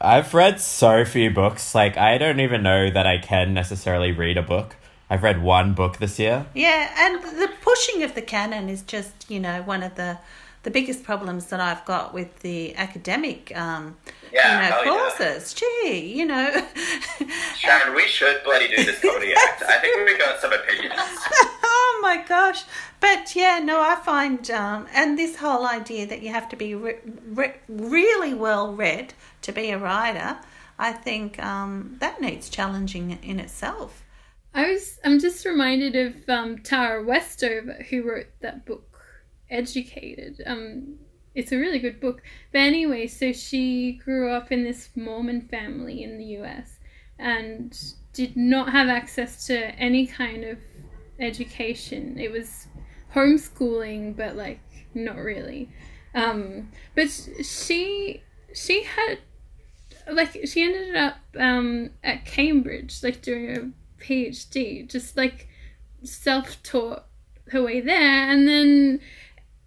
I've 0.00 0.34
read 0.34 0.60
so 0.60 1.04
few 1.04 1.30
books. 1.30 1.74
Like 1.74 1.96
I 1.96 2.18
don't 2.18 2.40
even 2.40 2.62
know 2.62 2.90
that 2.90 3.06
I 3.06 3.18
can 3.18 3.54
necessarily 3.54 4.12
read 4.12 4.36
a 4.36 4.42
book. 4.42 4.76
I've 5.08 5.22
read 5.22 5.42
one 5.42 5.74
book 5.74 5.98
this 5.98 6.18
year. 6.18 6.46
Yeah, 6.54 6.92
and 6.98 7.22
the 7.40 7.50
pushing 7.62 8.02
of 8.02 8.14
the 8.14 8.22
canon 8.22 8.68
is 8.68 8.82
just 8.82 9.30
you 9.30 9.40
know 9.40 9.62
one 9.62 9.82
of 9.82 9.94
the 9.94 10.18
the 10.64 10.70
biggest 10.72 11.04
problems 11.04 11.46
that 11.46 11.60
I've 11.60 11.84
got 11.84 12.12
with 12.12 12.40
the 12.40 12.74
academic 12.74 13.56
um, 13.56 13.96
yeah, 14.32 14.80
you 14.80 14.84
know, 14.84 14.98
courses. 14.98 15.54
Yeah. 15.54 15.90
Gee, 15.90 16.12
you 16.12 16.26
know. 16.26 16.50
Sharon, 17.56 17.94
we 17.94 18.02
should 18.08 18.42
bloody 18.42 18.68
do 18.68 18.84
this 18.84 19.00
comedy 19.02 19.32
act. 19.32 19.62
I 19.62 19.78
think 19.78 19.96
we've 20.04 20.18
got 20.18 20.40
some 20.40 20.52
opinions. 20.52 20.92
oh 21.96 22.00
my 22.02 22.22
gosh. 22.22 22.64
But 23.00 23.34
yeah, 23.34 23.58
no, 23.58 23.80
I 23.80 23.96
find, 23.96 24.50
um, 24.50 24.86
and 24.92 25.18
this 25.18 25.36
whole 25.36 25.66
idea 25.66 26.06
that 26.06 26.22
you 26.22 26.30
have 26.30 26.48
to 26.50 26.56
be 26.56 26.74
re- 26.74 26.98
re- 27.28 27.54
really 27.68 28.34
well 28.34 28.74
read 28.74 29.14
to 29.42 29.52
be 29.52 29.70
a 29.70 29.78
writer, 29.78 30.38
I 30.78 30.92
think 30.92 31.42
um, 31.42 31.96
that 32.00 32.20
needs 32.20 32.48
challenging 32.48 33.18
in 33.22 33.40
itself. 33.40 34.04
I 34.54 34.70
was, 34.72 34.98
I'm 35.04 35.18
just 35.18 35.44
reminded 35.44 35.96
of 35.96 36.28
um, 36.28 36.58
Tara 36.58 37.02
Westover, 37.02 37.84
who 37.90 38.08
wrote 38.08 38.28
that 38.40 38.64
book, 38.64 38.98
Educated. 39.50 40.42
Um, 40.46 40.96
it's 41.34 41.52
a 41.52 41.58
really 41.58 41.78
good 41.78 42.00
book. 42.00 42.22
But 42.52 42.60
anyway, 42.60 43.06
so 43.06 43.32
she 43.32 44.00
grew 44.04 44.30
up 44.30 44.50
in 44.50 44.64
this 44.64 44.90
Mormon 44.96 45.42
family 45.42 46.02
in 46.02 46.18
the 46.18 46.24
US 46.40 46.78
and 47.18 47.78
did 48.12 48.36
not 48.36 48.72
have 48.72 48.88
access 48.88 49.46
to 49.46 49.56
any 49.76 50.06
kind 50.06 50.44
of 50.44 50.58
education. 51.18 52.18
It 52.18 52.30
was 52.30 52.66
homeschooling, 53.14 54.16
but 54.16 54.36
like 54.36 54.60
not 54.94 55.16
really. 55.16 55.70
Um, 56.14 56.70
but 56.94 57.08
she 57.42 58.22
she 58.54 58.84
had 58.84 59.18
like 60.10 60.38
she 60.46 60.62
ended 60.62 60.96
up 60.96 61.16
um, 61.38 61.90
at 62.02 62.24
Cambridge, 62.24 63.02
like 63.02 63.22
doing 63.22 63.56
a 63.56 64.02
PhD, 64.02 64.88
just 64.88 65.16
like 65.16 65.48
self 66.02 66.62
taught 66.62 67.04
her 67.48 67.62
way 67.62 67.80
there, 67.80 68.30
and 68.30 68.46
then 68.48 69.00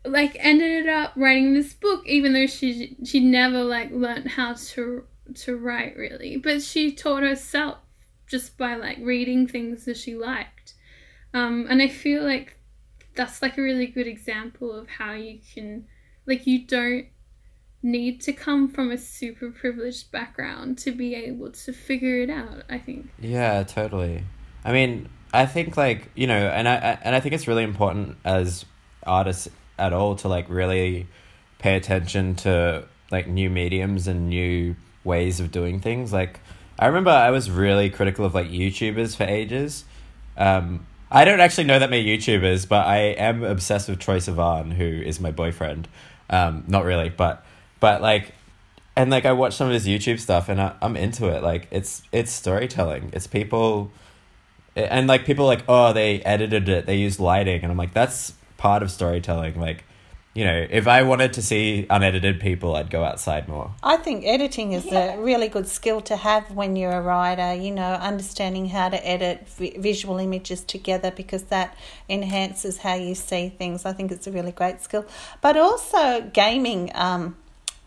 like 0.05 0.37
ended 0.39 0.87
up 0.87 1.13
writing 1.15 1.53
this 1.53 1.73
book 1.73 2.03
even 2.07 2.33
though 2.33 2.47
she 2.47 2.95
she 3.03 3.19
never 3.19 3.63
like 3.63 3.91
learned 3.91 4.29
how 4.29 4.53
to 4.53 5.03
to 5.35 5.57
write 5.57 5.95
really 5.97 6.37
but 6.37 6.61
she 6.61 6.91
taught 6.91 7.21
herself 7.21 7.77
just 8.27 8.57
by 8.57 8.75
like 8.75 8.97
reading 9.01 9.47
things 9.47 9.85
that 9.85 9.97
she 9.97 10.15
liked 10.15 10.58
um 11.33 11.65
and 11.69 11.81
i 11.81 11.87
feel 11.87 12.23
like 12.23 12.57
that's 13.15 13.41
like 13.41 13.57
a 13.57 13.61
really 13.61 13.87
good 13.87 14.07
example 14.07 14.71
of 14.71 14.87
how 14.87 15.13
you 15.13 15.39
can 15.53 15.85
like 16.25 16.45
you 16.47 16.65
don't 16.65 17.07
need 17.81 18.19
to 18.19 18.33
come 18.33 18.67
from 18.67 18.91
a 18.91 18.97
super 18.97 19.49
privileged 19.49 20.11
background 20.11 20.77
to 20.77 20.91
be 20.91 21.15
able 21.15 21.49
to 21.51 21.71
figure 21.71 22.21
it 22.21 22.29
out 22.29 22.63
i 22.69 22.77
think 22.77 23.09
yeah 23.19 23.63
totally 23.63 24.23
i 24.65 24.71
mean 24.71 25.07
i 25.33 25.45
think 25.45 25.77
like 25.77 26.09
you 26.15 26.27
know 26.27 26.47
and 26.49 26.67
i 26.67 26.75
and 27.03 27.15
i 27.15 27.19
think 27.19 27.33
it's 27.33 27.47
really 27.47 27.63
important 27.63 28.17
as 28.25 28.65
artists 29.03 29.47
at 29.77 29.93
all 29.93 30.15
to 30.15 30.27
like 30.27 30.45
really 30.49 31.07
pay 31.57 31.75
attention 31.75 32.35
to 32.35 32.83
like 33.11 33.27
new 33.27 33.49
mediums 33.49 34.07
and 34.07 34.29
new 34.29 34.75
ways 35.03 35.39
of 35.39 35.51
doing 35.51 35.79
things. 35.79 36.11
Like 36.13 36.39
I 36.77 36.87
remember 36.87 37.11
I 37.11 37.31
was 37.31 37.49
really 37.49 37.89
critical 37.89 38.25
of 38.25 38.33
like 38.33 38.47
YouTubers 38.47 39.15
for 39.15 39.23
ages. 39.23 39.85
Um, 40.37 40.85
I 41.11 41.25
don't 41.25 41.39
actually 41.39 41.63
know 41.63 41.79
that 41.79 41.89
many 41.89 42.05
YouTubers, 42.05 42.67
but 42.67 42.85
I 42.85 42.97
am 42.97 43.43
obsessed 43.43 43.89
with 43.89 43.99
Troye 43.99 44.17
Sivan, 44.17 44.73
who 44.73 44.85
is 44.85 45.19
my 45.19 45.31
boyfriend. 45.31 45.87
Um, 46.29 46.63
not 46.67 46.85
really, 46.85 47.09
but 47.09 47.43
but 47.79 48.01
like, 48.01 48.33
and 48.95 49.09
like 49.09 49.25
I 49.25 49.31
watch 49.31 49.55
some 49.55 49.67
of 49.67 49.73
his 49.73 49.87
YouTube 49.87 50.19
stuff, 50.19 50.49
and 50.49 50.61
I, 50.61 50.75
I'm 50.81 50.95
into 50.95 51.27
it. 51.27 51.41
Like 51.41 51.67
it's 51.71 52.03
it's 52.11 52.31
storytelling. 52.31 53.09
It's 53.13 53.25
people, 53.25 53.91
and 54.75 55.07
like 55.07 55.25
people 55.25 55.45
like 55.45 55.63
oh 55.67 55.93
they 55.93 56.21
edited 56.21 56.69
it, 56.69 56.85
they 56.85 56.97
used 56.97 57.19
lighting, 57.19 57.63
and 57.63 57.71
I'm 57.71 57.77
like 57.77 57.93
that's 57.93 58.33
part 58.59 58.83
of 58.83 58.91
storytelling. 58.91 59.59
Like, 59.59 59.85
you 60.39 60.45
know, 60.45 60.65
if 60.69 60.87
I 60.87 61.03
wanted 61.03 61.33
to 61.33 61.41
see 61.41 61.85
unedited 61.89 62.39
people, 62.39 62.77
I'd 62.77 62.89
go 62.89 63.03
outside 63.03 63.49
more. 63.49 63.71
I 63.83 63.97
think 63.97 64.25
editing 64.25 64.71
is 64.71 64.85
yeah. 64.85 65.15
a 65.15 65.19
really 65.19 65.49
good 65.49 65.67
skill 65.67 65.99
to 66.03 66.15
have 66.15 66.49
when 66.51 66.77
you're 66.77 66.93
a 66.93 67.01
writer, 67.01 67.53
you 67.55 67.71
know, 67.71 67.91
understanding 67.95 68.69
how 68.69 68.87
to 68.87 69.05
edit 69.05 69.49
v- 69.49 69.75
visual 69.77 70.17
images 70.17 70.63
together 70.63 71.11
because 71.11 71.43
that 71.55 71.75
enhances 72.07 72.77
how 72.77 72.93
you 72.93 73.15
see 73.15 73.49
things. 73.49 73.83
I 73.83 73.91
think 73.91 74.13
it's 74.13 74.27
a 74.27 74.31
really 74.31 74.53
great 74.53 74.81
skill. 74.81 75.05
But 75.41 75.57
also, 75.57 76.21
gaming. 76.31 76.89
Um, 76.95 77.35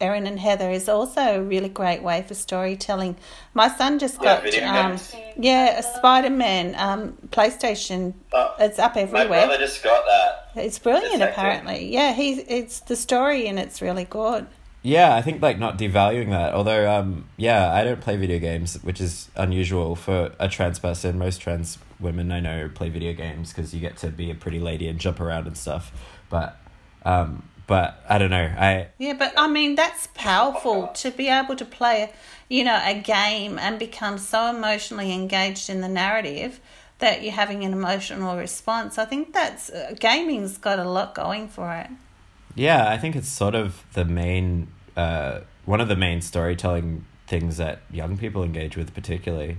Erin 0.03 0.27
and 0.27 0.39
Heather 0.39 0.71
is 0.71 0.89
also 0.89 1.21
a 1.21 1.43
really 1.43 1.69
great 1.69 2.03
way 2.03 2.23
for 2.23 2.35
storytelling. 2.35 3.17
My 3.55 3.69
son 3.69 3.99
just 3.99 4.21
got 4.21 4.45
um, 4.63 4.99
yeah 5.39 5.79
a 5.79 5.83
Spider 5.83 6.31
Man 6.31 6.75
um, 6.77 7.17
PlayStation. 7.29 8.15
Uh, 8.33 8.51
it's 8.59 8.79
up 8.79 8.97
everywhere. 8.97 9.29
My 9.29 9.47
brother 9.47 9.59
just 9.59 9.83
got 9.83 10.05
that. 10.05 10.63
It's 10.65 10.79
brilliant, 10.79 11.23
apparently. 11.23 11.93
Yeah, 11.93 12.13
he's 12.13 12.39
it's 12.49 12.81
the 12.81 12.97
story 12.97 13.47
and 13.47 13.59
it's 13.59 13.81
really 13.81 14.05
good. 14.05 14.47
Yeah, 14.83 15.15
I 15.15 15.23
think 15.23 15.41
like 15.41 15.61
not 15.61 15.79
devaluing 15.79 16.31
that. 16.31 16.55
Although, 16.55 16.93
um, 16.93 17.27
yeah, 17.37 17.73
I 17.73 17.85
don't 17.85 18.01
play 18.01 18.17
video 18.17 18.41
games, 18.41 18.83
which 18.83 19.01
is 19.01 19.31
unusual 19.37 19.95
for 19.95 20.33
a 20.41 20.49
trans 20.49 20.81
person. 20.81 21.19
Most 21.19 21.41
trans 21.41 21.79
women 22.01 22.33
I 22.33 22.41
know 22.41 22.69
play 22.75 22.89
video 22.89 23.13
games 23.13 23.53
because 23.53 23.73
you 23.73 23.81
get 23.81 23.97
to 23.99 24.09
be 24.09 24.31
a 24.33 24.35
pretty 24.35 24.59
lady 24.59 24.89
and 24.89 24.99
jump 24.99 25.21
around 25.21 25.47
and 25.47 25.57
stuff. 25.57 25.93
But 26.29 26.57
um, 27.05 27.45
but 27.67 28.05
I 28.09 28.19
don't 28.19 28.31
know. 28.31 28.51
I 28.57 28.89
yeah, 28.99 29.15
but 29.15 29.33
I 29.37 29.49
mean 29.49 29.75
that's 29.75 30.09
powerful 30.15 30.89
to 30.89 31.11
be 31.11 31.29
able 31.29 31.57
to 31.57 31.65
play, 31.65 32.13
you 32.49 32.65
know, 32.65 32.81
a 32.85 32.95
game 32.95 33.59
and 33.59 33.79
become 33.79 34.19
so 34.19 34.47
emotionally 34.47 35.13
engaged 35.13 35.71
in 35.71 35.81
the 35.81 35.89
narrative 35.89 36.61
that 36.99 37.23
you're 37.23 37.33
having 37.33 37.65
an 37.65 37.73
emotional 37.73 38.37
response. 38.37 38.97
I 38.99 39.05
think 39.05 39.33
that's 39.33 39.71
uh, 39.71 39.95
gaming's 39.99 40.57
got 40.59 40.79
a 40.79 40.89
lot 40.89 41.15
going 41.15 41.49
for 41.49 41.75
it. 41.75 41.89
Yeah, 42.55 42.89
I 42.89 42.99
think 42.99 43.17
it's 43.17 43.29
sort 43.29 43.55
of 43.55 43.83
the 43.95 44.05
main, 44.05 44.69
uh, 44.97 45.41
one 45.65 45.81
of 45.81 45.89
the 45.89 45.97
main 45.97 46.21
storytelling 46.21 47.05
things 47.27 47.57
that 47.57 47.81
young 47.91 48.19
people 48.19 48.45
engage 48.45 48.77
with, 48.77 48.95
particularly, 48.95 49.57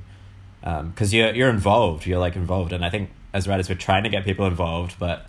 because 0.61 1.13
you're 1.13 1.33
you're 1.33 1.49
involved. 1.49 2.05
You're 2.05 2.19
like 2.19 2.35
involved, 2.35 2.71
and 2.71 2.85
I 2.85 2.89
think 2.89 3.11
as 3.33 3.47
writers, 3.47 3.67
we're 3.67 3.75
trying 3.75 4.03
to 4.03 4.09
get 4.09 4.23
people 4.23 4.45
involved, 4.45 4.97
but 4.99 5.27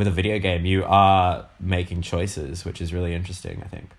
with 0.00 0.08
a 0.08 0.10
video 0.10 0.38
game, 0.38 0.64
you 0.64 0.82
are 0.86 1.46
making 1.60 2.00
choices, 2.00 2.64
which 2.64 2.80
is 2.80 2.90
really 2.94 3.14
interesting. 3.14 3.62
I 3.62 3.68
think. 3.68 3.90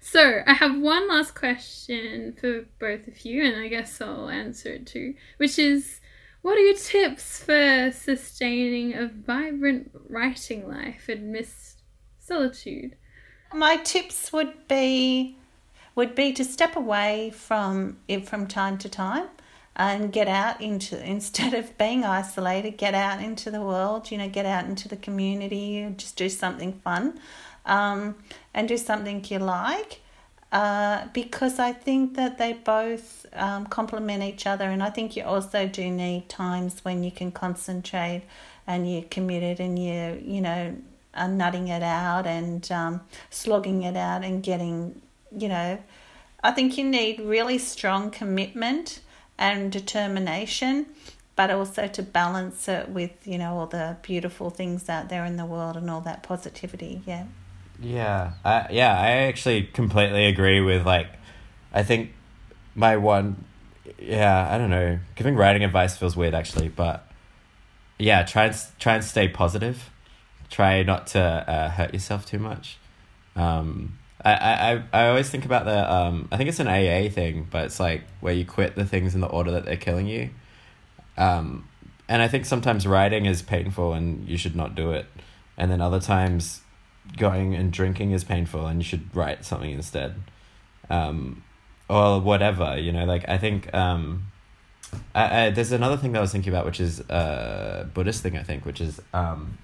So 0.00 0.42
I 0.46 0.52
have 0.52 0.78
one 0.78 1.08
last 1.08 1.34
question 1.34 2.36
for 2.38 2.66
both 2.78 3.08
of 3.08 3.24
you, 3.24 3.42
and 3.42 3.56
I 3.56 3.68
guess 3.68 3.98
I'll 4.02 4.28
answer 4.28 4.74
it 4.74 4.86
too, 4.86 5.14
which 5.38 5.58
is. 5.58 6.00
What 6.42 6.58
are 6.58 6.60
your 6.60 6.76
tips 6.76 7.42
for 7.42 7.90
sustaining 7.90 8.94
a 8.94 9.08
vibrant 9.08 9.90
writing 10.08 10.68
life 10.68 11.08
amidst 11.08 11.82
solitude? 12.20 12.94
My 13.52 13.78
tips 13.78 14.32
would 14.32 14.68
be 14.68 15.38
would 15.96 16.14
be 16.14 16.32
to 16.34 16.44
step 16.44 16.76
away 16.76 17.30
from 17.34 17.96
it 18.06 18.28
from 18.28 18.46
time 18.46 18.76
to 18.78 18.88
time 18.88 19.28
and 19.76 20.12
get 20.12 20.26
out 20.26 20.60
into 20.60 21.02
instead 21.08 21.54
of 21.54 21.76
being 21.78 22.04
isolated 22.04 22.76
get 22.76 22.94
out 22.94 23.22
into 23.22 23.50
the 23.50 23.60
world 23.60 24.10
you 24.10 24.18
know 24.18 24.28
get 24.28 24.46
out 24.46 24.64
into 24.64 24.88
the 24.88 24.96
community 24.96 25.86
just 25.96 26.16
do 26.16 26.28
something 26.28 26.72
fun 26.84 27.18
um, 27.66 28.14
and 28.54 28.68
do 28.68 28.76
something 28.76 29.24
you 29.28 29.38
like 29.38 30.00
uh, 30.52 31.06
because 31.12 31.58
I 31.58 31.72
think 31.72 32.14
that 32.14 32.38
they 32.38 32.52
both 32.52 33.26
um, 33.32 33.66
complement 33.66 34.22
each 34.22 34.46
other, 34.46 34.64
and 34.64 34.80
I 34.80 34.90
think 34.90 35.16
you 35.16 35.24
also 35.24 35.66
do 35.66 35.90
need 35.90 36.28
times 36.28 36.84
when 36.84 37.02
you 37.02 37.10
can 37.10 37.32
concentrate 37.32 38.22
and 38.66 38.90
you're 38.90 39.02
committed 39.02 39.60
and 39.60 39.78
you 39.78 40.22
you 40.24 40.40
know 40.40 40.74
are 41.14 41.28
nutting 41.28 41.68
it 41.68 41.82
out 41.82 42.26
and 42.26 42.70
um, 42.70 43.00
slogging 43.30 43.82
it 43.82 43.96
out 43.96 44.24
and 44.24 44.42
getting 44.42 45.00
you 45.36 45.48
know 45.48 45.78
I 46.42 46.52
think 46.52 46.78
you 46.78 46.84
need 46.84 47.20
really 47.20 47.58
strong 47.58 48.10
commitment 48.10 49.00
and 49.38 49.70
determination 49.70 50.86
but 51.36 51.50
also 51.50 51.86
to 51.86 52.02
balance 52.02 52.66
it 52.66 52.88
with 52.88 53.10
you 53.24 53.38
know 53.38 53.58
all 53.58 53.66
the 53.66 53.96
beautiful 54.02 54.50
things 54.50 54.88
out 54.88 55.08
there 55.08 55.24
in 55.24 55.36
the 55.36 55.44
world 55.44 55.76
and 55.76 55.90
all 55.90 56.00
that 56.00 56.22
positivity. 56.22 57.02
Yeah. 57.06 57.26
Yeah, 57.78 58.32
I, 58.42 58.68
yeah, 58.70 58.98
I 58.98 59.10
actually 59.28 59.64
completely 59.64 60.24
agree 60.26 60.62
with 60.62 60.86
like, 60.86 61.08
I 61.74 61.82
think 61.82 62.12
my 62.74 62.96
one, 62.96 63.44
yeah, 63.98 64.48
I 64.50 64.56
don't 64.56 64.70
know, 64.70 64.98
giving 65.14 65.36
writing 65.36 65.62
advice 65.62 65.94
feels 65.96 66.16
weird 66.16 66.34
actually, 66.34 66.68
but 66.68 67.06
yeah, 67.98 68.22
try 68.22 68.46
and 68.46 68.56
try 68.78 68.94
and 68.94 69.04
stay 69.04 69.28
positive, 69.28 69.90
try 70.48 70.82
not 70.82 71.06
to 71.08 71.20
uh, 71.20 71.68
hurt 71.68 71.92
yourself 71.92 72.24
too 72.24 72.38
much. 72.38 72.78
Um, 73.34 73.98
I, 74.24 74.32
I, 74.32 74.82
I 74.92 75.08
always 75.08 75.28
think 75.28 75.44
about 75.44 75.66
the 75.66 75.92
um, 75.92 76.28
I 76.32 76.36
think 76.36 76.48
it's 76.48 76.60
an 76.60 76.68
AA 76.68 77.10
thing, 77.10 77.46
but 77.50 77.66
it's 77.66 77.78
like 77.78 78.04
where 78.20 78.34
you 78.34 78.44
quit 78.44 78.74
the 78.74 78.84
things 78.84 79.14
in 79.14 79.20
the 79.20 79.28
order 79.28 79.50
that 79.52 79.64
they're 79.64 79.76
killing 79.76 80.06
you. 80.06 80.30
Um, 81.16 81.68
and 82.08 82.22
I 82.22 82.28
think 82.28 82.46
sometimes 82.46 82.86
writing 82.86 83.26
is 83.26 83.42
painful 83.42 83.92
and 83.92 84.28
you 84.28 84.36
should 84.36 84.56
not 84.56 84.74
do 84.74 84.92
it, 84.92 85.06
and 85.56 85.70
then 85.70 85.80
other 85.80 86.00
times 86.00 86.62
going 87.16 87.54
and 87.54 87.72
drinking 87.72 88.10
is 88.10 88.24
painful 88.24 88.66
and 88.66 88.80
you 88.80 88.84
should 88.84 89.14
write 89.14 89.44
something 89.44 89.70
instead. 89.70 90.16
Um, 90.90 91.42
or 91.88 92.20
whatever 92.20 92.78
you 92.78 92.92
know 92.92 93.04
like 93.04 93.28
i 93.28 93.38
think 93.38 93.72
um, 93.74 94.26
I, 95.14 95.46
I, 95.46 95.50
there's 95.50 95.72
another 95.72 95.96
thing 95.96 96.12
that 96.12 96.18
i 96.18 96.20
was 96.20 96.32
thinking 96.32 96.52
about 96.52 96.64
which 96.64 96.80
is 96.80 97.00
a 97.00 97.88
buddhist 97.92 98.22
thing 98.22 98.36
i 98.36 98.42
think 98.42 98.64
which 98.64 98.80
is 98.80 99.00
um, 99.12 99.58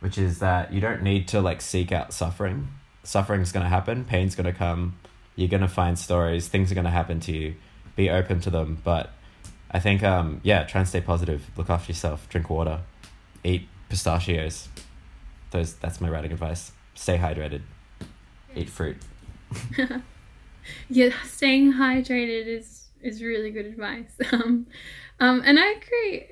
which 0.00 0.18
is 0.18 0.38
that 0.38 0.72
you 0.72 0.80
don't 0.80 1.02
need 1.02 1.28
to 1.28 1.40
like 1.40 1.60
seek 1.60 1.92
out 1.92 2.12
suffering 2.12 2.68
suffering's 3.04 3.52
going 3.52 3.62
to 3.64 3.70
happen 3.70 4.04
pain's 4.04 4.34
going 4.34 4.46
to 4.46 4.52
come 4.52 4.96
you're 5.36 5.48
going 5.48 5.60
to 5.60 5.68
find 5.68 5.98
stories 5.98 6.48
things 6.48 6.70
are 6.72 6.74
going 6.74 6.84
to 6.84 6.90
happen 6.90 7.20
to 7.20 7.32
you 7.32 7.54
be 7.96 8.10
open 8.10 8.40
to 8.40 8.50
them 8.50 8.78
but 8.82 9.12
i 9.70 9.78
think 9.78 10.02
um, 10.02 10.40
yeah 10.42 10.64
try 10.64 10.80
and 10.80 10.88
stay 10.88 11.00
positive 11.00 11.50
look 11.56 11.70
after 11.70 11.92
yourself 11.92 12.28
drink 12.28 12.50
water 12.50 12.80
eat 13.44 13.68
pistachios 13.88 14.68
those 15.54 15.74
that's 15.76 16.00
my 16.00 16.10
writing 16.10 16.32
advice. 16.32 16.72
Stay 16.94 17.16
hydrated. 17.16 17.62
Eat 18.54 18.68
fruit. 18.68 18.96
yeah, 20.90 21.10
staying 21.24 21.74
hydrated 21.74 22.46
is 22.46 22.88
is 23.00 23.22
really 23.22 23.50
good 23.50 23.66
advice. 23.66 24.12
Um, 24.32 24.66
um, 25.20 25.42
and 25.44 25.60
I 25.60 25.74
agree. 25.74 26.26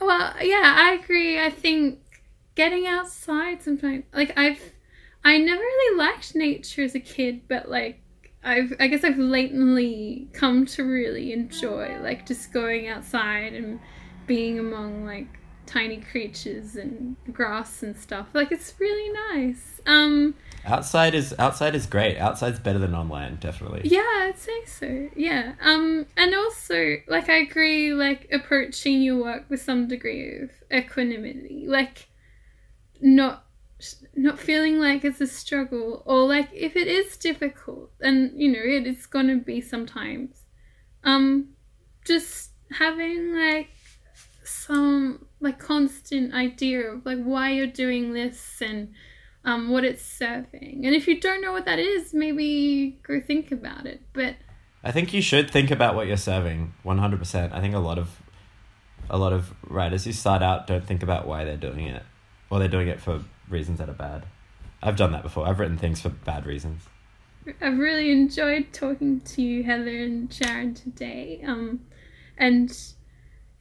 Well, 0.00 0.34
yeah, 0.42 0.74
I 0.76 0.98
agree. 1.00 1.40
I 1.40 1.50
think 1.50 2.00
getting 2.56 2.86
outside 2.86 3.62
sometimes, 3.62 4.04
like 4.12 4.36
I've, 4.36 4.60
I 5.24 5.38
never 5.38 5.60
really 5.60 5.98
liked 5.98 6.34
nature 6.34 6.82
as 6.82 6.94
a 6.94 7.00
kid, 7.00 7.42
but 7.48 7.70
like 7.70 8.00
I've, 8.42 8.74
I 8.78 8.88
guess 8.88 9.04
I've 9.04 9.18
latently 9.18 10.28
come 10.34 10.66
to 10.66 10.84
really 10.84 11.32
enjoy 11.32 11.98
like 12.02 12.26
just 12.26 12.52
going 12.52 12.88
outside 12.88 13.54
and 13.54 13.80
being 14.26 14.58
among 14.58 15.06
like 15.06 15.26
tiny 15.66 15.96
creatures 15.96 16.76
and 16.76 17.16
grass 17.32 17.82
and 17.82 17.96
stuff. 17.96 18.28
Like 18.34 18.52
it's 18.52 18.74
really 18.78 19.12
nice. 19.32 19.80
Um 19.86 20.34
Outside 20.66 21.14
is 21.14 21.34
outside 21.38 21.74
is 21.74 21.86
great. 21.86 22.18
Outside's 22.18 22.58
better 22.58 22.78
than 22.78 22.94
online, 22.94 23.36
definitely. 23.36 23.82
Yeah, 23.84 24.00
I'd 24.00 24.38
say 24.38 24.64
so. 24.66 25.08
Yeah. 25.16 25.54
Um 25.62 26.06
and 26.16 26.34
also 26.34 26.96
like 27.08 27.30
I 27.30 27.36
agree 27.36 27.94
like 27.94 28.28
approaching 28.30 29.02
your 29.02 29.22
work 29.22 29.44
with 29.48 29.62
some 29.62 29.88
degree 29.88 30.38
of 30.38 30.50
equanimity. 30.70 31.64
Like 31.66 32.08
not 33.00 33.43
not 34.14 34.38
feeling 34.38 34.78
like 34.78 35.04
it's 35.04 35.20
a 35.20 35.26
struggle 35.26 36.02
or 36.06 36.26
like 36.26 36.48
if 36.52 36.76
it 36.76 36.86
is 36.86 37.16
difficult 37.16 37.90
and 38.00 38.32
you 38.34 38.50
know 38.50 38.62
it 38.62 38.86
is 38.86 39.06
going 39.06 39.26
to 39.26 39.36
be 39.36 39.60
sometimes 39.60 40.42
um 41.04 41.48
just 42.04 42.50
having 42.78 43.34
like 43.34 43.68
some 44.44 45.26
like 45.40 45.58
constant 45.58 46.34
idea 46.34 46.90
of 46.90 47.04
like 47.06 47.22
why 47.22 47.50
you're 47.50 47.66
doing 47.66 48.12
this 48.12 48.60
and 48.60 48.92
um, 49.44 49.68
what 49.70 49.84
it's 49.84 50.04
serving. 50.04 50.82
And 50.84 50.94
if 50.94 51.06
you 51.06 51.20
don't 51.20 51.42
know 51.42 51.52
what 51.52 51.66
that 51.66 51.78
is, 51.78 52.14
maybe 52.14 52.98
go 53.02 53.20
think 53.20 53.52
about 53.52 53.86
it. 53.86 54.02
But 54.12 54.36
I 54.82 54.92
think 54.92 55.12
you 55.12 55.20
should 55.20 55.50
think 55.50 55.70
about 55.70 55.94
what 55.94 56.06
you're 56.06 56.16
serving. 56.16 56.74
One 56.82 56.98
hundred 56.98 57.18
percent. 57.18 57.52
I 57.52 57.60
think 57.60 57.74
a 57.74 57.78
lot 57.78 57.98
of 57.98 58.22
a 59.10 59.18
lot 59.18 59.32
of 59.32 59.52
writers 59.68 60.04
who 60.04 60.12
start 60.12 60.42
out 60.42 60.66
don't 60.66 60.84
think 60.84 61.02
about 61.02 61.26
why 61.26 61.44
they're 61.44 61.56
doing 61.56 61.86
it, 61.86 62.02
or 62.50 62.58
they're 62.58 62.68
doing 62.68 62.88
it 62.88 63.00
for 63.00 63.22
reasons 63.54 63.78
that 63.78 63.88
are 63.88 63.94
bad. 63.94 64.26
I've 64.82 64.96
done 64.96 65.12
that 65.12 65.22
before. 65.22 65.48
I've 65.48 65.58
written 65.58 65.78
things 65.78 66.02
for 66.02 66.10
bad 66.10 66.44
reasons. 66.44 66.82
I've 67.60 67.78
really 67.78 68.10
enjoyed 68.10 68.72
talking 68.72 69.20
to 69.20 69.42
you, 69.42 69.62
Heather 69.62 70.02
and 70.02 70.32
Sharon, 70.32 70.74
today. 70.74 71.42
Um, 71.46 71.80
and 72.36 72.76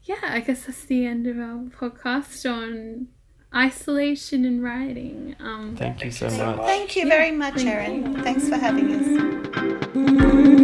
yeah, 0.04 0.20
I 0.24 0.39
guess 0.41 0.66
that's 0.66 0.86
the 0.86 1.06
end 1.06 1.28
of 1.28 1.38
our 1.38 1.60
podcast 1.70 2.50
on 2.50 3.08
isolation 3.56 4.46
and 4.46 4.64
writing. 4.64 5.36
Um, 5.39 5.76
Thank 5.78 6.04
you 6.04 6.12
so 6.12 6.30
much. 6.30 6.66
Thank 6.66 6.96
you 6.96 7.08
very 7.08 7.32
much, 7.32 7.56
Thank 7.56 7.70
Erin. 7.70 8.24
Thanks 8.24 8.50
for 8.50 8.58
having 8.58 8.96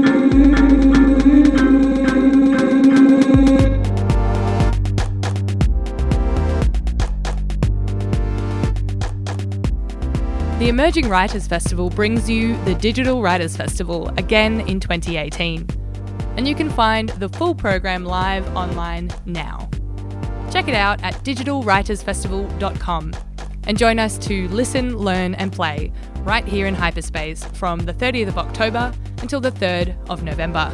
us. 0.04 0.09
The 10.70 10.76
Emerging 10.76 11.10
Writers 11.10 11.48
Festival 11.48 11.90
brings 11.90 12.30
you 12.30 12.56
the 12.64 12.76
Digital 12.76 13.24
Writers 13.24 13.58
Festival 13.58 14.10
again 14.20 14.62
in 14.68 14.80
2018 14.80 15.66
and 16.38 16.48
you 16.48 16.54
can 16.54 16.70
find 16.70 17.10
the 17.10 17.28
full 17.28 17.56
program 17.56 18.06
live 18.06 18.48
online 18.56 19.10
now. 19.26 19.68
Check 20.52 20.68
it 20.68 20.76
out 20.76 21.02
at 21.02 21.16
digitalwritersfestival.com 21.24 23.14
and 23.64 23.80
join 23.80 23.98
us 23.98 24.20
to 24.20 24.48
listen, 24.50 24.96
learn, 24.96 25.34
and 25.34 25.52
play 25.52 25.92
right 26.18 26.46
here 26.46 26.68
in 26.68 26.76
hyperspace 26.76 27.44
from 27.46 27.80
the 27.80 27.94
30th 27.96 28.28
of 28.28 28.38
October 28.38 28.94
until 29.24 29.42
the 29.42 29.52
3rd 29.52 29.98
of 30.08 30.22
November. 30.22 30.72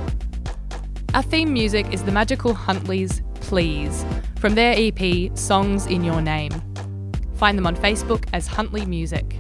Our 1.14 1.24
theme 1.24 1.54
music 1.54 1.94
is 1.94 2.04
the 2.04 2.12
magical 2.12 2.54
Huntleys 2.54 3.22
Please 3.36 4.06
from 4.40 4.56
their 4.56 4.76
EP 4.78 5.38
Songs 5.38 5.86
in 5.86 6.04
Your 6.04 6.22
Name. 6.22 6.52
Find 7.36 7.58
them 7.58 7.66
on 7.66 7.78
Facebook 7.78 8.28
as 8.34 8.46
Huntley 8.46 8.86
Music. 8.86 9.38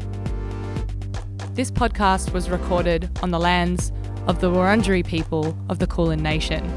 This 1.56 1.72
podcast 1.72 2.34
was 2.34 2.50
recorded 2.50 3.10
on 3.24 3.32
the 3.32 3.40
lands 3.40 3.94
of 4.28 4.42
the 4.42 4.52
Wurundjeri 4.52 5.08
people 5.08 5.58
of 5.70 5.80
the 5.80 5.88
Kulin 5.88 6.22
Nation. 6.22 6.70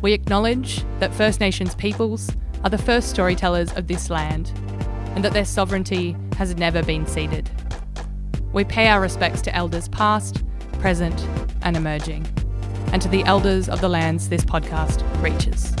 We 0.00 0.14
acknowledge 0.14 0.86
that 1.00 1.12
First 1.12 1.38
Nations 1.38 1.74
peoples 1.74 2.30
are 2.64 2.70
the 2.70 2.78
first 2.78 3.10
storytellers 3.10 3.70
of 3.74 3.88
this 3.88 4.08
land 4.08 4.52
and 5.14 5.22
that 5.22 5.34
their 5.34 5.44
sovereignty 5.44 6.16
has 6.38 6.56
never 6.56 6.82
been 6.82 7.04
ceded. 7.04 7.50
We 8.54 8.64
pay 8.64 8.88
our 8.88 9.02
respects 9.02 9.42
to 9.42 9.54
elders 9.54 9.88
past, 9.88 10.42
present, 10.78 11.20
and 11.60 11.76
emerging, 11.76 12.26
and 12.94 13.02
to 13.02 13.08
the 13.08 13.22
elders 13.24 13.68
of 13.68 13.82
the 13.82 13.90
lands 13.90 14.30
this 14.30 14.46
podcast 14.46 15.04
reaches. 15.22 15.76